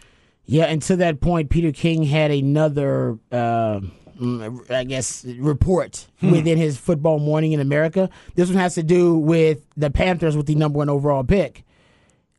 Yeah, 0.45 0.65
and 0.65 0.81
to 0.83 0.95
that 0.97 1.21
point, 1.21 1.49
Peter 1.49 1.71
King 1.71 2.03
had 2.03 2.29
another, 2.31 3.17
uh, 3.31 3.79
I 4.69 4.83
guess, 4.83 5.23
report 5.23 6.07
within 6.21 6.57
his 6.57 6.77
Football 6.77 7.19
Morning 7.19 7.53
in 7.53 7.61
America. 7.61 8.09
This 8.35 8.49
one 8.49 8.57
has 8.57 8.75
to 8.75 8.83
do 8.83 9.17
with 9.17 9.65
the 9.77 9.89
Panthers 9.89 10.35
with 10.35 10.47
the 10.47 10.55
number 10.55 10.79
one 10.79 10.89
overall 10.89 11.23
pick. 11.23 11.63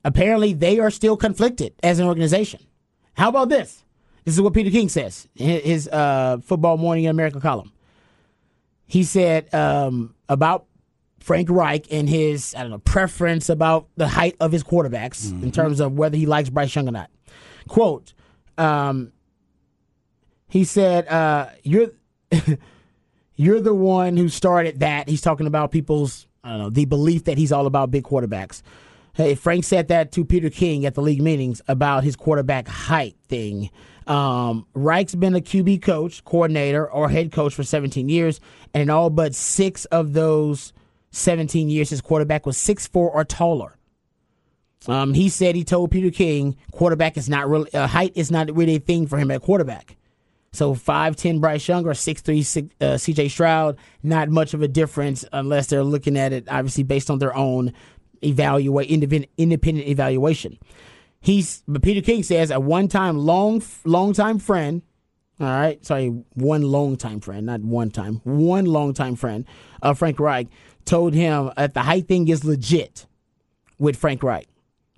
Apparently, 0.04 0.52
they 0.52 0.80
are 0.80 0.90
still 0.90 1.16
conflicted 1.16 1.72
as 1.82 1.98
an 1.98 2.06
organization. 2.06 2.60
How 3.14 3.30
about 3.30 3.48
this? 3.48 3.84
This 4.24 4.34
is 4.34 4.40
what 4.40 4.52
Peter 4.52 4.70
King 4.70 4.88
says 4.90 5.26
in 5.36 5.60
his 5.62 5.88
uh, 5.88 6.38
Football 6.42 6.76
Morning 6.76 7.04
in 7.04 7.10
America 7.10 7.40
column. 7.40 7.72
He 8.86 9.02
said 9.02 9.52
um, 9.54 10.14
about 10.28 10.66
Frank 11.24 11.48
Reich 11.48 11.86
and 11.90 12.06
his 12.06 12.54
I 12.54 12.60
don't 12.60 12.70
know 12.70 12.78
preference 12.78 13.48
about 13.48 13.88
the 13.96 14.06
height 14.06 14.36
of 14.40 14.52
his 14.52 14.62
quarterbacks 14.62 15.30
in 15.42 15.50
terms 15.50 15.80
of 15.80 15.94
whether 15.94 16.18
he 16.18 16.26
likes 16.26 16.50
Bryce 16.50 16.74
Young 16.74 16.86
or 16.86 16.92
not. 16.92 17.10
Quote, 17.66 18.12
um, 18.58 19.10
he 20.46 20.64
said, 20.64 21.08
uh, 21.08 21.48
"You're 21.62 21.92
you're 23.36 23.60
the 23.62 23.74
one 23.74 24.18
who 24.18 24.28
started 24.28 24.80
that." 24.80 25.08
He's 25.08 25.22
talking 25.22 25.46
about 25.46 25.72
people's 25.72 26.26
I 26.44 26.50
don't 26.50 26.58
know 26.58 26.70
the 26.70 26.84
belief 26.84 27.24
that 27.24 27.38
he's 27.38 27.52
all 27.52 27.66
about 27.66 27.90
big 27.90 28.04
quarterbacks. 28.04 28.60
Hey, 29.14 29.34
Frank 29.34 29.64
said 29.64 29.88
that 29.88 30.12
to 30.12 30.26
Peter 30.26 30.50
King 30.50 30.84
at 30.84 30.94
the 30.94 31.00
league 31.00 31.22
meetings 31.22 31.62
about 31.68 32.04
his 32.04 32.16
quarterback 32.16 32.68
height 32.68 33.16
thing. 33.28 33.70
Um, 34.06 34.66
Reich's 34.74 35.14
been 35.14 35.34
a 35.34 35.40
QB 35.40 35.80
coach, 35.80 36.22
coordinator, 36.24 36.90
or 36.90 37.08
head 37.08 37.32
coach 37.32 37.54
for 37.54 37.62
17 37.62 38.10
years, 38.10 38.40
and 38.74 38.82
in 38.82 38.90
all 38.90 39.08
but 39.08 39.34
six 39.34 39.86
of 39.86 40.12
those 40.12 40.74
17 41.14 41.68
years, 41.68 41.90
his 41.90 42.00
quarterback 42.00 42.44
was 42.46 42.56
6'4 42.56 42.96
or 42.96 43.24
taller. 43.24 43.76
Um, 44.86 45.14
he 45.14 45.28
said 45.28 45.54
he 45.54 45.64
told 45.64 45.90
Peter 45.90 46.10
King 46.10 46.56
quarterback 46.72 47.16
is 47.16 47.28
not 47.28 47.48
really 47.48 47.72
uh, 47.72 47.86
height 47.86 48.12
is 48.14 48.30
not 48.30 48.54
really 48.54 48.76
a 48.76 48.80
thing 48.80 49.06
for 49.06 49.18
him 49.18 49.30
at 49.30 49.40
quarterback. 49.40 49.96
So 50.52 50.74
five 50.74 51.16
ten 51.16 51.40
Bryce 51.40 51.66
Young 51.66 51.86
or 51.86 51.94
six 51.94 52.20
three 52.20 52.44
uh, 52.80 52.96
C.J. 52.96 53.28
Stroud, 53.28 53.78
not 54.02 54.28
much 54.28 54.54
of 54.54 54.62
a 54.62 54.68
difference 54.68 55.24
unless 55.32 55.68
they're 55.68 55.82
looking 55.82 56.18
at 56.18 56.32
it 56.32 56.46
obviously 56.50 56.84
based 56.84 57.10
on 57.10 57.18
their 57.18 57.34
own 57.34 57.72
evaluate 58.22 58.90
independent 58.90 59.32
independent 59.38 59.88
evaluation. 59.88 60.58
He's 61.20 61.62
but 61.66 61.82
Peter 61.82 62.02
King 62.02 62.22
says 62.22 62.50
a 62.50 62.60
one 62.60 62.88
time 62.88 63.16
long 63.16 63.62
long 63.84 64.12
time 64.12 64.38
friend. 64.38 64.82
All 65.40 65.48
right, 65.48 65.84
sorry, 65.84 66.08
one 66.34 66.62
long 66.62 66.96
time 66.96 67.18
friend, 67.18 67.46
not 67.46 67.60
one 67.60 67.90
time, 67.90 68.20
one 68.22 68.66
long 68.66 68.94
time 68.94 69.16
friend 69.16 69.44
of 69.82 69.98
Frank 69.98 70.20
Reich 70.20 70.46
told 70.84 71.14
him 71.14 71.50
that 71.56 71.74
the 71.74 71.82
height 71.82 72.06
thing 72.08 72.28
is 72.28 72.44
legit 72.44 73.06
with 73.78 73.96
Frank 73.96 74.22
Reich. 74.22 74.48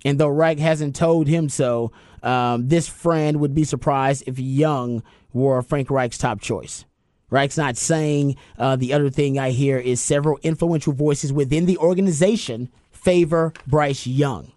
And 0.05 0.19
though 0.19 0.29
Reich 0.29 0.59
hasn't 0.59 0.95
told 0.95 1.27
him 1.27 1.49
so, 1.49 1.93
um, 2.23 2.69
this 2.69 2.89
friend 2.89 3.41
would 3.41 3.55
be 3.55 3.65
surprised 3.65 4.25
if 4.27 4.39
Young 4.39 5.03
were 5.33 5.63
Frank 5.63 5.91
Reich's 5.91 6.19
top 6.19 6.41
choice. 6.41 6.85
Reich's 7.31 7.59
not 7.59 7.77
saying 7.77 8.37
uh, 8.59 8.77
the 8.77 8.93
other 8.93 9.11
thing 9.11 9.39
I 9.39 9.51
hear 9.51 9.79
is 9.79 10.01
several 10.01 10.39
influential 10.43 10.93
voices 10.93 11.33
within 11.33 11.67
the 11.67 11.77
organization 11.79 12.71
favor 12.93 13.53
Bryce 13.67 14.07
Young, 14.07 14.53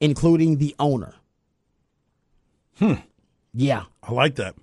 including 0.00 0.58
the 0.58 0.74
owner. 0.78 1.14
Hmm. 2.78 2.94
Yeah, 3.54 3.84
I 4.02 4.12
like 4.12 4.36
that. 4.36 4.54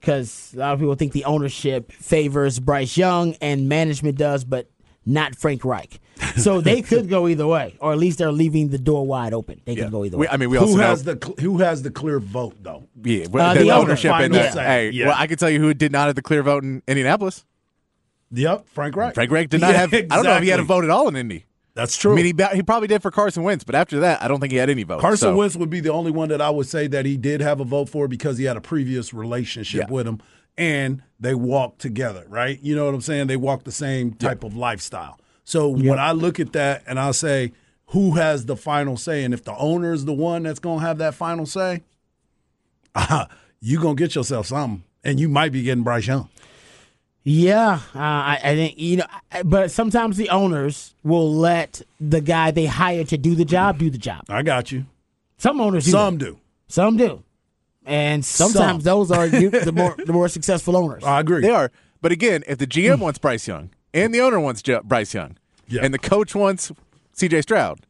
because 0.00 0.52
a 0.54 0.58
lot 0.58 0.74
of 0.74 0.80
people 0.80 0.94
think 0.96 1.12
the 1.12 1.24
ownership 1.24 1.90
favors 1.92 2.58
Bryce 2.58 2.96
Young 2.96 3.34
and 3.40 3.68
management 3.68 4.18
does, 4.18 4.44
but 4.44 4.68
not 5.06 5.36
Frank 5.36 5.64
Reich. 5.64 6.00
So 6.36 6.60
they 6.60 6.80
could 6.90 7.08
go 7.08 7.26
either 7.28 7.46
way, 7.46 7.76
or 7.80 7.92
at 7.92 7.98
least 7.98 8.18
they're 8.18 8.32
leaving 8.32 8.68
the 8.68 8.78
door 8.78 9.06
wide 9.06 9.34
open. 9.34 9.60
They 9.64 9.72
Yeah. 9.74 9.84
can 9.84 9.92
go 9.92 10.04
either 10.04 10.16
We, 10.16 10.26
way. 10.26 10.28
I 10.32 10.36
mean, 10.36 10.50
we 10.50 10.56
also 10.56 10.72
Who 10.72 10.78
know, 10.78 10.86
has 10.86 11.04
the 11.04 11.18
cl- 11.22 11.36
who 11.40 11.58
has 11.58 11.82
the 11.82 11.90
clear 11.90 12.18
vote 12.20 12.54
though? 12.62 12.84
yeah, 13.04 13.26
well, 13.30 13.50
Uh, 13.50 13.54
the, 13.54 13.60
the 13.60 13.70
ownership 13.72 14.10
in 14.12 14.16
Final 14.18 14.38
that. 14.38 14.54
say. 14.54 14.64
Hey, 14.64 14.90
Yeah. 14.90 15.06
well, 15.08 15.16
I 15.18 15.26
can 15.26 15.36
tell 15.38 15.50
you 15.50 15.58
who 15.60 15.74
did 15.74 15.92
not 15.92 16.06
have 16.06 16.14
the 16.14 16.22
clear 16.22 16.42
vote 16.42 16.62
in 16.64 16.82
Indianapolis. 16.86 17.44
Yep, 18.32 18.66
Frank 18.68 18.96
Reich. 18.96 19.14
Frank 19.14 19.30
Reich 19.30 19.48
did 19.48 19.60
not 19.60 19.70
Yeah, 19.74 19.78
have. 19.80 19.94
I 19.94 20.00
don't 20.02 20.24
know 20.24 20.36
if 20.36 20.42
he 20.42 20.48
had 20.48 20.60
a 20.60 20.64
vote 20.64 20.84
at 20.84 20.90
all 20.90 21.08
in 21.08 21.16
Indy. 21.16 21.46
That's 21.74 21.96
true. 21.96 22.12
I 22.12 22.16
mean, 22.22 22.36
he, 22.36 22.44
he 22.54 22.62
probably 22.62 22.86
did 22.86 23.02
for 23.02 23.10
Carson 23.10 23.42
Wentz, 23.42 23.64
but 23.64 23.74
after 23.74 23.98
that, 24.00 24.22
I 24.22 24.28
don't 24.28 24.38
think 24.38 24.52
he 24.52 24.58
had 24.58 24.70
any 24.70 24.84
vote. 24.84 25.00
Carson 25.00 25.30
so. 25.30 25.36
Wentz 25.36 25.56
would 25.56 25.70
be 25.70 25.80
the 25.80 25.90
only 25.92 26.12
one 26.12 26.28
that 26.28 26.40
I 26.40 26.48
would 26.50 26.68
say 26.68 26.86
that 26.86 27.04
he 27.04 27.16
did 27.16 27.40
have 27.40 27.58
a 27.58 27.64
vote 27.64 27.88
for 27.88 28.06
because 28.06 28.38
he 28.38 28.44
had 28.44 28.56
a 28.56 28.60
previous 28.60 29.12
relationship 29.12 29.86
Yeah. 29.88 29.92
with 29.92 30.06
him 30.06 30.20
and 30.56 31.02
they 31.18 31.34
walk 31.34 31.78
together, 31.78 32.24
right? 32.28 32.60
You 32.62 32.76
know 32.76 32.86
what 32.86 32.94
I'm 32.94 33.00
saying? 33.00 33.26
They 33.26 33.36
walk 33.36 33.64
the 33.64 33.72
same 33.72 34.12
type 34.12 34.44
of 34.44 34.56
lifestyle. 34.56 35.18
So 35.44 35.68
when 35.68 35.98
I 35.98 36.12
look 36.12 36.40
at 36.40 36.52
that 36.52 36.82
and 36.86 36.98
I 36.98 37.10
say, 37.10 37.52
who 37.88 38.12
has 38.12 38.46
the 38.46 38.56
final 38.56 38.96
say? 38.96 39.24
And 39.24 39.34
if 39.34 39.44
the 39.44 39.56
owner 39.56 39.92
is 39.92 40.04
the 40.04 40.12
one 40.12 40.44
that's 40.44 40.58
going 40.58 40.80
to 40.80 40.86
have 40.86 40.98
that 40.98 41.14
final 41.14 41.46
say, 41.46 41.82
uh, 42.94 43.26
you 43.60 43.80
going 43.80 43.96
to 43.96 44.02
get 44.02 44.14
yourself 44.14 44.46
something. 44.46 44.84
And 45.02 45.20
you 45.20 45.28
might 45.28 45.52
be 45.52 45.62
getting 45.62 45.84
Bryce 45.84 46.06
Young. 46.06 46.28
Yeah, 47.26 47.80
uh, 47.94 47.98
I, 47.98 48.38
I 48.44 48.54
think 48.54 48.78
you 48.78 48.98
know, 48.98 49.06
but 49.44 49.70
sometimes 49.70 50.18
the 50.18 50.28
owners 50.28 50.94
will 51.02 51.32
let 51.34 51.80
the 51.98 52.20
guy 52.20 52.50
they 52.50 52.66
hire 52.66 53.04
to 53.04 53.16
do 53.16 53.34
the 53.34 53.46
job 53.46 53.78
do 53.78 53.88
the 53.88 53.96
job. 53.96 54.24
I 54.28 54.42
got 54.42 54.70
you. 54.70 54.84
Some 55.38 55.58
owners 55.58 55.86
do. 55.86 55.90
Some 55.90 56.18
that. 56.18 56.24
do. 56.24 56.38
Some 56.68 56.96
do, 56.98 57.22
and 57.84 58.24
sometimes 58.24 58.84
Some. 58.84 58.98
those 58.98 59.10
are 59.10 59.26
you, 59.26 59.50
the 59.50 59.72
more 59.72 59.96
the 59.96 60.12
more 60.12 60.28
successful 60.38 60.76
owners. 60.76 61.04
I 61.04 61.20
agree. 61.20 61.42
They 61.42 61.50
are. 61.50 61.70
But 62.00 62.12
again, 62.12 62.44
if 62.46 62.58
the 62.58 62.66
GM 62.66 62.96
hmm. 62.96 63.02
wants 63.02 63.18
Bryce 63.18 63.46
Young 63.48 63.70
and 63.92 64.14
the 64.14 64.20
owner 64.20 64.40
wants 64.40 64.62
J- 64.62 64.80
Bryce 64.84 65.14
Young 65.14 65.36
Yeah. 65.68 65.82
and 65.84 65.92
the 65.94 65.98
coach 65.98 66.34
wants 66.34 66.72
CJ 67.16 67.42
Stroud, 67.42 67.86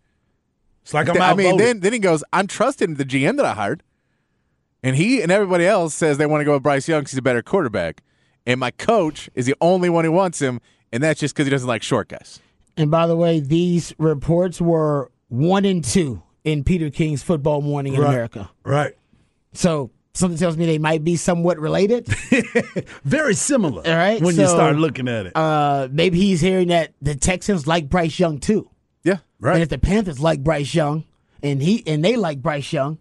It's 0.83 0.95
like 0.95 1.09
I'm 1.09 1.21
I 1.21 1.35
mean, 1.35 1.57
then 1.57 1.81
then 1.81 1.93
he 1.93 1.99
goes, 1.99 2.23
I'm 2.33 2.47
trusting 2.47 2.95
the 2.95 3.05
GM 3.05 3.37
that 3.37 3.47
I 3.47 3.55
hired. 3.55 3.83
And 4.83 4.97
he 4.97 5.23
and 5.23 5.33
everybody 5.33 5.67
else 5.67 5.95
says 5.95 6.19
they 6.19 6.27
want 6.27 6.43
to 6.43 6.45
go 6.45 6.53
with 6.53 6.63
Bryce 6.63 6.87
Young 6.89 7.01
because 7.01 7.13
he's 7.13 7.19
a 7.19 7.23
better 7.23 7.43
quarterback. 7.43 8.03
And 8.47 8.61
my 8.61 8.71
coach 8.71 9.31
is 9.35 9.47
the 9.47 9.55
only 9.61 9.89
one 9.89 10.05
who 10.05 10.13
wants 10.13 10.41
him, 10.43 10.61
and 10.93 11.03
that's 11.03 11.19
just 11.19 11.35
because 11.35 11.47
he 11.47 11.51
doesn't 11.51 11.67
like 11.69 11.83
short 11.83 12.09
guys. 12.09 12.41
And 12.77 12.91
by 12.91 13.07
the 13.07 13.17
way, 13.17 13.41
these 13.41 13.95
reports 13.97 14.61
were 14.61 15.11
one 15.29 15.65
and 15.65 15.83
two 15.83 16.23
in 16.45 16.63
Peter 16.65 16.91
King's 16.91 17.23
Football 17.23 17.63
Morning 17.63 17.95
in 17.95 18.01
Right. 18.01 18.11
America. 18.11 18.51
right. 18.65 18.95
So 19.55 19.91
something 20.15 20.39
tells 20.39 20.57
me 20.57 20.67
they 20.67 20.79
might 20.79 21.03
be 21.05 21.17
somewhat 21.17 21.59
related. 21.59 22.07
Very 23.05 23.35
similar. 23.35 23.83
All 23.87 23.97
right, 23.97 24.21
When 24.21 24.37
you 24.37 24.47
start 24.47 24.77
looking 24.77 25.09
at 25.09 25.27
it. 25.27 25.37
uh, 25.37 25.89
maybe 25.91 26.19
he's 26.21 26.41
hearing 26.41 26.69
that 26.69 26.93
the 27.03 27.15
Texans 27.15 27.67
like 27.67 27.89
Bryce 27.89 28.19
Young 28.19 28.39
too. 28.39 28.69
Yeah. 29.03 29.19
right. 29.41 29.55
And 29.55 29.63
if 29.63 29.69
the 29.69 29.79
Panthers 29.79 30.21
like 30.21 30.43
Bryce 30.43 30.75
Young, 30.75 31.05
and 31.43 31.61
he 31.63 31.83
and 31.87 32.05
they 32.05 32.17
like 32.17 32.41
Bryce 32.41 32.73
Young, 32.73 32.99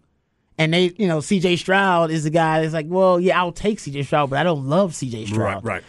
and 0.58 0.72
they, 0.74 0.92
you 0.98 1.08
know, 1.08 1.20
C.J. 1.20 1.56
Stroud 1.56 2.10
is 2.10 2.24
the 2.24 2.30
guy 2.30 2.60
that's 2.60 2.74
like, 2.74 2.86
well, 2.88 3.18
yeah, 3.18 3.38
I'll 3.40 3.52
take 3.52 3.80
C.J. 3.80 4.02
Stroud, 4.04 4.30
but 4.30 4.38
I 4.38 4.42
don't 4.42 4.66
love 4.66 4.94
C.J. 4.94 5.26
Stroud. 5.26 5.38
right, 5.40 5.58
Stroud. 5.60 5.64
right. 5.64 5.82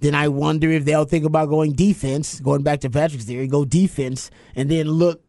Then 0.00 0.14
I 0.14 0.28
wonder 0.28 0.70
if 0.70 0.84
they'll 0.84 1.06
think 1.06 1.24
about 1.24 1.48
going 1.48 1.72
defense, 1.72 2.38
going 2.40 2.62
back 2.62 2.80
to 2.80 2.90
Patrick's 2.90 3.24
theory, 3.24 3.46
go 3.48 3.64
defense, 3.64 4.30
and 4.54 4.70
then 4.70 4.86
look 4.86 5.22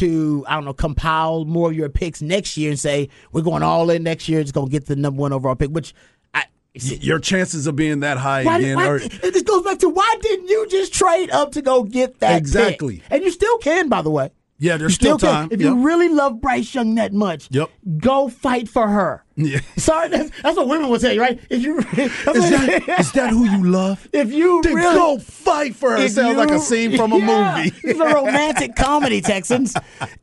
to 0.00 0.44
I 0.48 0.54
don't 0.54 0.64
know, 0.64 0.74
compile 0.74 1.44
more 1.44 1.70
of 1.70 1.76
your 1.76 1.88
picks 1.88 2.20
next 2.20 2.56
year 2.56 2.70
and 2.70 2.78
say 2.78 3.08
we're 3.32 3.42
going 3.42 3.62
all 3.62 3.88
in 3.90 4.02
next 4.02 4.28
year. 4.28 4.40
It's 4.40 4.52
going 4.52 4.66
to 4.66 4.70
get 4.72 4.86
the 4.86 4.96
number 4.96 5.20
one 5.20 5.32
overall 5.32 5.54
pick, 5.54 5.70
which. 5.70 5.94
I, 6.34 6.44
Your 6.74 7.18
chances 7.18 7.66
of 7.66 7.76
being 7.76 8.00
that 8.00 8.16
high 8.18 8.44
why, 8.44 8.58
again 8.58 8.76
why, 8.76 8.86
are 8.86 8.96
it 8.96 9.10
just 9.20 9.46
goes 9.46 9.64
back 9.64 9.78
to 9.78 9.88
why 9.88 10.16
didn't 10.20 10.48
you 10.48 10.66
just 10.68 10.92
trade 10.92 11.30
up 11.30 11.52
to 11.52 11.62
go 11.62 11.84
get 11.84 12.20
that 12.20 12.34
pick? 12.34 12.38
Exactly. 12.38 13.02
And 13.10 13.22
you 13.22 13.30
still 13.30 13.58
can, 13.58 13.88
by 13.88 14.02
the 14.02 14.10
way. 14.10 14.30
Yeah, 14.62 14.76
there's 14.76 14.92
You 14.92 14.96
still, 14.96 15.18
still 15.18 15.30
can. 15.30 15.40
time. 15.40 15.48
If 15.52 15.60
Yep. 15.62 15.68
you 15.70 15.82
really 15.86 16.08
love 16.10 16.40
Bryce 16.40 16.74
Young 16.74 16.94
that 16.96 17.14
much, 17.14 17.48
Yep. 17.50 17.70
go 17.98 18.28
fight 18.28 18.68
for 18.68 18.86
her. 18.88 19.24
Yeah. 19.40 19.60
Sorry, 19.78 20.08
that's, 20.10 20.30
that's 20.42 20.54
what 20.58 20.68
women 20.68 20.90
will 20.90 20.98
tell 20.98 21.14
you, 21.14 21.20
right? 21.22 21.40
If 21.48 21.62
you 21.62 21.78
Is 21.96 22.50
that, 22.50 22.84
is 23.00 23.12
that 23.12 23.30
who 23.30 23.46
you 23.48 23.64
love? 23.64 24.06
if 24.12 24.30
you 24.34 24.60
Then 24.62 24.74
really 24.74 24.94
go 24.94 25.18
fight 25.18 25.74
for 25.74 25.92
her. 25.92 26.06
Sounds 26.10 26.36
like 26.36 26.50
a 26.50 26.58
scene 26.58 26.94
from 26.94 27.12
a 27.14 27.18
Yeah, 27.18 27.56
movie. 27.64 27.74
It's 27.84 27.98
a 27.98 28.04
romantic 28.14 28.76
comedy, 28.76 29.22
Texans. 29.22 29.74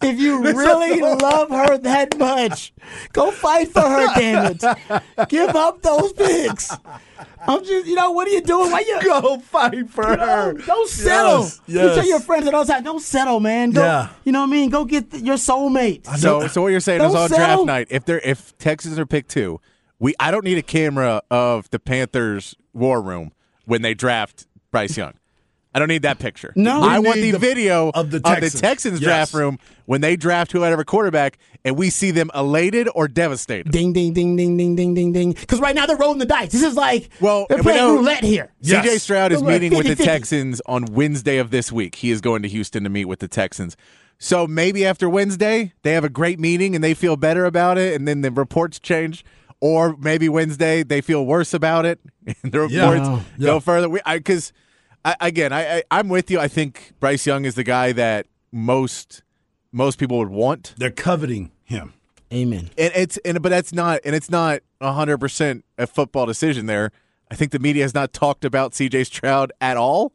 If 0.04 0.20
you 0.20 0.44
really 0.44 1.00
love 1.02 1.50
her 1.50 1.80
that 1.80 2.16
much, 2.20 2.74
go 3.12 3.32
fight 3.32 3.70
for 3.70 3.82
her, 3.82 4.06
damn 4.14 4.52
it. 4.56 4.64
Give 5.30 5.56
up 5.56 5.82
those 5.82 6.14
picks. 6.14 6.70
I'm 7.48 7.64
just, 7.64 7.88
you 7.88 7.96
know, 7.96 8.12
what 8.12 8.28
are 8.28 8.32
you 8.32 8.42
doing? 8.42 8.72
Why 8.72 8.80
you 8.82 9.00
Go 9.04 9.40
fight 9.40 9.90
for 9.90 10.06
her. 10.06 10.54
Don't, 10.54 10.66
don't 10.66 10.90
settle. 10.90 11.42
Yes, 11.42 11.62
You 11.68 11.78
tell 11.78 12.08
your 12.08 12.20
friends 12.20 12.48
at 12.48 12.54
all 12.54 12.66
times, 12.66 12.84
don't 12.84 13.02
settle, 13.02 13.40
man. 13.40 13.72
Go, 13.72 13.82
Yeah. 13.82 14.10
You 14.24 14.32
know 14.32 14.42
what 14.42 14.48
I 14.48 14.52
mean? 14.52 14.70
Go 14.70 14.86
get 14.86 15.12
the, 15.12 15.20
your 15.20 15.36
soulmate. 15.38 16.06
So, 16.18 16.48
so 16.48 16.62
what 16.62 16.70
you're 16.70 16.80
saying 16.80 17.02
is 17.02 17.14
Don't 17.14 17.24
on 17.24 17.30
settle. 17.30 17.46
draft 17.46 17.66
night, 17.66 17.88
if 17.90 18.06
they're 18.06 18.20
if 18.20 18.58
Texans 18.58 19.00
are 19.00 19.06
picked 19.06 19.30
two, 19.30 19.60
we 20.00 20.14
I 20.20 20.32
don't 20.32 20.44
need 20.44 20.58
a 20.58 20.62
camera 20.64 21.22
of 21.32 21.70
the 21.70 21.80
Panthers 21.80 22.56
war 22.74 23.02
room 23.02 23.32
when 23.66 23.82
they 23.82 23.94
draft 23.94 24.46
Bryce 24.72 24.98
Young. 24.98 25.14
I 25.78 25.80
don't 25.80 25.90
need 25.90 26.02
that 26.02 26.18
picture. 26.18 26.52
No. 26.56 26.82
I 26.82 26.98
want 26.98 27.18
the, 27.22 27.30
the- 27.30 27.38
video 27.38 27.92
of 27.94 28.10
the 28.10 28.18
of 28.18 28.24
Texans. 28.24 28.54
the 28.54 28.60
Texans 28.62 29.00
Yes. 29.00 29.06
draft 29.08 29.34
room 29.36 29.60
when 29.86 30.02
they 30.02 30.16
draft 30.16 30.52
whoever 30.52 30.84
quarterback, 30.84 31.38
and 31.64 31.78
we 31.78 31.92
see 31.92 32.10
them 32.10 32.32
elated 32.34 32.90
or 32.96 33.08
devastated. 33.08 33.72
Ding, 33.72 33.94
ding, 33.94 34.12
ding, 34.12 34.36
ding, 34.36 34.58
ding, 34.58 34.76
ding, 34.76 34.96
ding, 34.96 35.14
ding. 35.14 35.34
Because 35.34 35.60
right 35.60 35.76
now 35.76 35.86
they're 35.86 35.96
rolling 35.96 36.18
the 36.18 36.26
dice. 36.26 36.52
This 36.52 36.64
is 36.64 36.74
like 36.74 37.12
Well, 37.22 37.46
they're 37.48 37.60
we 37.60 37.62
playing 37.62 37.78
know- 37.78 37.94
roulette 37.98 38.24
here. 38.24 38.52
Yes. 38.60 38.84
CJ 38.88 39.00
Stroud 39.02 39.32
is 39.32 39.44
meeting 39.44 39.78
with 39.78 39.86
the 39.86 39.94
50-50. 39.96 40.04
Texans 40.04 40.62
on 40.66 40.86
Wednesday 40.86 41.38
of 41.38 41.52
this 41.52 41.72
week. 41.72 41.94
He 41.94 42.10
is 42.10 42.22
going 42.22 42.42
to 42.42 42.48
Houston 42.50 42.84
to 42.84 42.90
meet 42.90 43.06
with 43.06 43.20
the 43.20 43.28
Texans. 43.28 43.78
So 44.18 44.48
maybe 44.48 44.84
after 44.84 45.08
Wednesday, 45.08 45.74
they 45.84 45.92
have 45.94 46.04
a 46.04 46.10
great 46.10 46.40
meeting 46.40 46.74
and 46.74 46.84
they 46.84 46.96
feel 46.96 47.18
better 47.18 47.46
about 47.46 47.78
it, 47.78 47.94
and 47.94 48.08
then 48.08 48.22
the 48.22 48.32
reports 48.32 48.80
change. 48.80 49.24
Or 49.60 49.96
maybe 49.98 50.28
Wednesday 50.28 50.82
they 50.84 51.02
feel 51.02 51.26
worse 51.26 51.54
about 51.54 51.86
it, 51.86 52.00
and 52.44 52.52
the 52.52 52.68
Yeah. 52.68 52.90
reports 52.92 53.26
Yeah. 53.38 53.46
go 53.46 53.60
further. 53.60 53.90
Because 53.90 54.54
I, 55.06 55.16
again, 55.22 55.54
I, 55.54 55.78
I 55.78 55.84
I'm 55.92 56.10
with 56.10 56.30
you. 56.30 56.40
I 56.40 56.48
think 56.48 56.94
Bryce 57.00 57.26
Young 57.26 57.46
is 57.46 57.56
the 57.56 57.64
guy 57.64 57.92
that 57.94 58.28
most 58.52 59.24
most 59.72 60.00
people 60.00 60.18
would 60.18 60.30
want, 60.30 60.74
They're 60.78 60.92
coveting 60.92 61.52
him. 61.64 61.94
Amen. 62.34 62.70
and 62.78 62.92
it's 62.94 63.18
and 63.18 63.42
but 63.42 63.50
that's 63.50 63.72
not 63.74 64.02
and 64.04 64.14
it's 64.14 64.30
not 64.30 64.60
hundred 64.82 65.18
percent 65.20 65.64
a 65.78 65.88
football 65.88 66.26
decision. 66.26 66.66
There, 66.66 66.92
I 67.32 67.36
think 67.36 67.52
the 67.52 67.60
media 67.60 67.84
has 67.84 67.94
not 67.94 68.12
talked 68.12 68.44
about 68.44 68.76
C.J. 68.76 69.06
Stroud 69.06 69.54
at 69.62 69.78
all. 69.78 70.14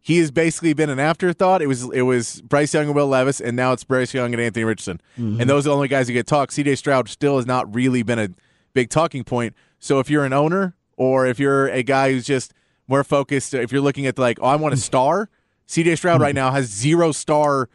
He 0.00 0.18
has 0.18 0.30
basically 0.30 0.72
been 0.72 0.88
an 0.88 0.98
afterthought. 0.98 1.60
It 1.60 1.66
was 1.66 1.84
it 1.92 2.02
was 2.02 2.40
Bryce 2.40 2.72
Young 2.72 2.86
and 2.86 2.94
Will 2.94 3.08
Levis, 3.08 3.40
and 3.40 3.56
now 3.56 3.72
it's 3.72 3.84
Bryce 3.84 4.14
Young 4.14 4.32
and 4.32 4.40
Anthony 4.40 4.64
Richardson, 4.64 5.02
mm-hmm. 5.18 5.38
and 5.38 5.50
those 5.50 5.66
are 5.66 5.70
the 5.70 5.74
only 5.74 5.88
guys 5.88 6.08
who 6.08 6.14
get 6.14 6.26
talked. 6.26 6.54
C.J. 6.54 6.76
Stroud 6.76 7.10
still 7.10 7.36
has 7.36 7.46
not 7.46 7.72
really 7.74 8.02
been 8.02 8.18
a 8.18 8.30
big 8.72 8.88
talking 8.88 9.22
point. 9.22 9.54
So 9.78 9.98
if 9.98 10.08
you're 10.08 10.24
an 10.24 10.32
owner 10.32 10.76
or 10.96 11.26
if 11.26 11.38
you're 11.38 11.68
a 11.68 11.82
guy 11.82 12.12
who's 12.12 12.26
just 12.26 12.54
more 12.88 13.04
focused, 13.04 13.54
if 13.54 13.70
you're 13.70 13.80
looking 13.80 14.06
at 14.06 14.18
like, 14.18 14.38
oh, 14.40 14.46
I 14.46 14.56
want 14.56 14.74
a 14.74 14.78
star, 14.78 15.28
C.J. 15.66 15.96
Stroud 15.96 16.20
right 16.20 16.34
now 16.34 16.50
has 16.50 16.66
zero 16.66 17.12
star 17.12 17.68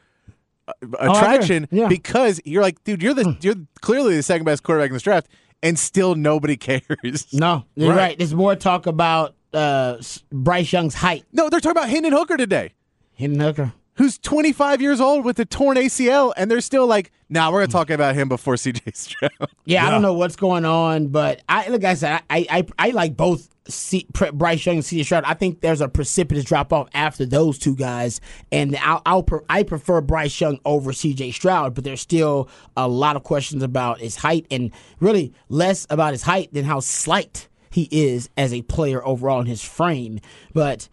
uh, 0.68 0.74
attraction 1.00 1.68
Yeah. 1.72 1.88
because 1.88 2.42
you're 2.46 2.62
like, 2.64 2.84
dude, 2.84 3.02
you're 3.04 3.14
the 3.14 3.38
you're 3.42 3.56
clearly 3.82 4.16
the 4.16 4.24
second 4.24 4.46
best 4.46 4.64
quarterback 4.64 4.90
in 4.90 4.94
this 4.94 5.04
draft, 5.04 5.28
and 5.62 5.78
still 5.78 6.16
nobody 6.16 6.58
cares. 6.58 7.28
No, 7.32 7.66
you're 7.76 7.90
right. 7.90 7.98
Right. 7.98 8.18
There's 8.18 8.34
more 8.34 8.56
talk 8.56 8.88
about 8.88 9.36
uh, 9.54 9.98
Bryce 10.32 10.72
Young's 10.74 10.96
height. 10.96 11.26
No, 11.32 11.50
they're 11.50 11.60
talking 11.60 11.78
about 11.78 11.90
Hendon 11.90 12.14
Hooker 12.14 12.38
today, 12.38 12.74
Hidden 13.14 13.40
hooker. 13.40 13.74
Who's 13.96 14.18
25 14.20 14.82
years 14.82 15.00
old 15.00 15.26
with 15.26 15.40
a 15.40 15.46
torn 15.46 15.78
ACL, 15.78 16.34
and 16.36 16.50
they're 16.50 16.62
still 16.62 16.88
like, 16.88 17.12
nah, 17.30 17.52
we're 17.52 17.62
gonna 17.62 17.72
talk 17.72 17.90
about 17.90 18.16
him 18.16 18.30
before 18.30 18.56
CJ 18.56 18.96
Stroud. 18.96 19.32
Yeah, 19.66 19.86
I 19.88 19.92
don't 19.92 20.02
know 20.02 20.14
what's 20.14 20.36
going 20.36 20.66
on, 20.66 21.08
but 21.08 21.42
I 21.48 21.68
like 21.70 21.84
I 21.84 21.94
said, 21.94 22.22
I 22.30 22.46
I, 22.50 22.68
I 22.78 22.90
like 22.90 23.16
both 23.16 23.50
C, 23.68 24.06
Bryce 24.34 24.66
Young 24.66 24.78
and 24.78 24.86
C.J. 24.86 25.04
Stroud. 25.04 25.24
I 25.26 25.34
think 25.34 25.62
there's 25.62 25.82
a 25.82 25.88
precipitous 25.88 26.44
drop 26.44 26.74
off 26.74 26.90
after 26.94 27.26
those 27.26 27.58
two 27.58 27.76
guys, 27.76 28.20
and 28.52 28.76
I'll, 28.78 29.02
I'll 29.06 29.24
pre- 29.24 29.40
I 29.50 29.64
prefer 29.64 30.02
Bryce 30.02 30.40
Young 30.40 30.60
over 30.66 30.92
C.J. 30.92 31.32
Stroud, 31.32 31.74
but 31.74 31.84
there's 31.84 32.02
still 32.02 32.50
a 32.76 32.88
lot 32.88 33.16
of 33.16 33.24
questions 33.24 33.64
about 33.64 34.00
his 34.00 34.18
height, 34.18 34.46
and 34.52 34.72
really 35.00 35.34
less 35.50 35.88
about 35.90 36.12
his 36.12 36.24
height 36.24 36.54
than 36.54 36.66
how 36.66 36.80
slight 36.80 37.48
he 37.70 37.88
is 37.92 38.30
as 38.38 38.54
a 38.54 38.62
player 38.64 39.06
overall 39.06 39.40
in 39.40 39.48
his 39.48 39.64
frame. 39.64 40.20
But 40.54 40.90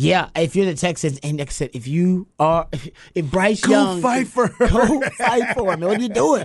yeah, 0.00 0.28
if 0.36 0.54
you're 0.54 0.66
the 0.66 0.74
Texans, 0.74 1.18
and 1.22 1.38
like 1.38 1.48
I 1.48 1.50
said, 1.50 1.70
if 1.72 1.86
you 1.88 2.28
are, 2.38 2.68
if, 2.72 2.88
if 3.14 3.30
Bryce 3.30 3.60
Go 3.62 3.72
Young, 3.72 4.00
fight 4.00 4.28
for 4.28 4.46
her. 4.46 4.68
go 4.68 5.00
fight 5.18 5.54
for 5.54 5.72
him. 5.72 5.80
man. 5.80 5.88
What 5.88 5.98
are 5.98 6.02
you 6.02 6.08
doing? 6.08 6.44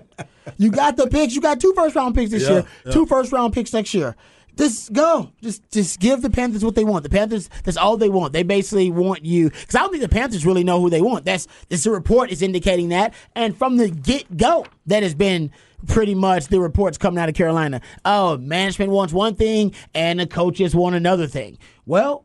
You 0.57 0.71
got 0.71 0.97
the 0.97 1.07
picks. 1.07 1.35
You 1.35 1.41
got 1.41 1.59
two 1.59 1.73
first 1.75 1.95
round 1.95 2.15
picks 2.15 2.31
this 2.31 2.43
Yeah, 2.43 2.49
year, 2.49 2.65
yeah. 2.85 2.91
two 2.91 3.05
first 3.05 3.31
round 3.31 3.53
picks 3.53 3.71
next 3.73 3.93
year. 3.93 4.15
Just 4.55 4.93
go. 4.93 5.31
Just 5.41 5.69
just 5.71 5.99
give 5.99 6.21
the 6.21 6.29
Panthers 6.29 6.63
what 6.63 6.75
they 6.75 6.83
want. 6.83 7.03
The 7.03 7.09
Panthers, 7.09 7.49
that's 7.63 7.77
all 7.77 7.97
they 7.97 8.09
want. 8.09 8.33
They 8.33 8.43
basically 8.43 8.91
want 8.91 9.25
you 9.25 9.49
because 9.49 9.75
I 9.75 9.79
don't 9.79 9.91
think 9.91 10.03
the 10.03 10.09
Panthers 10.09 10.45
really 10.45 10.63
know 10.63 10.79
who 10.79 10.89
they 10.89 11.01
want. 11.01 11.25
That's 11.25 11.47
this 11.69 11.87
report 11.87 12.31
is 12.31 12.41
indicating 12.41 12.89
that, 12.89 13.13
and 13.35 13.57
from 13.57 13.77
the 13.77 13.89
get 13.89 14.35
go, 14.37 14.65
that 14.87 15.01
has 15.03 15.15
been 15.15 15.51
pretty 15.87 16.15
much 16.15 16.47
the 16.47 16.59
reports 16.59 16.97
coming 16.97 17.19
out 17.19 17.29
of 17.29 17.35
Carolina. 17.35 17.81
Oh, 18.05 18.37
management 18.37 18.91
wants 18.91 19.11
one 19.13 19.35
thing 19.35 19.73
and 19.93 20.19
the 20.19 20.27
coaches 20.27 20.75
want 20.75 20.95
another 20.95 21.27
thing. 21.27 21.57
Well, 21.85 22.23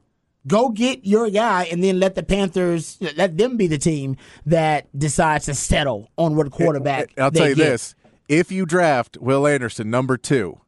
go 0.48 0.70
get 0.70 1.04
your 1.06 1.30
guy 1.30 1.64
and 1.70 1.84
then 1.84 2.00
let 2.00 2.14
the 2.16 2.22
Panthers 2.24 2.98
let 3.16 3.36
them 3.38 3.56
be 3.56 3.66
the 3.68 3.78
team 3.78 4.16
that 4.46 4.88
decides 4.98 5.44
to 5.44 5.54
settle 5.54 6.10
on 6.16 6.34
what 6.34 6.50
quarterback. 6.50 7.12
I'll 7.18 7.30
tell 7.30 7.48
you 7.48 7.54
get. 7.54 7.64
this: 7.70 7.94
if 8.28 8.50
you 8.50 8.66
draft 8.66 9.16
Will 9.20 9.46
Anderson 9.46 9.90
number 9.90 10.16
two, 10.16 10.60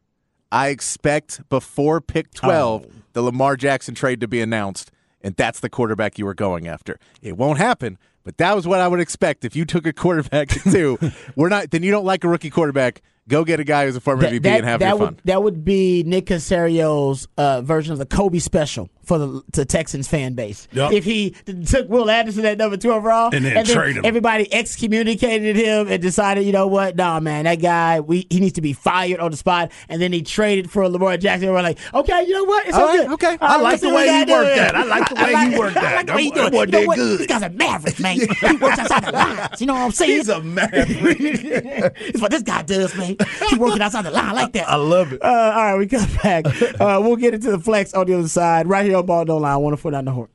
I 0.51 0.69
expect 0.69 1.47
before 1.49 1.99
pick 2.01 2.33
twelve 2.33 2.85
Oh. 2.87 2.91
the 3.13 3.21
Lamar 3.21 3.57
Jackson 3.57 3.95
trade 3.95 4.21
to 4.21 4.27
be 4.27 4.39
announced, 4.39 4.91
and 5.21 5.35
that's 5.35 5.59
the 5.59 5.69
quarterback 5.69 6.17
you 6.17 6.25
were 6.25 6.33
going 6.33 6.67
after. 6.67 6.97
It 7.21 7.35
won't 7.37 7.57
happen, 7.57 7.97
but 8.23 8.37
that 8.37 8.55
was 8.55 8.67
what 8.67 8.79
I 8.79 8.87
would 8.87 8.99
expect 8.99 9.43
if 9.45 9.55
you 9.55 9.65
took 9.65 9.85
a 9.85 9.93
quarterback 9.93 10.55
at 10.65 10.71
two. 10.71 10.97
we're 11.35 11.49
not. 11.49 11.71
Then 11.71 11.83
you 11.83 11.91
don't 11.91 12.05
like 12.05 12.23
a 12.23 12.27
rookie 12.29 12.49
quarterback. 12.49 13.01
Go 13.31 13.43
get 13.45 13.59
a 13.59 13.63
guy 13.63 13.85
who's 13.85 13.95
a 13.95 14.01
former 14.01 14.21
That, 14.23 14.33
MVP 14.33 14.43
that, 14.43 14.57
and 14.59 14.65
have 14.65 14.79
that 14.81 14.89
your 14.89 14.97
would 14.97 15.05
fun. 15.05 15.19
that 15.25 15.41
would 15.43 15.63
be 15.65 16.03
Nick 16.03 16.25
Caserio's 16.27 17.27
uh, 17.37 17.61
version 17.61 17.93
of 17.93 17.99
the 17.99 18.05
Kobe 18.05 18.39
special 18.39 18.89
for 19.03 19.17
the 19.17 19.41
to 19.53 19.65
Texans 19.65 20.07
fan 20.07 20.33
base. 20.35 20.67
Yep. 20.73 20.91
If 20.93 21.03
he 21.05 21.31
took 21.67 21.89
Will 21.89 22.09
Anderson 22.09 22.45
at 22.45 22.57
number 22.59 22.77
two 22.77 22.91
overall 22.93 23.31
And 23.33 23.43
then 23.43 23.65
trade 23.65 23.95
him. 23.97 24.05
everybody 24.05 24.51
excommunicated 24.53 25.55
him 25.55 25.87
and 25.87 26.01
decided, 26.01 26.45
you 26.45 26.51
know 26.51 26.67
what, 26.67 26.95
nah, 26.95 27.19
man, 27.19 27.45
that 27.45 27.55
guy, 27.55 27.99
we 27.99 28.27
he 28.29 28.39
needs 28.39 28.53
to 28.53 28.61
be 28.61 28.73
fired 28.73 29.19
on 29.19 29.31
the 29.31 29.37
spot. 29.37 29.71
And 29.89 30.01
then 30.01 30.13
he 30.13 30.21
traded 30.21 30.69
for 30.69 30.87
Lamar 30.87 31.17
Jackson. 31.17 31.47
And 31.47 31.55
we're 31.55 31.61
like, 31.63 31.79
okay, 31.93 32.23
you 32.27 32.33
know 32.33 32.43
what, 32.43 32.67
it's 32.67 32.75
All 32.75 32.81
all 32.83 32.87
right, 32.89 33.07
good. 33.07 33.13
okay. 33.13 33.37
All 33.41 33.49
I 33.49 33.55
like 33.57 33.63
let's 33.63 33.81
the 33.81 33.89
way 33.89 34.07
he 34.07 34.31
worked 34.31 34.55
that. 34.55 34.75
I 34.75 34.83
like 34.83 35.09
the 35.09 35.15
way 35.15 35.49
he 35.51 35.57
worked 35.59 35.77
I 35.77 35.81
that. 35.81 35.95
like 35.95 36.07
the 36.07 36.13
way 36.13 36.23
he 36.23 36.29
That 36.31 36.35
do 36.35 36.45
it. 36.47 36.51
boy 36.51 36.63
You 36.63 36.71
know 36.71 36.87
what? 36.87 36.97
good. 36.97 37.19
This 37.19 37.27
guy's 37.27 37.41
a 37.41 37.49
maverick, 37.49 37.99
man. 37.99 38.15
he 38.19 38.55
works 38.57 38.79
outside 38.79 39.03
the 39.05 39.11
lines. 39.11 39.61
You 39.61 39.67
know 39.67 39.73
what 39.73 39.79
I'm 39.81 39.91
saying? 39.91 40.11
He's 40.11 40.29
a 40.29 40.41
maverick. 40.41 41.17
it's 41.19 42.21
what 42.21 42.31
this 42.31 42.43
guy 42.43 42.61
does, 42.61 42.95
man. 42.95 43.15
He 43.49 43.55
working 43.57 43.81
outside 43.81 44.03
the 44.03 44.11
line 44.11 44.35
like 44.35 44.53
that. 44.53 44.69
I 44.69 44.75
love 44.75 45.13
it. 45.13 45.23
Uh, 45.23 45.27
all 45.27 45.53
right, 45.53 45.77
we 45.77 45.87
come 45.87 46.07
back. 46.23 46.45
Uh, 46.81 46.99
we'll 47.01 47.15
get 47.15 47.33
into 47.33 47.51
the 47.51 47.59
flex 47.59 47.93
on 47.93 48.07
the 48.07 48.13
other 48.17 48.27
side, 48.27 48.65
right 48.67 48.85
here 48.85 48.97
on 48.97 49.05
Ball 49.05 49.23
Don't 49.25 49.41
Lie. 49.41 49.55
One 49.57 49.75
foot 49.75 49.91
down 49.91 50.05
the 50.05 50.11
horn. 50.11 50.29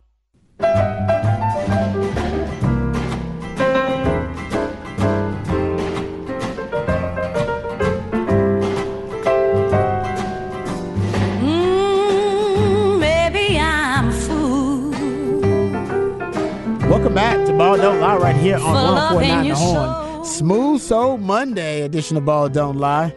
Mm, 11.66 12.98
maybe 13.00 13.58
I'm 13.58 14.08
a 14.08 14.12
fool. 14.12 14.90
Welcome 16.88 17.14
back 17.14 17.44
to 17.46 17.52
Ball 17.52 17.76
Don't 17.76 18.00
Lie, 18.00 18.16
right 18.16 18.36
here 18.36 18.56
on 18.56 18.62
For 18.62 18.72
149 18.72 19.48
The 19.48 19.54
Horn. 19.54 20.05
Smooth 20.26 20.80
Soul 20.80 21.18
Monday 21.18 21.82
edition 21.82 22.16
of 22.16 22.24
Ball 22.24 22.48
Don't 22.48 22.76
Lie. 22.76 23.14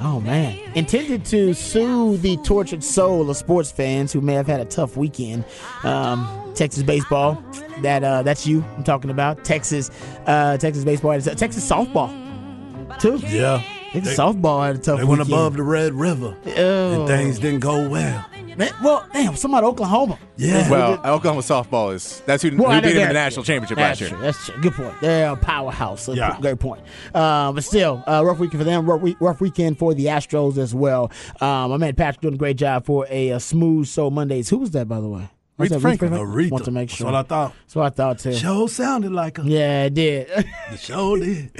Oh 0.00 0.20
man, 0.20 0.58
intended 0.74 1.24
to 1.26 1.52
soothe 1.54 2.22
the 2.22 2.36
tortured 2.38 2.84
soul 2.84 3.28
of 3.28 3.36
sports 3.36 3.70
fans 3.70 4.12
who 4.12 4.20
may 4.20 4.34
have 4.34 4.46
had 4.46 4.60
a 4.60 4.64
tough 4.64 4.96
weekend. 4.96 5.44
Um, 5.84 6.52
Texas 6.54 6.82
baseball, 6.82 7.42
that 7.82 8.04
uh, 8.04 8.22
that's 8.22 8.46
you 8.46 8.64
I'm 8.76 8.84
talking 8.84 9.10
about. 9.10 9.42
Texas, 9.44 9.90
uh, 10.26 10.56
Texas 10.58 10.84
baseball, 10.84 11.12
a- 11.12 11.20
Texas 11.20 11.68
softball, 11.68 12.10
too. 13.00 13.16
Yeah. 13.26 13.62
Texas 13.92 14.16
softball 14.18 14.64
had 14.66 14.76
a 14.76 14.78
tough 14.78 14.98
They 15.00 15.04
went 15.04 15.20
above 15.22 15.56
the 15.56 15.62
Red 15.64 15.94
River, 15.94 16.36
Oh. 16.56 17.00
and 17.00 17.08
things 17.08 17.38
didn't 17.38 17.60
go 17.60 17.88
well. 17.88 18.24
Man, 18.60 18.74
well, 18.82 19.06
damn, 19.12 19.36
somebody 19.36 19.66
Oklahoma. 19.66 20.18
Yeah. 20.36 20.70
Well, 20.70 20.92
Oklahoma 21.04 21.40
softball 21.40 21.94
is 21.94 22.20
that's 22.26 22.42
who, 22.42 22.54
Well, 22.56 22.70
who 22.72 22.82
beat 22.82 22.94
him 22.94 23.02
in 23.02 23.08
the 23.08 23.14
national 23.14 23.42
championship 23.44 23.78
That's 23.78 24.00
last 24.00 24.00
year. 24.00 24.10
true. 24.10 24.20
That's 24.20 24.44
true. 24.46 24.60
Good 24.60 24.72
point. 24.74 25.00
They're 25.00 25.30
a 25.32 25.36
powerhouse. 25.36 26.02
So 26.02 26.12
Yeah. 26.12 26.36
Great 26.40 26.58
point. 26.58 26.82
Uh, 27.14 27.52
but 27.52 27.64
still, 27.64 28.04
uh, 28.06 28.22
rough 28.24 28.38
weekend 28.38 28.60
for 28.60 28.64
them. 28.64 28.84
Rough, 28.88 29.00
week, 29.00 29.16
rough 29.18 29.40
weekend 29.40 29.78
for 29.78 29.94
the 29.94 30.06
Astros 30.06 30.58
as 30.58 30.74
well. 30.74 31.10
Um, 31.40 31.70
my 31.70 31.78
man 31.78 31.94
Patrick 31.94 32.20
doing 32.20 32.34
a 32.34 32.36
great 32.36 32.56
job 32.58 32.84
for 32.84 33.06
a, 33.08 33.32
uh 33.32 33.38
smooth 33.38 33.86
soul 33.86 34.10
Mondays. 34.10 34.50
Who 34.50 34.58
was 34.58 34.72
that, 34.72 34.86
by 34.88 35.00
the 35.00 35.08
way? 35.08 35.28
Was 35.60 35.68
Aretha 35.68 35.72
that 35.72 35.80
Franklin. 35.80 36.12
Aretha. 36.12 36.50
Want 36.50 36.64
to 36.64 36.70
make 36.70 36.90
sure. 36.90 36.90
That's 36.90 36.96
sure. 36.96 37.06
what 37.06 37.14
I 37.14 37.22
thought. 37.22 37.54
That's 37.60 37.76
what 37.76 37.86
I 37.86 37.90
thought 37.90 38.18
too. 38.18 38.32
Show 38.34 38.66
sounded 38.66 39.12
like 39.12 39.38
a. 39.38 39.42
Yeah, 39.42 39.84
it 39.84 39.94
did. 39.94 40.28
The 40.70 40.76
show 40.76 41.16
did. 41.16 41.50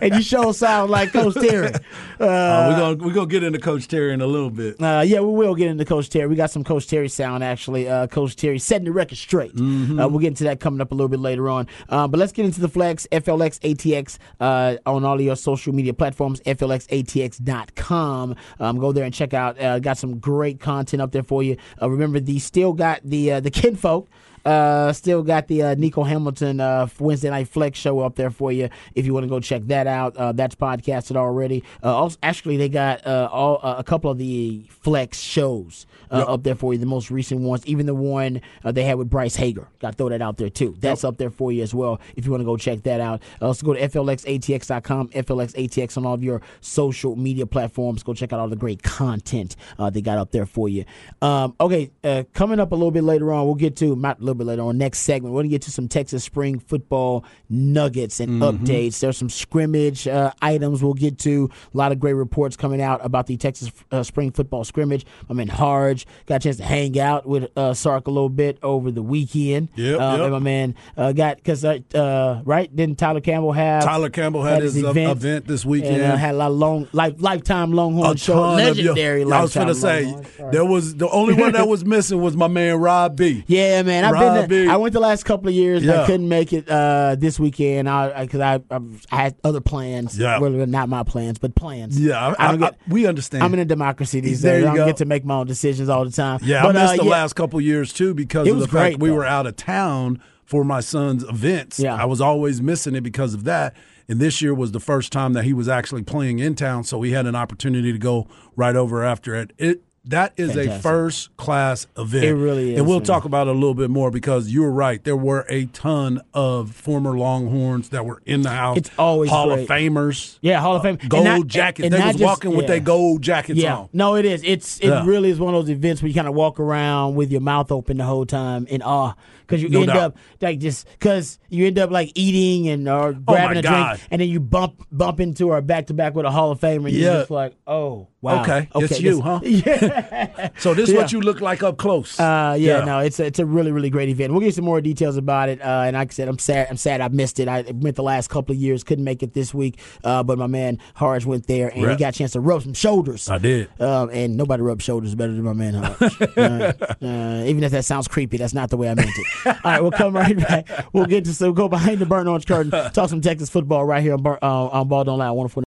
and 0.00 0.14
you 0.14 0.22
show 0.22 0.52
sound 0.52 0.90
like 0.90 1.12
Coach 1.12 1.34
Terry. 1.34 1.72
Uh, 2.22 2.68
we're 2.70 2.76
gonna 2.76 3.04
we're 3.04 3.12
gonna 3.12 3.26
get 3.26 3.42
into 3.42 3.58
Coach 3.58 3.88
Terry 3.88 4.12
in 4.12 4.20
a 4.20 4.26
little 4.26 4.50
bit. 4.50 4.80
Uh, 4.80 5.02
yeah, 5.04 5.18
we 5.18 5.32
will 5.32 5.56
get 5.56 5.66
into 5.68 5.84
Coach 5.84 6.08
Terry. 6.08 6.28
We 6.28 6.36
got 6.36 6.52
some 6.52 6.62
Coach 6.62 6.86
Terry 6.86 7.08
sound 7.08 7.42
actually. 7.42 7.88
Uh, 7.88 8.06
Coach 8.06 8.36
Terry 8.36 8.60
setting 8.60 8.84
the 8.84 8.92
record 8.92 9.18
straight. 9.18 9.52
Mm-hmm. 9.56 9.98
Uh, 9.98 10.06
we'll 10.06 10.20
get 10.20 10.28
into 10.28 10.44
that 10.44 10.60
coming 10.60 10.80
up 10.80 10.92
a 10.92 10.94
little 10.94 11.08
bit 11.08 11.18
later 11.18 11.48
on. 11.48 11.66
Uh, 11.88 12.06
but 12.06 12.18
let's 12.18 12.30
get 12.30 12.44
into 12.44 12.60
the 12.60 12.68
flex 12.68 13.08
FLX 13.10 13.58
ATX 13.60 14.18
uh, 14.38 14.76
on 14.86 15.04
all 15.04 15.14
of 15.14 15.20
your 15.20 15.34
social 15.34 15.74
media 15.74 15.92
platforms. 15.92 16.40
FLXATX.com. 16.42 18.36
Um, 18.60 18.78
go 18.78 18.92
there 18.92 19.04
and 19.04 19.12
check 19.12 19.34
out. 19.34 19.60
Uh, 19.60 19.80
got 19.80 19.98
some 19.98 20.18
great 20.18 20.60
content 20.60 21.02
up 21.02 21.10
there 21.12 21.22
for 21.24 21.42
you. 21.42 21.56
Uh, 21.80 21.90
remember, 21.90 22.20
the 22.20 22.38
still 22.38 22.72
got 22.72 23.00
the 23.02 23.31
uh, 23.32 23.40
the 23.40 23.50
kinfolk. 23.50 24.08
Uh, 24.44 24.92
still 24.92 25.22
got 25.22 25.48
the 25.48 25.62
uh, 25.62 25.74
Nico 25.74 26.02
Hamilton 26.02 26.60
uh, 26.60 26.86
Wednesday 26.98 27.30
Night 27.30 27.48
Flex 27.48 27.78
show 27.78 28.00
up 28.00 28.16
there 28.16 28.30
for 28.30 28.52
you 28.52 28.68
if 28.94 29.06
you 29.06 29.14
want 29.14 29.24
to 29.24 29.28
go 29.28 29.40
check 29.40 29.62
that 29.66 29.86
out. 29.86 30.16
Uh, 30.16 30.32
that's 30.32 30.54
podcasted 30.54 31.16
already. 31.16 31.62
Uh, 31.82 31.94
also, 31.94 32.18
actually, 32.22 32.56
they 32.56 32.68
got 32.68 33.06
uh, 33.06 33.28
all 33.30 33.60
uh, 33.62 33.76
a 33.78 33.84
couple 33.84 34.10
of 34.10 34.18
the 34.18 34.64
Flex 34.68 35.18
shows 35.18 35.86
uh, 36.10 36.24
up 36.28 36.42
there 36.42 36.54
for 36.54 36.72
you. 36.72 36.78
The 36.78 36.86
most 36.86 37.10
recent 37.10 37.40
ones, 37.40 37.66
even 37.66 37.86
the 37.86 37.94
one 37.94 38.40
uh, 38.64 38.72
they 38.72 38.84
had 38.84 38.98
with 38.98 39.10
Bryce 39.10 39.36
Hager. 39.36 39.68
Got 39.80 39.92
to 39.92 39.96
throw 39.96 40.08
that 40.10 40.22
out 40.22 40.36
there 40.36 40.50
too. 40.50 40.76
That's 40.78 41.04
up 41.04 41.16
there 41.18 41.30
for 41.30 41.52
you 41.52 41.62
as 41.62 41.74
well 41.74 42.00
if 42.16 42.24
you 42.24 42.30
want 42.30 42.42
to 42.42 42.44
go 42.44 42.56
check 42.56 42.82
that 42.82 43.00
out. 43.00 43.22
Uh, 43.40 43.46
also, 43.46 43.64
go 43.64 43.74
to 43.74 43.80
FLXATX.com, 43.80 45.08
FLXATX 45.08 45.96
on 45.96 46.06
all 46.06 46.14
of 46.14 46.24
your 46.24 46.40
social 46.60 47.16
media 47.16 47.46
platforms. 47.46 48.02
Go 48.02 48.14
check 48.14 48.32
out 48.32 48.40
all 48.40 48.48
the 48.48 48.56
great 48.56 48.82
content 48.82 49.56
uh, 49.78 49.90
they 49.90 50.00
got 50.00 50.18
up 50.18 50.30
there 50.32 50.46
for 50.46 50.68
you. 50.68 50.84
Um, 51.20 51.54
okay, 51.60 51.90
uh, 52.04 52.24
coming 52.34 52.60
up 52.60 52.72
a 52.72 52.74
little 52.74 52.90
bit 52.90 53.04
later 53.04 53.32
on, 53.32 53.46
we'll 53.46 53.54
get 53.54 53.76
to 53.76 53.92
a 53.92 53.96
little 54.32 54.44
bit 54.44 54.46
later 54.50 54.62
on 54.62 54.78
next 54.78 55.00
segment. 55.00 55.34
We're 55.34 55.40
gonna 55.40 55.48
get 55.50 55.62
to 55.62 55.70
some 55.70 55.88
Texas 55.88 56.24
spring 56.24 56.58
football 56.58 57.24
nuggets 57.48 58.20
and 58.20 58.42
updates. 58.42 59.00
There's 59.00 59.16
some 59.16 59.28
scrimmage 59.28 60.08
uh, 60.08 60.32
items 60.40 60.82
we'll 60.82 60.94
get 60.94 61.18
to. 61.20 61.50
A 61.72 61.76
lot 61.76 61.92
of 61.92 62.00
great 62.00 62.14
reports 62.14 62.56
coming 62.56 62.80
out 62.80 63.04
about 63.04 63.26
the 63.26 63.36
Texas 63.36 63.70
uh, 63.90 64.02
spring 64.02 64.30
football 64.32 64.64
scrimmage. 64.64 65.04
I'm 65.28 65.38
in 65.40 65.48
Harge 65.48 66.06
got 66.26 66.36
a 66.36 66.38
chance 66.40 66.56
to 66.56 66.64
hang 66.64 66.98
out 66.98 67.26
with 67.26 67.50
uh, 67.56 67.74
Sark 67.74 68.06
a 68.06 68.10
little 68.10 68.28
bit 68.28 68.58
over 68.62 68.90
the 68.90 69.02
weekend. 69.02 69.68
Yeah, 69.74 69.96
uh, 69.96 70.12
yep. 70.16 70.20
And 70.22 70.32
my 70.32 70.38
man 70.38 70.74
uh, 70.96 71.12
got 71.12 71.36
because 71.36 71.64
uh, 71.64 71.78
uh, 71.94 72.42
right 72.44 72.74
didn't 72.74 72.98
Tyler 72.98 73.20
Campbell 73.20 73.52
have 73.52 73.84
Tyler 73.84 74.10
Campbell 74.10 74.42
had 74.42 74.62
his, 74.62 74.82
uh, 74.82 74.90
event 74.90 75.46
this 75.46 75.64
weekend. 75.64 76.00
and 76.02 76.18
had 76.18 76.34
a 76.34 76.38
lot 76.38 76.50
of 76.50 76.56
long 76.56 76.88
life 76.92 77.14
lifetime 77.18 77.72
Longhorn 77.72 78.16
show 78.16 78.34
ton 78.34 78.60
of 78.60 78.76
legendary. 78.76 79.22
yo- 79.22 79.30
I 79.30 79.42
was 79.42 79.54
gonna 79.54 79.74
say 79.74 80.14
there 80.50 80.64
was 80.64 80.94
the 80.94 81.08
only 81.08 81.34
one 81.34 81.52
that 81.52 81.68
was 81.68 81.84
missing 81.84 82.20
was 82.20 82.36
my 82.36 82.48
man 82.48 82.76
Rob 82.76 83.16
B. 83.16 83.44
Yeah, 83.52 83.82
man. 83.82 84.04
I've 84.04 84.12
Rob 84.26 84.48
been. 84.48 84.68
I 84.68 84.76
went 84.76 84.92
the 84.92 85.00
last 85.00 85.24
couple 85.24 85.48
of 85.48 85.54
years. 85.54 85.82
and 85.82 85.90
I 85.90 86.06
couldn't 86.06 86.28
make 86.28 86.52
it 86.52 86.68
uh, 86.68 87.16
this 87.18 87.38
weekend. 87.38 87.88
I 87.88 88.24
because 88.24 88.40
I, 88.40 88.60
I, 88.70 88.80
I 89.10 89.16
had 89.16 89.36
other 89.44 89.60
plans. 89.60 90.18
Yeah. 90.18 90.38
well, 90.38 90.50
not 90.50 90.88
my 90.88 91.02
plans, 91.02 91.38
but 91.38 91.54
plans. 91.54 91.98
Yeah, 92.00 92.34
I, 92.38 92.48
I 92.48 92.52
don't 92.52 92.62
I- 92.62 92.70
get- 92.70 92.78
we 92.88 93.06
understand. 93.06 93.42
I'm 93.44 93.52
in 93.54 93.60
a 93.60 93.64
democracy 93.64 94.20
these 94.20 94.42
There 94.42 94.56
days. 94.58 94.64
I 94.64 94.66
don't 94.68 94.76
go. 94.76 94.86
get 94.86 94.96
to 94.98 95.04
make 95.04 95.24
my 95.24 95.36
own 95.36 95.46
decisions 95.46 95.88
all 95.88 96.04
the 96.04 96.10
time. 96.10 96.40
Yeah, 96.42 96.62
but, 96.62 96.76
I 96.76 96.82
missed 96.82 96.94
uh, 96.94 96.96
the 96.98 97.04
yeah. 97.04 97.10
last 97.10 97.34
couple 97.34 97.58
of 97.58 97.64
years 97.64 97.92
too 97.92 98.14
because 98.14 98.46
It 98.46 98.50
of 98.50 98.56
was 98.56 98.66
the 98.66 98.72
fact 98.72 98.98
great, 98.98 99.00
we 99.00 99.08
though. 99.08 99.16
were 99.16 99.24
out 99.26 99.46
of 99.46 99.56
town 99.56 100.22
for 100.44 100.64
my 100.64 100.80
son's 100.80 101.22
events. 101.24 101.78
Yeah. 101.78 101.94
I 101.94 102.04
was 102.04 102.20
always 102.20 102.60
missing 102.60 102.94
it 102.94 103.00
because 103.02 103.32
of 103.34 103.44
that. 103.44 103.74
And 104.08 104.20
this 104.20 104.42
year 104.42 104.52
was 104.52 104.72
the 104.72 104.80
first 104.80 105.12
time 105.12 105.32
that 105.34 105.44
he 105.44 105.52
was 105.54 105.68
actually 105.68 106.02
playing 106.02 106.40
in 106.40 106.54
town, 106.56 106.84
so 106.84 106.98
we 106.98 107.12
had 107.12 107.24
an 107.26 107.34
opportunity 107.36 107.92
to 107.92 107.98
go 107.98 108.26
right 108.56 108.74
over 108.76 109.02
after 109.04 109.34
it. 109.34 109.52
It 109.56 109.82
that 110.06 110.32
is 110.36 110.56
a 110.56 110.80
first 110.80 111.36
class 111.36 111.86
event. 111.96 112.24
It 112.24 112.34
really 112.34 112.72
is, 112.72 112.78
And 112.78 112.88
we'll 112.88 112.98
man. 112.98 113.06
talk 113.06 113.24
about 113.24 113.46
it 113.46 113.50
a 113.50 113.54
little 113.54 113.74
bit 113.74 113.88
more 113.88 114.10
because 114.10 114.52
you're 114.52 114.70
right. 114.70 115.02
There 115.04 115.16
were 115.16 115.46
a 115.48 115.66
ton 115.66 116.20
of 116.34 116.72
former 116.72 117.16
Longhorns 117.16 117.90
that 117.90 118.04
were 118.04 118.20
in 118.26 118.42
the 118.42 118.50
house. 118.50 118.78
It's 118.78 118.90
always 118.98 119.30
Hall 119.30 119.46
great. 119.48 119.62
of 119.62 119.68
Famers. 119.68 120.38
Yeah, 120.40 120.60
Hall 120.60 120.74
of 120.74 120.82
Fame. 120.82 120.98
And 121.00 121.08
Gold 121.10 121.24
not- 121.24 121.46
jackets. 121.46 121.84
and 121.86 121.94
they 121.94 121.98
was 122.04 122.16
just- 122.16 122.24
walking 122.24 122.50
with 122.50 122.62
yeah. 122.62 122.66
their 122.72 122.80
gold 122.80 123.22
jackets 123.22 123.60
Yeah, 123.60 123.76
on. 123.76 123.88
no, 123.92 124.16
it 124.16 124.24
is. 124.24 124.42
It's 124.44 124.78
it 124.80 124.88
Yeah. 124.88 125.04
really 125.06 125.30
is 125.30 125.38
one 125.38 125.54
of 125.54 125.64
those 125.64 125.70
events 125.70 126.02
where 126.02 126.08
you 126.08 126.14
kind 126.14 126.26
of 126.28 126.34
walk 126.34 126.58
around 126.58 127.14
with 127.14 127.30
your 127.30 127.40
mouth 127.40 127.70
open 127.70 127.98
the 127.98 128.04
whole 128.04 128.26
time 128.26 128.66
in 128.66 128.82
awe 128.82 129.14
because 129.42 129.62
you 129.62 129.68
No 129.68 129.80
end 129.80 129.88
doubt. 129.88 129.96
up 129.96 130.16
like 130.40 130.58
just 130.58 130.88
because 130.92 131.38
you 131.50 131.66
end 131.66 131.78
up 131.78 131.90
like 131.90 132.10
eating 132.14 132.68
and 132.68 132.88
or 132.88 133.08
Oh, 133.08 133.12
grabbing 133.12 133.54
my 133.54 133.60
a 133.60 133.62
God. 133.62 133.86
drink 133.96 134.08
and 134.10 134.20
then 134.22 134.28
you 134.28 134.40
bump 134.40 134.82
bump 134.90 135.20
into 135.20 135.50
or 135.50 135.60
back 135.60 135.86
to 135.88 135.94
back 135.94 136.14
with 136.14 136.24
a 136.26 136.30
Hall 136.30 136.50
of 136.50 136.60
Famer 136.60 136.86
and 136.86 136.90
you're 136.90 137.12
just 137.18 137.30
like, 137.30 137.54
oh 137.66 138.08
wow, 138.20 138.42
Okay, 138.42 138.68
okay, 138.74 138.84
it's 138.84 139.00
you, 139.00 139.20
huh? 139.20 139.40
Yeah, 139.44 140.50
So 140.58 140.74
this 140.74 140.88
is 140.88 140.94
Yeah. 140.94 141.00
what 141.00 141.12
you 141.12 141.20
look 141.20 141.40
like 141.40 141.62
up 141.62 141.76
close. 141.76 142.18
Uh, 142.20 142.56
yeah, 142.58 142.84
no, 142.84 143.00
it's 143.00 143.18
a, 143.20 143.24
it's 143.26 143.38
a 143.38 143.46
really 143.46 143.72
really 143.72 143.90
great 143.90 144.08
event. 144.08 144.32
We'll 144.32 144.40
get 144.40 144.54
some 144.54 144.64
more 144.64 144.80
details 144.80 145.16
about 145.16 145.48
it. 145.48 145.60
Uh, 145.60 145.82
and 145.86 145.94
like 145.96 146.10
I 146.10 146.14
said, 146.14 146.28
I'm 146.28 146.38
sad. 146.38 146.68
I'm 146.70 146.76
sad 146.76 147.00
I 147.00 147.08
missed 147.08 147.40
it. 147.40 147.48
I 147.48 147.62
went 147.72 147.96
the 147.96 148.02
last 148.02 148.30
couple 148.30 148.54
of 148.54 148.60
years, 148.60 148.84
couldn't 148.84 149.04
make 149.04 149.22
it 149.22 149.34
this 149.34 149.52
week. 149.52 149.78
Uh, 150.04 150.22
but 150.22 150.38
my 150.38 150.46
man 150.46 150.78
Harge 150.94 151.26
went 151.26 151.46
there 151.46 151.68
and 151.68 151.90
he 151.90 151.96
got 151.96 152.14
a 152.14 152.18
chance 152.18 152.32
to 152.32 152.40
rub 152.40 152.62
some 152.62 152.74
shoulders. 152.74 153.28
I 153.28 153.38
did. 153.38 153.68
Um, 153.80 154.10
and 154.10 154.36
nobody 154.36 154.62
rubs 154.62 154.84
shoulders 154.84 155.14
better 155.14 155.32
than 155.32 155.42
my 155.42 155.52
man 155.52 155.74
Harge. 155.74 156.22
uh, 156.36 156.72
uh, 157.04 157.44
even 157.46 157.64
if 157.64 157.72
that 157.72 157.84
sounds 157.84 158.06
creepy, 158.08 158.36
that's 158.36 158.54
not 158.54 158.70
the 158.70 158.76
way 158.76 158.88
I 158.88 158.94
meant 158.94 159.10
it. 159.10 159.26
All 159.46 159.54
right, 159.64 159.80
we'll 159.80 159.90
come 159.90 160.14
right 160.14 160.36
back. 160.36 160.68
We'll 160.92 161.06
get 161.06 161.24
to 161.24 161.34
so 161.34 161.52
go 161.52 161.68
behind 161.68 161.98
the 161.98 162.06
burnt 162.06 162.28
orange 162.28 162.46
curtain, 162.46 162.70
talk 162.92 163.08
some 163.10 163.20
Texas 163.20 163.48
football 163.50 163.84
right 163.84 164.02
here 164.02 164.14
on, 164.14 164.26
uh, 164.26 164.36
on 164.42 164.88
Ball 164.88 165.04
Don't 165.04 165.18
Lie 165.18 165.30
104. 165.30 165.60